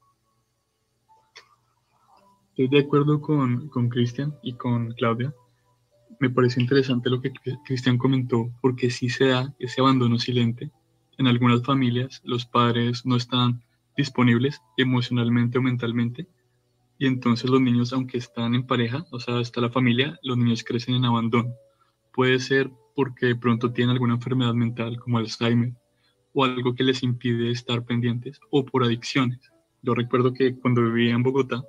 Estoy 2.51 2.69
de 2.69 2.87
acuerdo 2.87 3.21
con 3.21 3.89
Cristian 3.91 4.35
y 4.43 4.55
con 4.55 4.93
Claudia. 4.95 5.35
Me 6.21 6.31
parece 6.31 6.61
interesante 6.61 7.11
lo 7.11 7.21
que 7.21 7.33
Cristian 7.67 7.99
comentó, 7.99 8.51
porque 8.63 8.91
sí 8.91 9.11
se 9.11 9.27
da 9.27 9.55
ese 9.59 9.83
abandono 9.83 10.19
silente. 10.19 10.71
En 11.19 11.27
algunas 11.27 11.63
familias 11.63 12.23
los 12.25 12.47
padres 12.47 13.05
no 13.05 13.17
están 13.17 13.63
disponibles 13.97 14.61
emocionalmente 14.77 15.59
o 15.59 15.63
mentalmente. 15.63 16.27
Y 16.99 17.07
entonces 17.07 17.49
los 17.49 17.61
niños, 17.61 17.93
aunque 17.93 18.19
están 18.19 18.55
en 18.55 18.67
pareja, 18.67 19.07
o 19.11 19.21
sea, 19.21 19.41
está 19.41 19.61
la 19.61 19.71
familia, 19.71 20.19
los 20.23 20.37
niños 20.37 20.65
crecen 20.65 20.97
en 20.97 21.05
abandono. 21.05 21.55
Puede 22.13 22.39
ser 22.41 22.71
porque 22.95 23.27
de 23.27 23.37
pronto 23.37 23.73
tienen 23.73 23.93
alguna 23.93 24.15
enfermedad 24.15 24.53
mental 24.53 24.99
como 24.99 25.19
Alzheimer 25.19 25.73
o 26.35 26.45
algo 26.45 26.75
que 26.75 26.85
les 26.85 27.03
impide 27.03 27.51
estar 27.51 27.85
pendientes 27.85 28.39
o 28.51 28.65
por 28.65 28.85
adicciones. 28.85 29.51
Yo 29.83 29.95
recuerdo 29.95 30.35
que 30.35 30.55
cuando 30.57 30.83
vivía 30.83 31.15
en 31.15 31.23
Bogotá, 31.23 31.65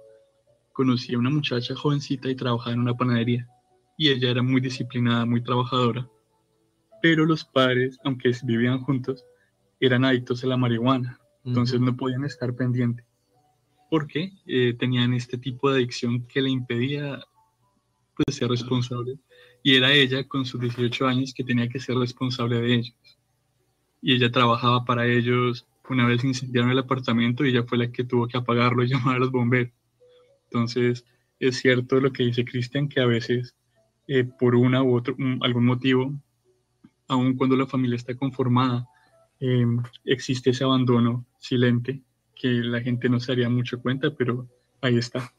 conocí 0.74 1.14
a 1.14 1.20
una 1.20 1.30
muchacha 1.30 1.76
jovencita 1.76 2.30
y 2.30 2.36
trabajaba 2.36 2.74
en 2.74 2.82
una 2.82 2.96
panadería. 2.96 3.48
Y 3.98 4.10
ella 4.10 4.32
era 4.32 4.42
muy 4.42 4.60
disciplinada, 4.60 5.26
muy 5.26 5.42
trabajadora. 5.42 6.08
Pero 7.02 7.26
los 7.26 7.46
padres, 7.46 7.98
aunque 8.04 8.32
vivían 8.44 8.82
juntos, 8.82 9.24
eran 9.80 10.04
adictos 10.04 10.44
a 10.44 10.48
la 10.48 10.58
marihuana 10.58 11.21
entonces 11.44 11.80
no 11.80 11.96
podían 11.96 12.24
estar 12.24 12.54
pendientes 12.56 13.06
porque 13.90 14.32
eh, 14.46 14.74
tenían 14.80 15.14
este 15.14 15.38
tipo 15.38 15.70
de 15.70 15.78
adicción 15.78 16.26
que 16.28 16.42
le 16.42 16.50
impedía 16.50 17.20
pues, 18.16 18.38
ser 18.38 18.50
responsable. 18.50 19.20
Y 19.64 19.76
era 19.76 19.92
ella 19.92 20.26
con 20.28 20.46
sus 20.46 20.62
18 20.62 21.08
años 21.08 21.34
que 21.34 21.44
tenía 21.44 21.68
que 21.68 21.80
ser 21.80 21.98
responsable 21.98 22.62
de 22.62 22.74
ellos. 22.76 22.96
Y 24.02 24.16
ella 24.16 24.32
trabajaba 24.32 24.86
para 24.86 25.06
ellos. 25.06 25.68
Una 25.90 26.08
vez 26.08 26.24
incendiaron 26.24 26.72
el 26.72 26.80
apartamento 26.80 27.46
y 27.46 27.50
ella 27.50 27.64
fue 27.64 27.78
la 27.78 27.92
que 27.92 28.06
tuvo 28.06 28.30
que 28.30 28.38
apagarlo 28.38 28.82
y 28.82 28.88
llamar 28.92 29.18
a 29.18 29.20
los 29.20 29.32
bomberos. 29.32 29.74
Entonces, 30.46 31.04
es 31.40 31.58
cierto 31.58 32.00
lo 32.00 32.14
que 32.14 32.24
dice 32.24 32.46
Cristian, 32.46 32.88
que 32.88 33.02
a 33.02 33.06
veces, 33.06 33.56
eh, 34.08 34.24
por 34.24 34.56
una 34.56 34.82
u 34.84 34.96
otro, 34.96 35.18
algún 35.42 35.66
motivo, 35.66 36.14
aun 37.10 37.36
cuando 37.36 37.58
la 37.58 37.68
familia 37.68 37.98
está 37.98 38.16
conformada, 38.16 38.88
Em, 39.42 39.82
existe 40.06 40.52
ese 40.52 40.64
abandono 40.64 41.26
silente 41.42 42.02
que 42.36 42.48
la 42.48 42.82
gente 42.82 43.10
no 43.10 43.20
se 43.20 43.34
haría 43.34 43.50
mucho 43.50 43.82
cuenta, 43.82 44.16
pero 44.16 44.48
ahí 44.82 44.98
está. 44.98 45.34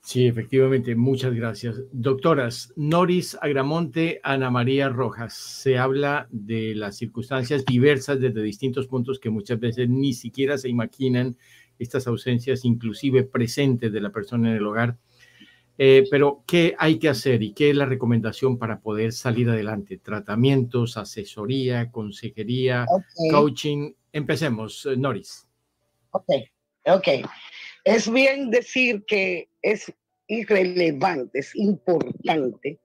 Sí, 0.00 0.26
efectivamente, 0.26 0.96
muchas 0.96 1.34
gracias. 1.34 1.82
Doctoras, 1.92 2.72
Noris 2.76 3.36
Agramonte, 3.42 4.20
Ana 4.22 4.50
María 4.50 4.88
Rojas, 4.88 5.34
se 5.34 5.76
habla 5.76 6.28
de 6.30 6.74
las 6.74 6.96
circunstancias 6.96 7.64
diversas 7.66 8.18
desde 8.18 8.42
distintos 8.42 8.86
puntos 8.86 9.20
que 9.20 9.28
muchas 9.28 9.60
veces 9.60 9.88
ni 9.88 10.14
siquiera 10.14 10.56
se 10.56 10.70
imaginan 10.70 11.36
estas 11.78 12.06
ausencias, 12.06 12.64
inclusive 12.64 13.24
presentes 13.24 13.92
de 13.92 14.00
la 14.00 14.10
persona 14.10 14.50
en 14.50 14.56
el 14.56 14.66
hogar. 14.66 14.96
Eh, 15.80 16.04
pero, 16.10 16.42
¿qué 16.44 16.74
hay 16.76 16.98
que 16.98 17.08
hacer 17.08 17.40
y 17.40 17.52
qué 17.52 17.70
es 17.70 17.76
la 17.76 17.86
recomendación 17.86 18.58
para 18.58 18.80
poder 18.80 19.12
salir 19.12 19.48
adelante? 19.48 19.98
Tratamientos, 19.98 20.96
asesoría, 20.96 21.92
consejería, 21.92 22.84
coaching. 23.30 23.92
Empecemos, 24.12 24.86
eh, 24.86 24.96
Noris. 24.96 25.48
Ok, 26.10 26.28
ok. 26.86 27.08
Es 27.84 28.10
bien 28.10 28.50
decir 28.50 29.04
que 29.06 29.48
es 29.62 29.92
irrelevante, 30.26 31.38
es 31.38 31.54
importante 31.54 32.80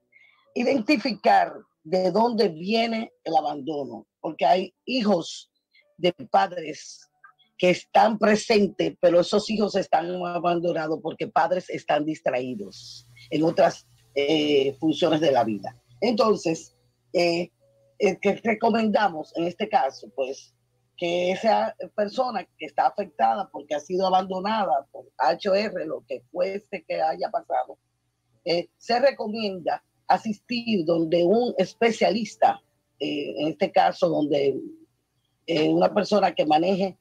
identificar 0.54 1.52
de 1.84 2.12
dónde 2.12 2.50
viene 2.50 3.12
el 3.24 3.36
abandono, 3.36 4.08
porque 4.22 4.46
hay 4.46 4.74
hijos 4.86 5.52
de 5.98 6.14
padres 6.30 7.10
que 7.58 7.70
están 7.70 8.18
presentes, 8.18 8.96
pero 9.00 9.20
esos 9.20 9.50
hijos 9.50 9.76
están 9.76 10.14
abandonados 10.26 11.00
porque 11.02 11.28
padres 11.28 11.70
están 11.70 12.06
distraídos 12.06 13.08
en 13.30 13.44
otras 13.44 13.88
eh, 14.16 14.76
funciones 14.80 15.22
de 15.22 15.32
la 15.32 15.44
vida. 15.44 15.76
Entonces, 16.02 16.76
eh, 17.14 17.50
¿qué 17.98 18.42
recomendamos 18.44 19.36
en 19.38 19.46
este 19.46 19.70
caso? 19.70 20.12
Pues 20.16 20.54
que 20.98 21.32
esa 21.32 21.76
persona 21.96 22.44
que 22.58 22.66
está 22.66 22.88
afectada 22.88 23.50
porque 23.52 23.76
ha 23.76 23.80
sido 23.80 24.08
abandonada 24.08 24.86
por 24.92 25.06
HR, 25.18 25.86
lo 25.86 26.04
que 26.08 26.22
fuese 26.32 26.84
que 26.88 27.02
haya 27.02 27.30
pasado, 27.32 27.78
eh, 28.46 28.68
se 28.78 29.00
recomienda 29.00 29.84
asistir 30.08 30.86
donde 30.86 31.24
un 31.24 31.54
especialista, 31.58 32.62
eh, 33.00 33.34
en 33.38 33.48
este 33.50 33.72
caso 33.72 34.10
donde 34.10 34.60
una 35.46 35.94
persona 35.94 36.34
que 36.34 36.46
maneje 36.46 36.98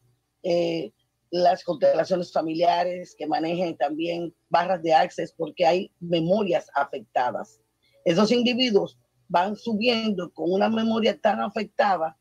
las 1.31 1.65
constelaciones 1.65 2.33
familiares, 2.33 3.15
que 3.17 3.27
maneje 3.27 3.75
también 3.75 4.35
barras 4.49 4.83
de 4.83 4.93
access, 4.93 5.33
porque 5.33 5.65
hay 5.65 5.91
memorias 6.01 6.69
afectadas. 6.75 7.61
Esos 8.05 8.31
individuos 8.33 8.99
van 9.29 9.57
subiendo 9.57 10.31
con 10.33 10.53
una 10.53 10.69
memoria 10.69 11.19
tan 11.19 11.41
afectada 11.41 12.17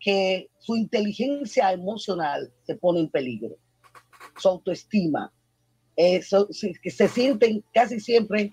que 0.00 0.48
su 0.58 0.76
inteligencia 0.76 1.72
emocional 1.72 2.52
se 2.62 2.76
pone 2.76 3.00
en 3.00 3.10
peligro, 3.10 3.56
su 4.38 4.48
autoestima, 4.48 5.32
eso, 5.96 6.48
que 6.82 6.90
se 6.90 7.08
sienten 7.08 7.64
casi 7.72 8.00
siempre, 8.00 8.52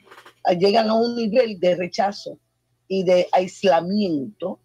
llegan 0.57 0.89
a 0.89 0.95
un 0.95 1.15
nivel 1.15 1.59
de 1.59 1.75
rechazo 1.75 2.39
y 2.87 3.03
de 3.03 3.27
aislamiento, 3.31 4.59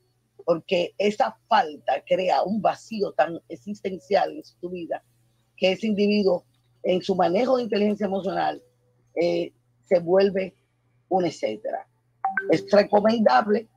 porque 0.48 0.94
esa 0.96 1.36
falta 1.46 2.02
crea 2.06 2.42
un 2.42 2.62
vacío 2.62 3.12
tan 3.12 3.38
existencial 3.50 4.32
en 4.32 4.42
su 4.42 4.70
vida 4.70 5.04
que 5.58 5.72
ese 5.72 5.88
individuo 5.88 6.46
en 6.84 7.02
su 7.02 7.14
manejo 7.14 7.58
de 7.58 7.64
inteligencia 7.64 8.06
emocional 8.06 8.62
eh, 9.20 9.52
se 9.84 9.98
vuelve 9.98 10.54
un 11.10 11.26
etcétera. 11.26 11.86
Es 12.50 12.64
recomendable 12.72 13.68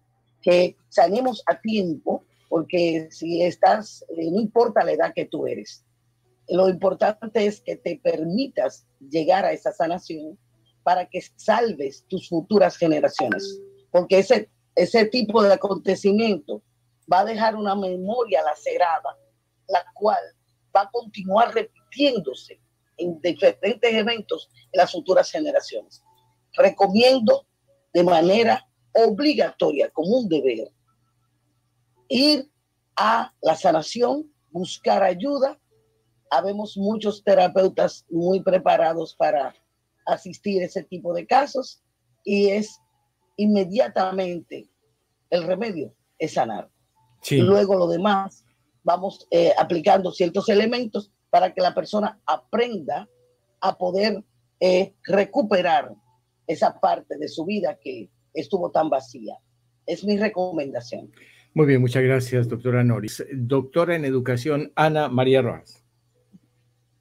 que 0.41 0.77
sanemos 0.87 1.43
a 1.47 1.59
tiempo, 1.59 2.23
porque 2.47 3.09
si 3.11 3.41
estás, 3.41 4.05
eh, 4.17 4.31
no 4.31 4.39
importa 4.39 4.85
la 4.85 4.93
edad 4.93 5.13
que 5.13 5.25
tú 5.25 5.47
eres, 5.47 5.83
lo 6.47 6.69
importante 6.69 7.47
es 7.47 7.59
que 7.59 7.75
te 7.75 7.99
permitas 8.01 8.87
llegar 9.09 9.43
a 9.43 9.51
esa 9.51 9.73
sanación 9.73 10.39
para 10.83 11.05
que 11.05 11.19
salves 11.35 12.05
tus 12.07 12.29
futuras 12.29 12.77
generaciones, 12.77 13.59
porque 13.91 14.19
ese, 14.19 14.49
ese 14.75 15.05
tipo 15.05 15.41
de 15.43 15.53
acontecimiento 15.53 16.61
va 17.11 17.19
a 17.19 17.25
dejar 17.25 17.55
una 17.55 17.75
memoria 17.75 18.41
lacerada, 18.43 19.17
la 19.67 19.83
cual 19.93 20.19
va 20.75 20.81
a 20.81 20.91
continuar 20.91 21.53
repitiéndose 21.53 22.59
en 22.97 23.19
diferentes 23.21 23.93
eventos 23.93 24.49
en 24.71 24.79
las 24.79 24.91
futuras 24.91 25.29
generaciones. 25.29 26.01
Recomiendo 26.53 27.47
de 27.93 28.03
manera 28.03 28.65
obligatoria, 28.93 29.89
como 29.91 30.17
un 30.17 30.29
deber, 30.29 30.71
ir 32.07 32.49
a 32.95 33.33
la 33.41 33.55
sanación, 33.55 34.31
buscar 34.51 35.03
ayuda. 35.03 35.59
Habemos 36.29 36.77
muchos 36.77 37.23
terapeutas 37.23 38.05
muy 38.09 38.41
preparados 38.41 39.15
para 39.15 39.55
asistir 40.05 40.61
a 40.61 40.65
ese 40.65 40.83
tipo 40.83 41.13
de 41.13 41.25
casos 41.25 41.81
y 42.23 42.49
es 42.49 42.80
inmediatamente 43.41 44.69
el 45.29 45.43
remedio 45.43 45.93
es 46.17 46.33
sanar. 46.33 46.69
Y 47.29 47.41
luego 47.41 47.75
lo 47.75 47.87
demás 47.87 48.43
vamos 48.83 49.27
eh, 49.31 49.51
aplicando 49.57 50.11
ciertos 50.11 50.49
elementos 50.49 51.11
para 51.29 51.53
que 51.53 51.61
la 51.61 51.73
persona 51.73 52.19
aprenda 52.25 53.07
a 53.61 53.77
poder 53.77 54.23
eh, 54.59 54.93
recuperar 55.03 55.93
esa 56.47 56.79
parte 56.79 57.17
de 57.17 57.27
su 57.27 57.45
vida 57.45 57.77
que 57.81 58.09
estuvo 58.33 58.71
tan 58.71 58.89
vacía. 58.89 59.37
Es 59.85 60.03
mi 60.03 60.17
recomendación. 60.17 61.11
Muy 61.53 61.65
bien, 61.65 61.81
muchas 61.81 62.03
gracias, 62.03 62.47
doctora 62.47 62.83
Noris. 62.83 63.23
Doctora 63.33 63.95
en 63.95 64.05
educación, 64.05 64.71
Ana 64.75 65.09
María 65.09 65.41
Rojas. 65.41 65.83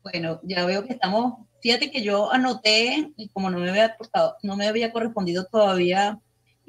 Bueno, 0.02 0.40
ya 0.42 0.64
veo 0.64 0.84
que 0.84 0.94
estamos, 0.94 1.34
fíjate 1.62 1.90
que 1.90 2.02
yo 2.02 2.32
anoté, 2.32 3.12
y 3.16 3.28
como 3.28 3.50
no 3.50 3.58
me 3.58 3.70
había 3.70 3.96
no 4.42 4.56
me 4.56 4.66
había 4.66 4.92
correspondido 4.92 5.44
todavía 5.44 6.18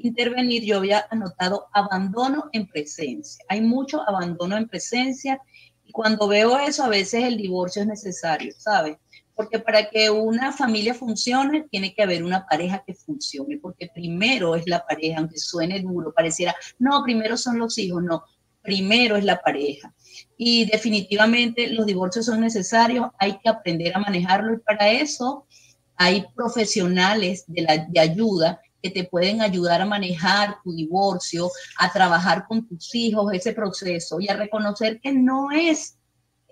intervenir, 0.03 0.63
yo 0.63 0.77
había 0.77 1.05
anotado 1.09 1.67
abandono 1.73 2.49
en 2.53 2.67
presencia. 2.67 3.43
Hay 3.49 3.61
mucho 3.61 4.07
abandono 4.07 4.57
en 4.57 4.67
presencia 4.67 5.39
y 5.85 5.91
cuando 5.91 6.27
veo 6.27 6.57
eso, 6.59 6.83
a 6.83 6.89
veces 6.89 7.23
el 7.23 7.37
divorcio 7.37 7.81
es 7.81 7.87
necesario, 7.87 8.53
¿sabes? 8.57 8.97
Porque 9.35 9.59
para 9.59 9.89
que 9.89 10.09
una 10.09 10.51
familia 10.51 10.93
funcione, 10.93 11.65
tiene 11.69 11.93
que 11.93 12.03
haber 12.03 12.23
una 12.23 12.45
pareja 12.45 12.83
que 12.85 12.93
funcione, 12.93 13.57
porque 13.57 13.89
primero 13.93 14.55
es 14.55 14.67
la 14.67 14.85
pareja, 14.85 15.19
aunque 15.19 15.37
suene 15.37 15.79
duro, 15.79 16.13
pareciera, 16.13 16.55
no, 16.79 17.03
primero 17.03 17.37
son 17.37 17.57
los 17.57 17.77
hijos, 17.77 18.03
no, 18.03 18.23
primero 18.61 19.15
es 19.15 19.23
la 19.23 19.41
pareja. 19.41 19.93
Y 20.37 20.65
definitivamente 20.65 21.69
los 21.69 21.85
divorcios 21.85 22.25
son 22.25 22.41
necesarios, 22.41 23.07
hay 23.19 23.39
que 23.39 23.49
aprender 23.49 23.95
a 23.95 23.99
manejarlo 23.99 24.53
y 24.53 24.59
para 24.59 24.91
eso 24.91 25.47
hay 25.95 26.25
profesionales 26.35 27.43
de, 27.47 27.61
la, 27.61 27.77
de 27.77 27.99
ayuda 27.99 28.61
que 28.82 28.89
te 28.89 29.03
pueden 29.03 29.41
ayudar 29.41 29.82
a 29.82 29.86
manejar 29.86 30.57
tu 30.63 30.73
divorcio, 30.73 31.49
a 31.77 31.91
trabajar 31.91 32.45
con 32.47 32.67
tus 32.67 32.93
hijos 32.95 33.34
ese 33.34 33.53
proceso 33.53 34.19
y 34.19 34.29
a 34.29 34.36
reconocer 34.36 34.99
que 34.99 35.11
no 35.13 35.51
es 35.51 35.97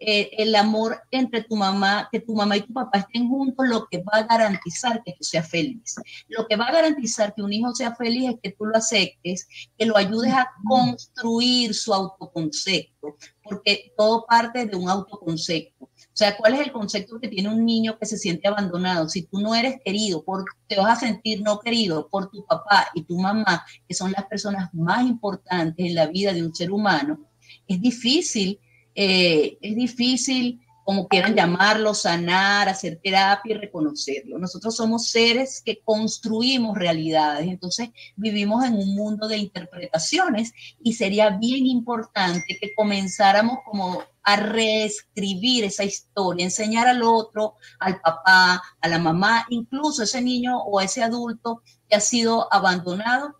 eh, 0.01 0.32
el 0.38 0.55
amor 0.55 1.01
entre 1.11 1.43
tu 1.43 1.57
mamá, 1.57 2.07
que 2.09 2.21
tu 2.21 2.34
mamá 2.34 2.55
y 2.55 2.61
tu 2.61 2.71
papá 2.71 2.99
estén 2.99 3.27
juntos, 3.27 3.67
lo 3.67 3.88
que 3.88 3.97
va 3.97 4.19
a 4.19 4.23
garantizar 4.23 5.03
que 5.03 5.11
tú 5.11 5.23
seas 5.23 5.49
feliz. 5.49 5.95
Lo 6.30 6.47
que 6.47 6.55
va 6.55 6.67
a 6.67 6.71
garantizar 6.71 7.34
que 7.36 7.41
un 7.41 7.51
hijo 7.51 7.75
sea 7.75 7.93
feliz 7.95 8.30
es 8.30 8.36
que 8.41 8.51
tú 8.51 8.65
lo 8.65 8.77
aceptes, 8.77 9.47
que 9.77 9.86
lo 9.86 9.97
ayudes 9.97 10.34
a 10.34 10.49
construir 10.65 11.73
su 11.73 11.93
autoconcepto, 11.93 13.17
porque 13.43 13.91
todo 13.97 14.25
parte 14.25 14.65
de 14.65 14.75
un 14.77 14.89
autoconcepto. 14.89 15.88
O 16.20 16.22
sea, 16.22 16.36
¿cuál 16.36 16.55
es 16.55 16.59
el 16.59 16.74
concepto 16.74 17.17
que 17.17 17.30
tiene 17.30 17.47
un 17.47 17.65
niño 17.65 17.97
que 17.97 18.05
se 18.05 18.17
siente 18.17 18.49
abandonado? 18.49 19.07
Si 19.07 19.22
tú 19.22 19.39
no 19.39 19.55
eres 19.55 19.78
querido, 19.86 20.26
te 20.67 20.76
vas 20.76 20.97
a 20.97 21.07
sentir 21.07 21.41
no 21.41 21.61
querido 21.61 22.09
por 22.09 22.30
tu 22.30 22.45
papá 22.45 22.89
y 22.93 23.03
tu 23.03 23.17
mamá, 23.17 23.65
que 23.88 23.93
son 23.95 24.11
las 24.11 24.26
personas 24.26 24.70
más 24.74 25.07
importantes 25.07 25.86
en 25.86 25.95
la 25.95 26.07
vida 26.07 26.34
de 26.34 26.43
un 26.43 26.53
ser 26.53 26.72
humano, 26.72 27.22
es 27.65 27.80
difícil 27.80 28.59
eh, 29.01 29.57
es 29.61 29.76
difícil, 29.78 30.59
como 30.89 31.07
quieran 31.07 31.35
llamarlo, 31.35 31.93
sanar, 31.93 32.67
hacer 32.67 32.99
terapia 33.03 33.53
y 33.53 33.59
reconocerlo. 33.59 34.39
Nosotros 34.39 34.75
somos 34.75 35.09
seres 35.11 35.61
que 35.63 35.83
construimos 35.83 36.75
realidades, 36.75 37.47
entonces 37.47 37.89
vivimos 38.15 38.65
en 38.65 38.73
un 38.73 38.95
mundo 38.95 39.27
de 39.27 39.37
interpretaciones 39.37 40.51
y 40.81 40.93
sería 40.93 41.29
bien 41.29 41.67
importante 41.67 42.57
que 42.59 42.73
comenzáramos 42.73 43.59
como 43.65 44.01
a 44.23 44.35
reescribir 44.37 45.65
esa 45.65 45.83
historia, 45.83 46.43
enseñar 46.43 46.87
al 46.87 47.03
otro, 47.03 47.57
al 47.79 48.01
papá, 48.01 48.59
a 48.81 48.87
la 48.87 48.97
mamá, 48.97 49.45
incluso 49.49 50.01
ese 50.01 50.23
niño 50.23 50.59
o 50.59 50.81
ese 50.81 51.03
adulto 51.03 51.61
que 51.87 51.97
ha 51.97 51.99
sido 51.99 52.51
abandonado, 52.51 53.35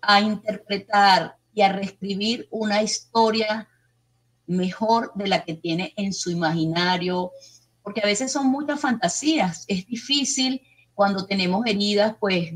a 0.00 0.22
interpretar 0.22 1.36
y 1.52 1.60
a 1.60 1.72
reescribir 1.72 2.48
una 2.50 2.82
historia 2.82 3.68
mejor 4.50 5.12
de 5.14 5.28
la 5.28 5.44
que 5.44 5.54
tiene 5.54 5.92
en 5.96 6.12
su 6.12 6.30
imaginario, 6.30 7.32
porque 7.82 8.00
a 8.02 8.06
veces 8.06 8.32
son 8.32 8.48
muchas 8.48 8.80
fantasías. 8.80 9.64
Es 9.68 9.86
difícil 9.86 10.60
cuando 10.94 11.26
tenemos 11.26 11.64
heridas, 11.66 12.16
pues 12.18 12.52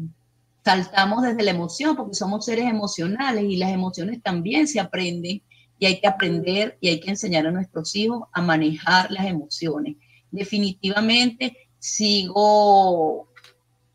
saltamos 0.64 1.22
desde 1.22 1.42
la 1.42 1.52
emoción, 1.52 1.94
porque 1.96 2.14
somos 2.14 2.44
seres 2.44 2.66
emocionales 2.66 3.44
y 3.44 3.56
las 3.56 3.70
emociones 3.70 4.22
también 4.22 4.66
se 4.66 4.80
aprenden 4.80 5.42
y 5.78 5.86
hay 5.86 6.00
que 6.00 6.06
aprender 6.06 6.78
y 6.80 6.88
hay 6.88 7.00
que 7.00 7.10
enseñar 7.10 7.46
a 7.46 7.52
nuestros 7.52 7.94
hijos 7.94 8.24
a 8.32 8.42
manejar 8.42 9.10
las 9.10 9.26
emociones. 9.26 9.96
Definitivamente 10.30 11.56
sigo 11.78 13.28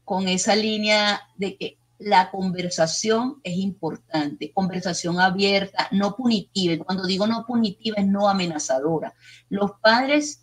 con 0.05 0.27
esa 0.27 0.55
línea 0.55 1.21
de 1.35 1.57
que 1.57 1.78
la 1.99 2.31
conversación 2.31 3.41
es 3.43 3.57
importante, 3.57 4.53
conversación 4.53 5.19
abierta, 5.19 5.89
no 5.91 6.15
punitiva. 6.15 6.73
Y 6.73 6.77
cuando 6.77 7.05
digo 7.05 7.27
no 7.27 7.45
punitiva 7.45 7.97
es 7.97 8.07
no 8.07 8.29
amenazadora. 8.29 9.13
Los 9.49 9.71
padres, 9.81 10.41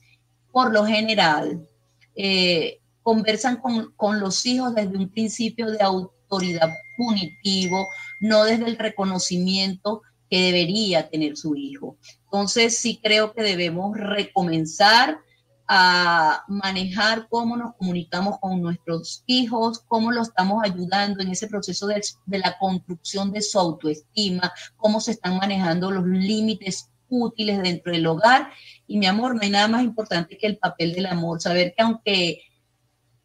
por 0.53 0.73
lo 0.73 0.85
general, 0.85 1.67
eh, 2.15 2.81
conversan 3.03 3.57
con, 3.57 3.93
con 3.97 4.21
los 4.21 4.45
hijos 4.45 4.75
desde 4.75 4.99
un 4.99 5.09
principio 5.09 5.71
de 5.71 5.83
autoridad 5.83 6.71
punitivo, 6.97 7.87
no 8.21 8.45
desde 8.45 8.67
el 8.67 8.77
reconocimiento 8.77 10.03
que 10.29 10.43
debería 10.43 11.09
tener 11.09 11.37
su 11.37 11.57
hijo. 11.57 11.97
Entonces, 12.25 12.77
sí 12.77 13.01
creo 13.03 13.33
que 13.33 13.43
debemos 13.43 13.97
recomenzar 13.97 15.21
a 15.69 16.45
manejar 16.49 17.29
cómo 17.29 17.57
nos 17.57 17.75
comunicamos 17.75 18.39
con 18.41 18.61
nuestros 18.63 19.23
hijos, 19.27 19.81
cómo 19.87 20.13
lo 20.13 20.23
estamos 20.23 20.63
ayudando 20.65 21.23
en 21.23 21.31
ese 21.31 21.49
proceso 21.49 21.87
de, 21.87 22.01
la 22.27 22.57
construcción 22.59 23.33
de 23.33 23.43
su 23.43 23.59
autoestima, 23.59 24.53
cómo 24.77 25.01
se 25.01 25.13
están 25.13 25.39
manejando 25.39 25.91
los 25.91 26.07
límites 26.07 26.91
útiles 27.09 27.63
dentro 27.63 27.93
del 27.93 28.07
hogar. 28.07 28.51
Y 28.87 28.99
mi 28.99 29.07
amor, 29.07 29.35
no 29.35 29.43
hay 29.43 29.51
nada 29.51 29.69
más 29.69 29.83
importante 29.83 30.39
que 30.39 30.47
el 30.47 30.59
papel 30.59 30.95
del 30.95 31.07
amor, 31.07 31.41
saber 31.41 31.75
que 31.77 31.83
aunque 31.83 32.43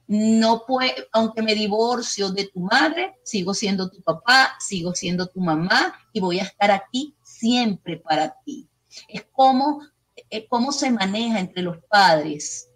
no 0.07 0.65
puede, 0.65 1.07
aunque 1.13 1.41
me 1.41 1.55
divorcio 1.55 2.31
de 2.31 2.47
tu 2.47 2.59
madre, 2.59 3.15
sigo 3.23 3.53
siendo 3.53 3.89
tu 3.89 4.01
papá, 4.01 4.55
sigo 4.59 4.93
siendo 4.93 5.27
tu 5.27 5.39
mamá 5.39 5.93
y 6.11 6.19
voy 6.19 6.39
a 6.39 6.43
estar 6.43 6.69
aquí 6.71 7.15
siempre 7.23 7.97
para 7.97 8.35
ti. 8.43 8.67
Es 9.07 9.25
cómo, 9.31 9.81
eh, 10.31 10.47
cómo 10.47 10.71
se 10.71 10.89
maneja 10.91 11.39
entre 11.39 11.61
los 11.61 11.77
padres, 11.89 12.69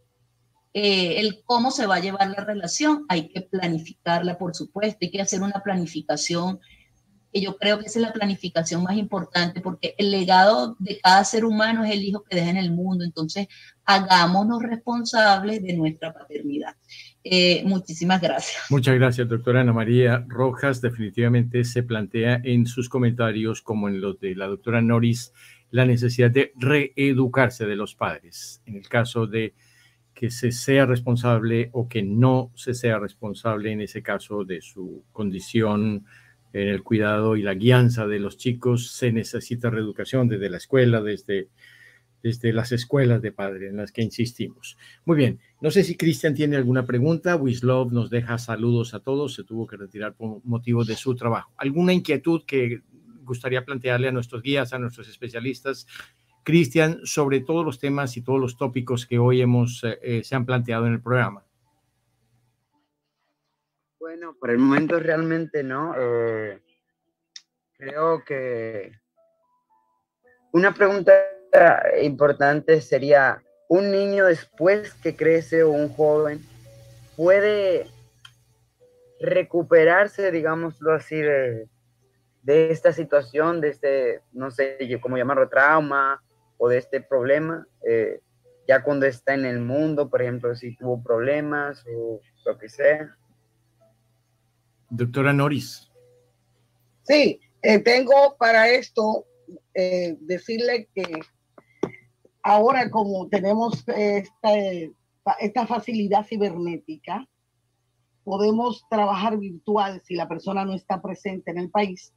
eh, 0.73 1.21
el 1.21 1.41
cómo 1.45 1.71
se 1.71 1.85
va 1.85 1.95
a 1.95 2.01
llevar 2.01 2.29
la 2.29 2.43
relación. 2.43 3.05
Hay 3.07 3.29
que 3.29 3.41
planificarla, 3.41 4.37
por 4.37 4.53
supuesto, 4.53 4.99
hay 5.01 5.09
que 5.09 5.21
hacer 5.21 5.41
una 5.41 5.63
planificación 5.63 6.59
que 7.31 7.41
yo 7.41 7.57
creo 7.57 7.79
que 7.79 7.85
esa 7.85 7.99
es 7.99 8.05
la 8.05 8.13
planificación 8.13 8.83
más 8.83 8.97
importante, 8.97 9.61
porque 9.61 9.95
el 9.97 10.11
legado 10.11 10.75
de 10.79 10.99
cada 11.01 11.23
ser 11.23 11.43
humano 11.43 11.83
es 11.83 11.91
el 11.91 12.03
hijo 12.03 12.23
que 12.23 12.35
deja 12.35 12.49
en 12.49 12.57
el 12.57 12.71
mundo. 12.71 13.03
Entonces, 13.03 13.47
hagámonos 13.85 14.61
responsables 14.61 15.61
de 15.61 15.73
nuestra 15.73 16.13
paternidad. 16.13 16.75
Eh, 17.23 17.63
muchísimas 17.65 18.21
gracias. 18.21 18.63
Muchas 18.69 18.95
gracias, 18.95 19.27
doctora 19.27 19.61
Ana 19.61 19.73
María 19.73 20.25
Rojas. 20.27 20.79
Definitivamente 20.79 21.63
se 21.63 21.83
plantea 21.83 22.39
en 22.43 22.67
sus 22.67 22.87
comentarios, 22.87 23.61
como 23.61 23.89
en 23.89 23.99
los 23.99 24.19
de 24.19 24.35
la 24.35 24.47
doctora 24.47 24.81
Noris, 24.81 25.33
la 25.75 25.85
necesidad 25.85 26.31
de 26.31 26.53
reeducarse 26.55 27.65
de 27.65 27.75
los 27.75 27.95
padres. 27.95 28.61
En 28.65 28.77
el 28.77 28.87
caso 28.87 29.27
de 29.27 29.55
que 30.13 30.31
se 30.31 30.53
sea 30.53 30.85
responsable 30.85 31.69
o 31.73 31.89
que 31.89 32.01
no 32.01 32.53
se 32.55 32.73
sea 32.73 32.97
responsable, 32.97 33.73
en 33.73 33.81
ese 33.81 34.01
caso 34.01 34.45
de 34.45 34.61
su 34.61 35.03
condición 35.11 36.05
en 36.53 36.69
el 36.69 36.81
cuidado 36.81 37.35
y 37.35 37.41
la 37.41 37.55
guianza 37.55 38.07
de 38.07 38.19
los 38.19 38.37
chicos, 38.37 38.93
se 38.93 39.11
necesita 39.11 39.69
reeducación 39.69 40.29
desde 40.29 40.49
la 40.49 40.55
escuela, 40.55 41.01
desde, 41.01 41.49
desde 42.23 42.53
las 42.53 42.71
escuelas 42.71 43.21
de 43.21 43.33
padre 43.33 43.67
en 43.67 43.75
las 43.75 43.91
que 43.91 44.01
insistimos. 44.01 44.77
Muy 45.03 45.17
bien, 45.17 45.41
no 45.59 45.71
sé 45.71 45.83
si 45.83 45.97
Cristian 45.97 46.35
tiene 46.35 46.55
alguna 46.55 46.85
pregunta. 46.85 47.35
Wislov 47.35 47.91
nos 47.91 48.09
deja 48.09 48.37
saludos 48.37 48.93
a 48.93 49.01
todos, 49.01 49.33
se 49.33 49.43
tuvo 49.43 49.67
que 49.67 49.75
retirar 49.75 50.15
por 50.15 50.39
motivo 50.45 50.85
de 50.85 50.95
su 50.95 51.15
trabajo. 51.15 51.51
¿Alguna 51.57 51.91
inquietud 51.91 52.43
que 52.47 52.79
gustaría 53.25 53.65
plantearle 53.65 54.07
a 54.07 54.11
nuestros 54.11 54.41
guías, 54.41 54.73
a 54.73 54.79
nuestros 54.79 55.09
especialistas? 55.09 55.87
Cristian, 56.45 56.99
sobre 57.05 57.41
todos 57.41 57.65
los 57.65 57.79
temas 57.79 58.15
y 58.17 58.21
todos 58.21 58.39
los 58.39 58.55
tópicos 58.55 59.07
que 59.07 59.17
hoy 59.17 59.41
hemos, 59.41 59.83
eh, 59.83 59.99
eh, 60.01 60.23
se 60.23 60.35
han 60.35 60.45
planteado 60.45 60.85
en 60.85 60.93
el 60.93 61.01
programa. 61.01 61.43
Bueno, 63.99 64.35
por 64.39 64.51
el 64.51 64.59
momento 64.59 64.99
realmente 64.99 65.63
no. 65.63 65.95
Eh, 65.97 66.61
creo 67.77 68.23
que 68.23 68.91
una 70.53 70.73
pregunta 70.73 71.13
importante 72.01 72.79
sería, 72.79 73.41
¿un 73.67 73.89
niño 73.89 74.25
después 74.25 74.93
que 74.93 75.15
crece 75.15 75.63
o 75.63 75.71
un 75.71 75.89
joven 75.89 76.45
puede 77.15 77.87
recuperarse, 79.19 80.31
digámoslo 80.31 80.93
así, 80.93 81.15
de, 81.15 81.67
esta 82.45 82.91
situación, 82.91 83.61
de 83.61 83.69
este, 83.69 84.21
no 84.31 84.51
sé 84.51 84.77
cómo 85.01 85.17
llamarlo, 85.17 85.49
trauma 85.49 86.23
o 86.57 86.69
de 86.69 86.77
este 86.77 87.01
problema? 87.01 87.67
Eh, 87.87 88.19
ya 88.67 88.83
cuando 88.83 89.05
está 89.05 89.33
en 89.33 89.45
el 89.45 89.59
mundo, 89.59 90.09
por 90.09 90.21
ejemplo, 90.21 90.55
si 90.55 90.75
tuvo 90.75 91.01
problemas 91.01 91.83
o 91.87 92.19
lo 92.45 92.57
que 92.57 92.69
sea. 92.69 93.15
Doctora 94.89 95.33
Noris. 95.33 95.91
Sí, 97.03 97.39
eh, 97.61 97.79
tengo 97.79 98.35
para 98.37 98.69
esto 98.69 99.25
eh, 99.73 100.17
decirle 100.21 100.87
que 100.93 101.03
ahora 102.43 102.89
como 102.89 103.27
tenemos 103.27 103.83
esta, 103.87 104.49
esta 105.39 105.67
facilidad 105.67 106.25
cibernética, 106.25 107.27
podemos 108.23 108.85
trabajar 108.89 109.37
virtual 109.37 110.01
si 110.03 110.15
la 110.15 110.27
persona 110.27 110.65
no 110.65 110.73
está 110.73 111.01
presente 111.01 111.51
en 111.51 111.59
el 111.59 111.69
país. 111.69 112.11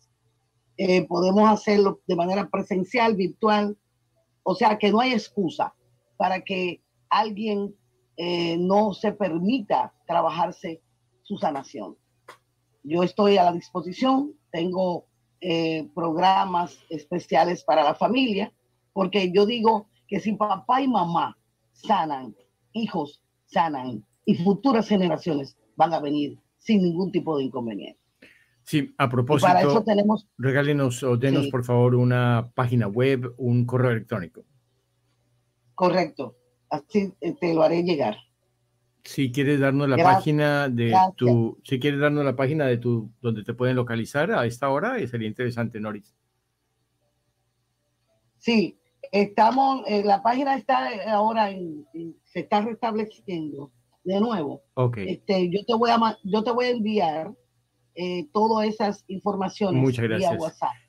Eh, 0.79 1.07
podemos 1.07 1.49
hacerlo 1.51 2.01
de 2.07 2.17
manera 2.17 2.49
presencial, 2.49 3.15
virtual. 3.15 3.77
O 4.43 4.55
sea 4.55 4.79
que 4.79 4.91
no 4.91 5.01
hay 5.01 5.13
excusa 5.13 5.75
para 6.17 6.41
que 6.41 6.83
alguien 7.11 7.75
no 8.59 8.95
se 8.95 9.13
permita 9.13 9.95
trabajarse 10.09 10.83
su 11.23 11.37
sanación. 11.39 11.97
Yo 12.83 13.03
estoy 13.03 13.37
a 13.37 13.45
la 13.45 13.53
disposición, 13.53 14.33
tengo 14.51 15.05
eh, 15.41 15.89
programas 15.95 16.79
especiales 16.89 17.63
para 17.63 17.85
la 17.85 17.95
familia, 17.95 18.53
porque 18.93 19.31
yo 19.31 19.47
digo 19.47 19.87
que 20.09 20.19
si 20.19 20.33
papá 20.33 20.81
y 20.83 20.89
mamá 20.89 21.39
sanan, 21.73 22.35
hijos 22.73 23.23
sanan 23.47 24.05
y 24.25 24.35
futuras 24.37 24.89
generaciones 24.89 25.57
van 25.77 25.93
a 25.93 26.01
venir 26.01 26.39
sin 26.57 26.83
ningún 26.83 27.13
tipo 27.13 27.37
de 27.37 27.45
inconveniente. 27.45 28.01
Sí, 28.69 28.95
a 28.99 29.09
propósito, 29.09 29.47
para 29.47 29.63
eso 29.63 29.83
tenemos, 29.83 30.29
regálenos 30.37 31.03
o 31.03 31.17
denos 31.17 31.49
por 31.49 31.65
favor 31.65 31.95
una 31.95 32.53
página 32.55 32.87
web, 32.87 33.33
un 33.39 33.65
correo 33.65 33.93
electrónico. 33.93 34.45
Correcto, 35.75 36.37
así 36.69 37.15
eh, 37.23 37.35
te 37.41 37.55
lo 37.55 37.63
haré 37.63 37.83
llegar. 37.83 38.19
Si 39.05 39.33
quieres 39.33 39.61
darnos 39.61 39.89
la 39.89 39.97
página 39.97 40.69
de 40.69 40.95
tu, 41.17 41.59
si 41.65 41.81
quieres 41.81 41.99
darnos 41.99 42.27
la 42.27 42.37
página 42.37 42.67
de 42.67 42.77
tu, 42.77 43.11
donde 43.23 43.43
te 43.43 43.55
pueden 43.55 43.75
localizar 43.75 44.33
a 44.33 44.45
esta 44.45 44.69
hora, 44.69 44.99
eh, 44.99 45.09
sería 45.09 45.29
interesante, 45.29 45.81
Noris. 45.81 46.15
Sí, 48.37 48.79
estamos, 49.11 49.83
eh, 49.87 50.05
la 50.05 50.23
página 50.23 50.59
está 50.59 50.91
ahora, 51.07 51.51
en, 51.51 51.87
se 52.23 52.41
está 52.41 52.61
restableciendo 52.61 53.73
de 54.05 54.21
nuevo. 54.21 54.63
Ok. 54.75 54.99
Este, 54.99 55.49
yo 55.49 55.65
te 55.65 55.75
voy 55.75 55.89
a, 55.89 56.19
yo 56.23 56.45
te 56.45 56.51
voy 56.51 56.67
a 56.67 56.71
enviar 56.71 57.33
eh, 58.01 58.29
todas 58.33 58.69
esas 58.69 59.05
informaciones. 59.09 59.83
Muchas 59.83 60.05
gracias. 60.05 60.39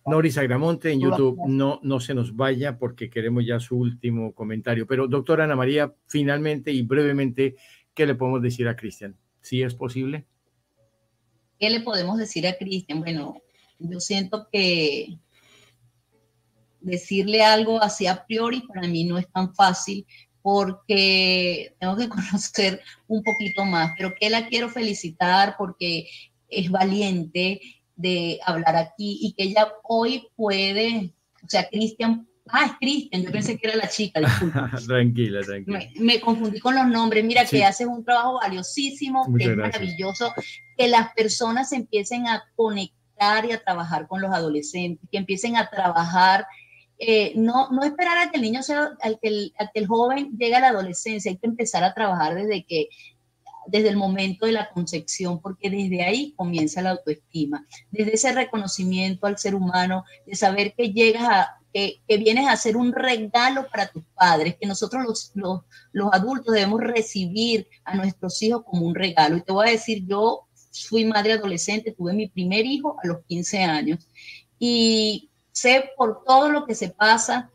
Noris 0.06 0.38
Agramonte 0.38 0.92
en 0.92 1.02
YouTube, 1.02 1.40
no, 1.48 1.80
no 1.82 2.00
se 2.00 2.14
nos 2.14 2.36
vaya 2.36 2.78
porque 2.78 3.10
queremos 3.10 3.44
ya 3.48 3.60
su 3.60 3.78
último 3.78 4.32
comentario. 4.36 4.86
Pero 4.86 5.08
doctora 5.08 5.46
Ana 5.46 5.56
María, 5.56 5.92
finalmente 6.06 6.72
y 6.72 6.84
brevemente, 6.84 7.56
¿qué 7.96 8.06
le 8.06 8.14
podemos 8.14 8.44
decir 8.44 8.68
a 8.68 8.76
Cristian? 8.76 9.18
¿Sí 9.42 9.64
es 9.64 9.74
posible? 9.74 10.28
¿Qué 11.60 11.72
le 11.72 11.80
podemos 11.80 12.20
decir 12.20 12.46
a 12.46 12.56
Cristian? 12.56 13.00
Bueno, 13.00 13.42
yo 13.80 14.00
siento 14.00 14.48
que 14.52 15.18
decirle 16.80 17.42
algo 17.42 17.82
así 17.82 18.06
a 18.06 18.24
priori 18.24 18.62
para 18.62 18.88
mí 18.88 19.04
no 19.06 19.18
es 19.18 19.28
tan 19.32 19.56
fácil 19.56 20.06
porque 20.44 21.74
tengo 21.80 21.98
que 21.98 22.08
conocer 22.10 22.84
un 23.08 23.24
poquito 23.24 23.66
más, 23.66 23.94
pero 23.98 24.14
que 24.14 24.30
la 24.30 24.48
quiero 24.48 24.70
felicitar 24.70 25.56
porque 25.58 26.08
es 26.50 26.70
valiente 26.70 27.62
de 27.96 28.40
hablar 28.46 28.76
aquí 28.76 29.20
y 29.22 29.34
que 29.34 29.44
ella 29.44 29.72
hoy 29.84 30.28
puede, 30.36 31.14
o 31.44 31.50
sea, 31.50 31.68
Cristian 31.70 32.30
Ah, 32.52 32.66
es 32.66 32.72
Cristian, 32.80 33.22
yo 33.22 33.32
pensé 33.32 33.58
que 33.58 33.68
era 33.68 33.78
la 33.78 33.88
chica, 33.88 34.22
tranquila, 34.88 35.42
tranquila. 35.42 35.80
Me, 36.00 36.20
confundí 36.20 36.60
con 36.60 36.76
los 36.76 36.88
nombres. 36.88 37.24
Mira 37.24 37.46
que 37.46 37.64
haces 37.64 37.88
un 37.88 38.04
trabajo 38.04 38.40
valiosísimo, 38.42 39.34
que 39.38 39.46
es 39.46 39.56
maravilloso, 39.56 40.34
que 40.76 40.88
las 40.88 41.14
personas 41.14 41.72
empiecen 41.74 42.28
a 42.28 42.44
conectar 42.56 43.46
y 43.46 43.52
a 43.52 43.64
trabajar 43.64 44.08
con 44.08 44.22
los 44.22 44.32
adolescentes, 44.32 45.08
que 45.12 45.18
empiecen 45.18 45.58
a 45.58 45.70
trabajar, 45.70 46.48
eh, 46.98 47.34
no, 47.36 47.70
no 47.72 47.84
esperar 47.84 48.18
a 48.18 48.32
que 48.32 48.38
el 48.38 48.44
niño 48.44 48.64
sea, 48.64 48.92
al 49.02 49.20
que 49.22 49.28
el, 49.28 49.54
que 49.74 49.80
el 49.80 49.88
joven 49.88 50.36
llegue 50.38 50.56
a 50.56 50.62
la 50.62 50.70
adolescencia, 50.70 51.32
hay 51.32 51.38
que 51.38 51.48
empezar 51.48 51.84
a 51.84 51.94
trabajar 51.94 52.36
desde 52.36 52.66
que 52.66 52.90
desde 53.70 53.90
el 53.90 53.98
momento 53.98 54.46
de 54.46 54.54
la 54.54 54.70
concepción, 54.70 55.40
porque 55.42 55.70
desde 55.70 56.04
ahí 56.04 56.34
comienza 56.36 56.82
la 56.82 56.92
autoestima, 56.92 57.66
desde 57.92 58.16
ese 58.16 58.32
reconocimiento 58.34 59.28
al 59.28 59.38
ser 59.38 59.56
humano, 59.56 60.06
de 60.26 60.36
saber 60.36 60.74
que 60.76 60.92
llegas 60.92 61.24
a, 61.24 61.60
que, 61.74 62.02
vienes 62.08 62.48
a 62.48 62.54
hacer 62.54 62.76
un 62.76 62.92
regalo 62.92 63.68
para 63.70 63.88
tus 63.88 64.04
padres, 64.16 64.56
que 64.60 64.68
nosotros 64.68 65.04
los, 65.06 65.32
los, 65.36 65.62
los, 65.92 66.10
adultos 66.12 66.54
debemos 66.54 66.82
recibir 66.82 67.68
a 67.84 67.96
nuestros 67.96 68.42
hijos 68.42 68.64
como 68.66 68.86
un 68.86 68.96
regalo. 68.96 69.38
Y 69.38 69.42
te 69.42 69.52
voy 69.52 69.68
a 69.68 69.72
decir, 69.72 70.06
yo 70.06 70.48
fui 70.88 71.06
madre 71.06 71.34
adolescente, 71.34 71.92
tuve 71.92 72.14
mi 72.14 72.28
primer 72.28 72.66
hijo 72.66 72.98
a 73.04 73.08
los 73.08 73.24
15 73.28 73.64
años 73.64 74.08
y 74.58 75.30
sé 75.52 75.92
por 75.98 76.24
todo 76.26 76.50
lo 76.50 76.66
que 76.66 76.76
se 76.76 76.90
pasa 76.90 77.52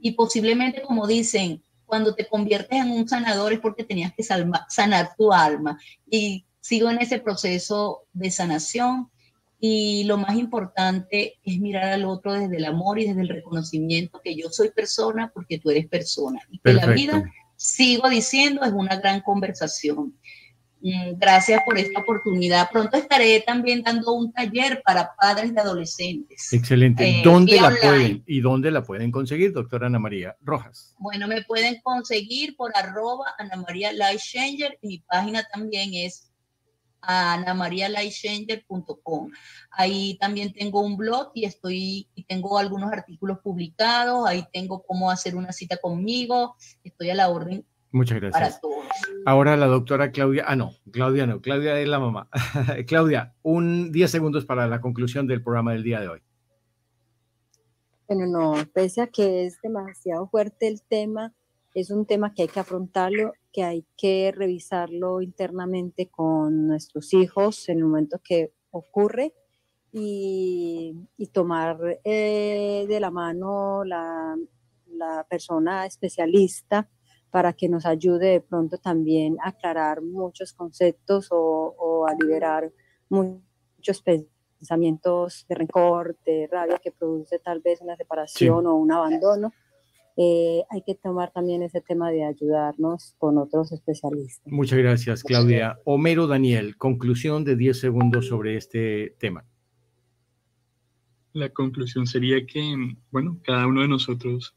y 0.00 0.12
posiblemente, 0.12 0.82
como 0.82 1.06
dicen, 1.06 1.62
cuando 1.94 2.16
te 2.16 2.26
conviertes 2.26 2.76
en 2.76 2.90
un 2.90 3.08
sanador 3.08 3.52
es 3.52 3.60
porque 3.60 3.84
tenías 3.84 4.12
que 4.14 4.24
sanar 4.24 5.14
tu 5.16 5.32
alma. 5.32 5.78
Y 6.10 6.44
sigo 6.60 6.90
en 6.90 7.00
ese 7.00 7.20
proceso 7.20 8.02
de 8.12 8.32
sanación 8.32 9.12
y 9.60 10.02
lo 10.02 10.16
más 10.16 10.36
importante 10.36 11.34
es 11.44 11.60
mirar 11.60 11.92
al 11.92 12.04
otro 12.04 12.32
desde 12.32 12.56
el 12.56 12.64
amor 12.64 12.98
y 12.98 13.06
desde 13.06 13.20
el 13.20 13.28
reconocimiento 13.28 14.20
que 14.24 14.34
yo 14.34 14.50
soy 14.50 14.70
persona 14.70 15.30
porque 15.32 15.60
tú 15.60 15.70
eres 15.70 15.86
persona. 15.86 16.40
Y 16.50 16.58
que 16.58 16.72
la 16.72 16.86
vida, 16.86 17.30
sigo 17.54 18.08
diciendo, 18.08 18.64
es 18.64 18.72
una 18.72 18.96
gran 18.96 19.20
conversación. 19.20 20.18
Mm, 20.84 21.18
gracias 21.18 21.62
por 21.64 21.78
esta 21.78 22.00
oportunidad. 22.00 22.68
Pronto 22.70 22.98
estaré 22.98 23.40
también 23.40 23.82
dando 23.82 24.12
un 24.12 24.30
taller 24.34 24.82
para 24.84 25.14
padres 25.18 25.54
de 25.54 25.60
adolescentes. 25.62 26.52
Excelente. 26.52 27.08
Eh, 27.08 27.22
¿Dónde 27.24 27.58
la 27.58 27.70
pueden 27.70 28.22
y 28.26 28.42
dónde 28.42 28.70
la 28.70 28.82
pueden 28.82 29.10
conseguir, 29.10 29.54
doctora 29.54 29.86
Ana 29.86 29.98
María 29.98 30.36
Rojas? 30.42 30.94
Bueno, 30.98 31.26
me 31.26 31.42
pueden 31.42 31.80
conseguir 31.82 32.54
por 32.54 32.70
arroba 32.76 33.34
Ana 33.38 33.56
María 33.56 33.94
Life 33.94 34.18
Changer. 34.30 34.78
Mi 34.82 34.98
página 34.98 35.42
también 35.50 35.94
es 35.94 36.30
a 37.00 37.32
anamarialaishanger.com. 37.32 39.30
Ahí 39.70 40.18
también 40.20 40.52
tengo 40.52 40.82
un 40.82 40.98
blog 40.98 41.30
y 41.34 41.46
estoy 41.46 42.10
y 42.14 42.24
tengo 42.24 42.58
algunos 42.58 42.92
artículos 42.92 43.38
publicados. 43.38 44.28
Ahí 44.28 44.44
tengo 44.52 44.82
cómo 44.82 45.10
hacer 45.10 45.34
una 45.34 45.52
cita 45.52 45.78
conmigo. 45.78 46.56
Estoy 46.82 47.08
a 47.08 47.14
la 47.14 47.30
orden 47.30 47.64
Muchas 47.94 48.20
gracias. 48.20 48.60
Ahora 49.24 49.56
la 49.56 49.66
doctora 49.66 50.10
Claudia, 50.10 50.42
ah, 50.48 50.56
no, 50.56 50.72
Claudia 50.90 51.28
no, 51.28 51.40
Claudia 51.40 51.78
es 51.78 51.86
la 51.86 52.00
mamá. 52.00 52.28
Claudia, 52.88 53.36
un 53.42 53.92
10 53.92 54.10
segundos 54.10 54.44
para 54.44 54.66
la 54.66 54.80
conclusión 54.80 55.28
del 55.28 55.44
programa 55.44 55.74
del 55.74 55.84
día 55.84 56.00
de 56.00 56.08
hoy. 56.08 56.22
Bueno, 58.08 58.26
no, 58.26 58.54
pese 58.74 59.00
a 59.00 59.06
que 59.06 59.46
es 59.46 59.60
demasiado 59.62 60.26
fuerte 60.26 60.66
el 60.66 60.82
tema, 60.82 61.32
es 61.72 61.92
un 61.92 62.04
tema 62.04 62.34
que 62.34 62.42
hay 62.42 62.48
que 62.48 62.58
afrontarlo, 62.58 63.32
que 63.52 63.62
hay 63.62 63.86
que 63.96 64.32
revisarlo 64.36 65.22
internamente 65.22 66.08
con 66.08 66.66
nuestros 66.66 67.14
hijos 67.14 67.68
en 67.68 67.78
el 67.78 67.84
momento 67.84 68.20
que 68.24 68.52
ocurre 68.72 69.34
y, 69.92 70.96
tomar 71.32 72.00
eh, 72.02 72.86
de 72.88 73.00
la 73.00 73.12
mano 73.12 73.84
la, 73.84 74.36
la 74.88 75.24
persona 75.30 75.86
especialista 75.86 76.88
para 77.34 77.52
que 77.52 77.68
nos 77.68 77.84
ayude 77.84 78.28
de 78.28 78.40
pronto 78.40 78.78
también 78.78 79.38
a 79.42 79.48
aclarar 79.48 80.00
muchos 80.02 80.52
conceptos 80.52 81.30
o, 81.32 82.06
a 82.08 82.14
liberar 82.14 82.70
muchos 83.08 84.04
pensamientos 84.60 85.44
de 85.48 85.54
rencor, 85.56 86.16
de 86.24 86.48
rabia 86.48 86.80
que 86.80 86.92
produce 86.92 87.40
tal 87.40 87.60
vez 87.60 87.80
una 87.80 87.96
separación 87.96 88.68
o 88.68 88.76
un 88.76 88.92
abandono. 88.92 89.52
Eh, 90.16 90.62
hay 90.70 90.82
que 90.82 90.94
tomar 90.94 91.32
también 91.32 91.64
ese 91.64 91.80
tema 91.80 92.08
de 92.12 92.22
ayudarnos 92.22 93.16
con 93.18 93.36
otros 93.38 93.72
especialistas. 93.72 94.46
Muchas 94.46 94.78
gracias, 94.78 95.24
Claudia. 95.24 95.80
Homero 95.84 96.28
Daniel, 96.28 96.76
conclusión 96.76 97.42
de 97.42 97.56
10 97.56 97.80
segundos 97.80 98.28
sobre 98.28 98.56
este 98.56 99.16
tema. 99.18 99.44
La 101.32 101.48
conclusión 101.48 102.06
sería 102.06 102.46
que, 102.46 102.94
bueno, 103.10 103.40
cada 103.42 103.66
uno 103.66 103.80
de 103.80 103.88
nosotros 103.88 104.54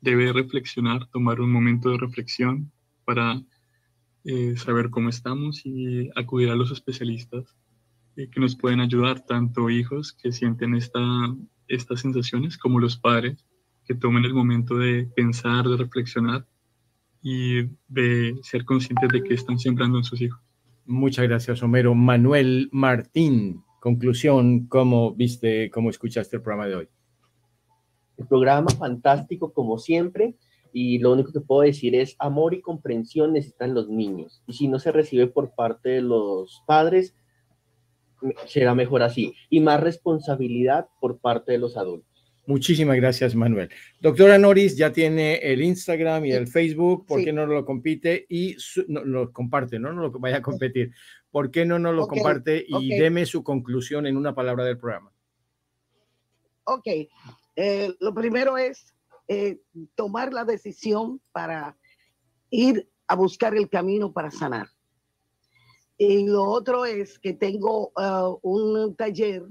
debe 0.00 0.32
reflexionar, 0.32 1.06
tomar 1.08 1.40
un 1.40 1.52
momento 1.52 1.90
de 1.90 1.98
reflexión 1.98 2.72
para 3.04 3.42
eh, 4.24 4.56
saber 4.56 4.90
cómo 4.90 5.08
estamos 5.08 5.64
y 5.64 6.10
acudir 6.14 6.50
a 6.50 6.54
los 6.54 6.70
especialistas 6.70 7.56
eh, 8.16 8.28
que 8.30 8.40
nos 8.40 8.56
pueden 8.56 8.80
ayudar, 8.80 9.24
tanto 9.24 9.70
hijos 9.70 10.12
que 10.12 10.32
sienten 10.32 10.74
esta, 10.74 11.00
estas 11.68 12.00
sensaciones 12.00 12.58
como 12.58 12.80
los 12.80 12.98
padres 12.98 13.44
que 13.84 13.94
tomen 13.94 14.24
el 14.24 14.34
momento 14.34 14.76
de 14.76 15.08
pensar, 15.16 15.66
de 15.66 15.76
reflexionar 15.76 16.46
y 17.22 17.64
de 17.88 18.38
ser 18.42 18.64
conscientes 18.64 19.08
de 19.10 19.22
que 19.22 19.34
están 19.34 19.58
sembrando 19.58 19.98
en 19.98 20.04
sus 20.04 20.20
hijos. 20.20 20.40
Muchas 20.86 21.26
gracias, 21.26 21.62
Homero. 21.62 21.94
Manuel 21.94 22.68
Martín, 22.72 23.62
conclusión, 23.80 24.66
¿cómo 24.66 25.14
viste, 25.14 25.70
cómo 25.70 25.90
escuchaste 25.90 26.36
el 26.36 26.42
programa 26.42 26.66
de 26.66 26.74
hoy? 26.76 26.88
El 28.20 28.26
programa 28.26 28.70
fantástico 28.70 29.52
como 29.52 29.78
siempre 29.78 30.34
y 30.72 30.98
lo 30.98 31.12
único 31.12 31.32
que 31.32 31.40
puedo 31.40 31.62
decir 31.62 31.94
es 31.94 32.14
amor 32.18 32.52
y 32.52 32.60
comprensión 32.60 33.32
necesitan 33.32 33.74
los 33.74 33.88
niños 33.88 34.42
y 34.46 34.52
si 34.52 34.68
no 34.68 34.78
se 34.78 34.92
recibe 34.92 35.26
por 35.26 35.54
parte 35.54 35.88
de 35.88 36.02
los 36.02 36.62
padres 36.66 37.14
será 38.46 38.74
mejor 38.74 39.02
así 39.02 39.34
y 39.48 39.60
más 39.60 39.80
responsabilidad 39.80 40.88
por 41.00 41.18
parte 41.18 41.52
de 41.52 41.58
los 41.58 41.78
adultos. 41.78 42.08
Muchísimas 42.46 42.96
gracias, 42.96 43.34
Manuel. 43.34 43.70
Doctora 44.00 44.36
Noris 44.36 44.76
ya 44.76 44.92
tiene 44.92 45.36
el 45.36 45.62
Instagram 45.62 46.26
y 46.26 46.32
el 46.32 46.48
Facebook. 46.48 47.06
¿Por 47.06 47.22
qué 47.22 47.32
no 47.32 47.46
lo 47.46 47.64
compite 47.64 48.26
y 48.28 48.56
no, 48.88 49.04
lo 49.04 49.32
comparte? 49.32 49.78
No, 49.78 49.92
no 49.92 50.02
lo 50.02 50.10
vaya 50.10 50.38
a 50.38 50.42
competir. 50.42 50.90
¿Por 51.30 51.50
qué 51.50 51.64
no 51.64 51.78
nos 51.78 51.94
lo 51.94 52.08
comparte 52.08 52.64
y 52.66 52.98
deme 52.98 53.24
su 53.24 53.44
conclusión 53.44 54.06
en 54.06 54.16
una 54.16 54.34
palabra 54.34 54.64
del 54.64 54.78
programa? 54.78 55.12
Ok, 56.64 56.86
eh, 57.62 57.94
lo 58.00 58.14
primero 58.14 58.56
es 58.56 58.94
eh, 59.28 59.60
tomar 59.94 60.32
la 60.32 60.46
decisión 60.46 61.20
para 61.30 61.76
ir 62.48 62.88
a 63.06 63.14
buscar 63.14 63.54
el 63.54 63.68
camino 63.68 64.14
para 64.14 64.30
sanar. 64.30 64.68
Y 65.98 66.26
lo 66.26 66.44
otro 66.44 66.86
es 66.86 67.18
que 67.18 67.34
tengo 67.34 67.92
uh, 67.96 68.38
un 68.40 68.96
taller 68.96 69.46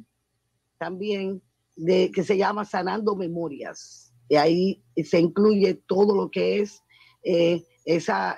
también 0.80 1.40
de, 1.76 2.10
que 2.10 2.24
se 2.24 2.36
llama 2.36 2.66
Sanando 2.66 3.16
Memorias. 3.16 4.12
Y 4.28 4.38
ahí 4.38 4.84
se 5.04 5.20
incluye 5.20 5.76
todo 5.76 6.16
lo 6.16 6.32
que 6.32 6.62
es 6.62 6.82
eh, 7.24 7.64
esa, 7.86 8.38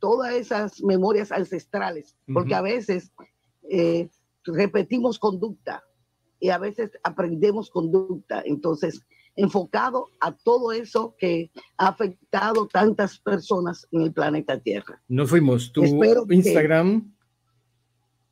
todas 0.00 0.34
esas 0.34 0.82
memorias 0.82 1.30
ancestrales, 1.30 2.16
porque 2.32 2.54
a 2.54 2.60
veces 2.60 3.12
repetimos 4.44 5.18
conducta 5.18 5.82
y 6.40 6.50
a 6.50 6.58
veces 6.58 6.90
aprendemos 7.02 7.70
conducta. 7.70 8.42
Entonces, 8.44 9.00
enfocado 9.36 10.08
a 10.20 10.32
todo 10.32 10.72
eso 10.72 11.14
que 11.18 11.50
ha 11.76 11.88
afectado 11.88 12.66
tantas 12.66 13.18
personas 13.18 13.86
en 13.92 14.02
el 14.02 14.12
planeta 14.12 14.58
Tierra. 14.58 15.00
Nos 15.08 15.30
fuimos. 15.30 15.72
¿Tu 15.72 15.84
Instagram? 16.30 17.12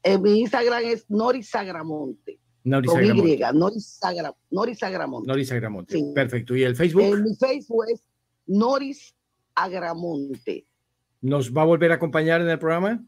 Eh, 0.02 0.18
mi 0.18 0.40
Instagram 0.40 0.82
es 0.84 1.08
Norisagramonte. 1.08 2.40
Norisagramonte. 2.64 4.34
Norisagramonte. 4.50 5.28
Norisagramonte. 5.28 6.12
Perfecto. 6.14 6.56
¿Y 6.56 6.62
el 6.64 6.76
Facebook? 6.76 7.02
Eh, 7.02 7.16
mi 7.16 7.34
Facebook 7.36 7.84
es 7.92 8.02
Noris 8.46 9.14
Agramonte. 9.54 10.66
¿Nos 11.20 11.54
va 11.54 11.62
a 11.62 11.66
volver 11.66 11.92
a 11.92 11.94
acompañar 11.96 12.40
en 12.40 12.48
el 12.48 12.58
programa? 12.58 13.02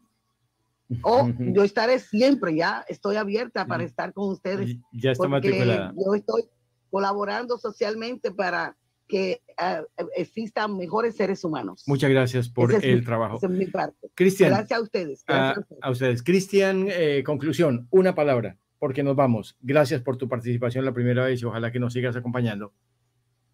Oh, 1.01 1.29
yo 1.37 1.63
estaré 1.63 1.99
siempre, 1.99 2.55
ya 2.55 2.85
estoy 2.87 3.17
abierta 3.17 3.65
para 3.65 3.83
estar 3.83 4.13
con 4.13 4.29
ustedes. 4.29 4.77
Ya 4.93 5.11
está 5.11 5.27
matriculada. 5.27 5.93
Yo 5.95 6.15
estoy 6.15 6.43
colaborando 6.89 7.57
socialmente 7.57 8.31
para 8.31 8.77
que 9.07 9.41
uh, 9.59 10.05
existan 10.15 10.77
mejores 10.77 11.15
seres 11.15 11.43
humanos. 11.43 11.83
Muchas 11.87 12.09
gracias 12.09 12.49
por 12.49 12.73
el 12.73 13.05
trabajo. 13.05 13.39
es 13.41 13.49
mi 13.49 13.65
parte. 13.65 14.09
Cristian. 14.15 14.49
Gracias 14.49 14.79
a 14.79 14.81
ustedes. 14.81 15.23
a, 15.27 15.91
ustedes. 15.91 16.23
Cristian, 16.23 16.87
eh, 16.89 17.23
conclusión, 17.25 17.87
una 17.89 18.15
palabra, 18.15 18.57
porque 18.79 19.03
nos 19.03 19.15
vamos. 19.15 19.57
Gracias 19.61 20.01
por 20.01 20.17
tu 20.17 20.27
participación 20.27 20.85
la 20.85 20.93
primera 20.93 21.25
vez 21.25 21.41
y 21.41 21.45
ojalá 21.45 21.71
que 21.71 21.79
nos 21.79 21.93
sigas 21.93 22.15
acompañando. 22.15 22.73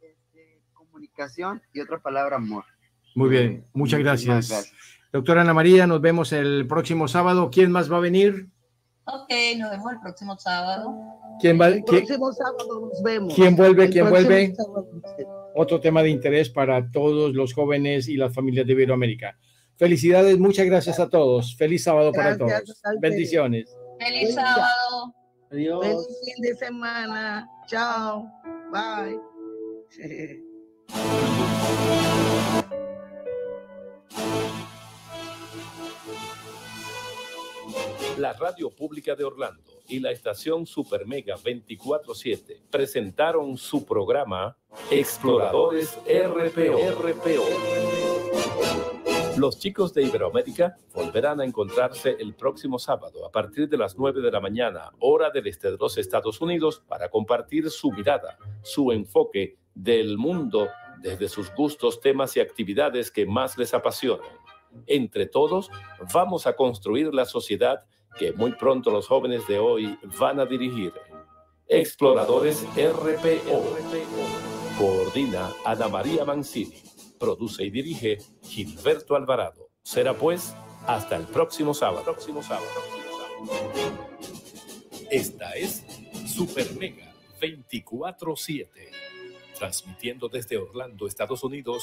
Este, 0.01 0.61
comunicación 0.73 1.61
y 1.71 1.81
otra 1.81 1.99
palabra, 2.01 2.37
amor. 2.37 2.65
Muy 3.15 3.29
bien, 3.29 3.65
muchas 3.73 3.99
gracias. 3.99 4.73
Doctora 5.13 5.41
Ana 5.41 5.53
María, 5.53 5.85
nos 5.85 6.01
vemos 6.01 6.33
el 6.33 6.65
próximo 6.67 7.07
sábado. 7.07 7.51
¿Quién 7.51 7.71
más 7.71 7.91
va 7.91 7.97
a 7.97 7.99
venir? 7.99 8.47
Ok, 9.05 9.31
nos 9.59 9.69
vemos 9.69 9.93
el 9.93 9.99
próximo 9.99 10.35
sábado. 10.39 10.91
¿Quién 11.39 11.61
va, 11.61 11.67
el 11.67 11.83
próximo 11.83 12.33
sábado 12.33 12.89
nos 12.89 13.03
vemos. 13.03 13.31
¿Quién 13.35 13.55
vuelve? 13.55 13.89
¿Quién 13.91 14.09
vuelve? 14.09 14.55
Otro 15.53 15.79
tema 15.79 16.01
de 16.01 16.09
interés 16.09 16.49
para 16.49 16.89
todos 16.89 17.35
los 17.35 17.53
jóvenes 17.53 18.07
y 18.07 18.17
las 18.17 18.33
familias 18.33 18.65
de 18.65 18.73
Iberoamérica. 18.73 19.37
Felicidades, 19.77 20.39
muchas 20.39 20.65
gracias 20.65 20.99
a 20.99 21.07
todos. 21.07 21.55
Feliz 21.57 21.83
sábado 21.83 22.11
para 22.11 22.35
todos. 22.35 22.51
Bendiciones. 22.99 23.71
Feliz 23.99 24.33
sábado. 24.33 25.13
Adiós. 25.51 25.85
Feliz 25.85 26.07
fin 26.25 26.41
de 26.41 26.55
semana. 26.55 27.47
Chao. 27.67 28.27
Bye. 28.71 29.19
La 38.17 38.33
Radio 38.33 38.69
Pública 38.69 39.15
de 39.15 39.23
Orlando 39.23 39.63
y 39.87 39.99
la 39.99 40.11
estación 40.11 40.67
Super 40.67 41.07
Mega 41.07 41.35
24-7 41.35 42.61
presentaron 42.69 43.57
su 43.57 43.83
programa 43.85 44.55
Exploradores 44.91 45.97
RPO. 46.05 47.47
Los 49.37 49.57
chicos 49.57 49.95
de 49.95 50.03
Iberoamérica 50.03 50.77
volverán 50.93 51.41
a 51.41 51.45
encontrarse 51.45 52.15
el 52.19 52.35
próximo 52.35 52.77
sábado 52.77 53.25
a 53.25 53.31
partir 53.31 53.67
de 53.67 53.77
las 53.77 53.97
9 53.97 54.21
de 54.21 54.31
la 54.31 54.39
mañana, 54.39 54.91
hora 54.99 55.31
del 55.31 55.47
este 55.47 55.71
de 55.71 55.77
los 55.77 55.97
Estados 55.97 56.39
Unidos, 56.39 56.83
para 56.87 57.09
compartir 57.09 57.71
su 57.71 57.91
mirada, 57.91 58.37
su 58.61 58.91
enfoque 58.91 59.57
del 59.73 60.19
mundo 60.19 60.67
desde 61.01 61.27
sus 61.27 61.51
gustos, 61.55 61.99
temas 61.99 62.37
y 62.37 62.41
actividades 62.41 63.09
que 63.09 63.25
más 63.25 63.57
les 63.57 63.73
apasionan. 63.73 64.29
Entre 64.85 65.25
todos, 65.25 65.71
vamos 66.13 66.45
a 66.45 66.55
construir 66.55 67.13
la 67.13 67.25
sociedad 67.25 67.85
que 68.17 68.33
muy 68.33 68.51
pronto 68.53 68.91
los 68.91 69.07
jóvenes 69.07 69.47
de 69.47 69.59
hoy 69.59 69.97
van 70.19 70.39
a 70.39 70.45
dirigir. 70.45 70.93
Exploradores 71.67 72.65
RPO. 72.75 73.63
Coordina 74.77 75.51
Ana 75.65 75.87
María 75.87 76.25
Mancini. 76.25 76.81
Produce 77.19 77.63
y 77.63 77.69
dirige 77.69 78.19
Gilberto 78.43 79.15
Alvarado. 79.15 79.69
Será 79.81 80.13
pues 80.13 80.53
hasta 80.87 81.15
el 81.15 81.23
próximo 81.23 81.73
sábado. 81.73 82.15
Esta 85.09 85.51
es 85.53 85.85
Super 86.27 86.73
Mega 86.75 87.13
24-7. 87.39 88.67
Transmitiendo 89.57 90.27
desde 90.27 90.57
Orlando, 90.57 91.07
Estados 91.07 91.43
Unidos 91.43 91.81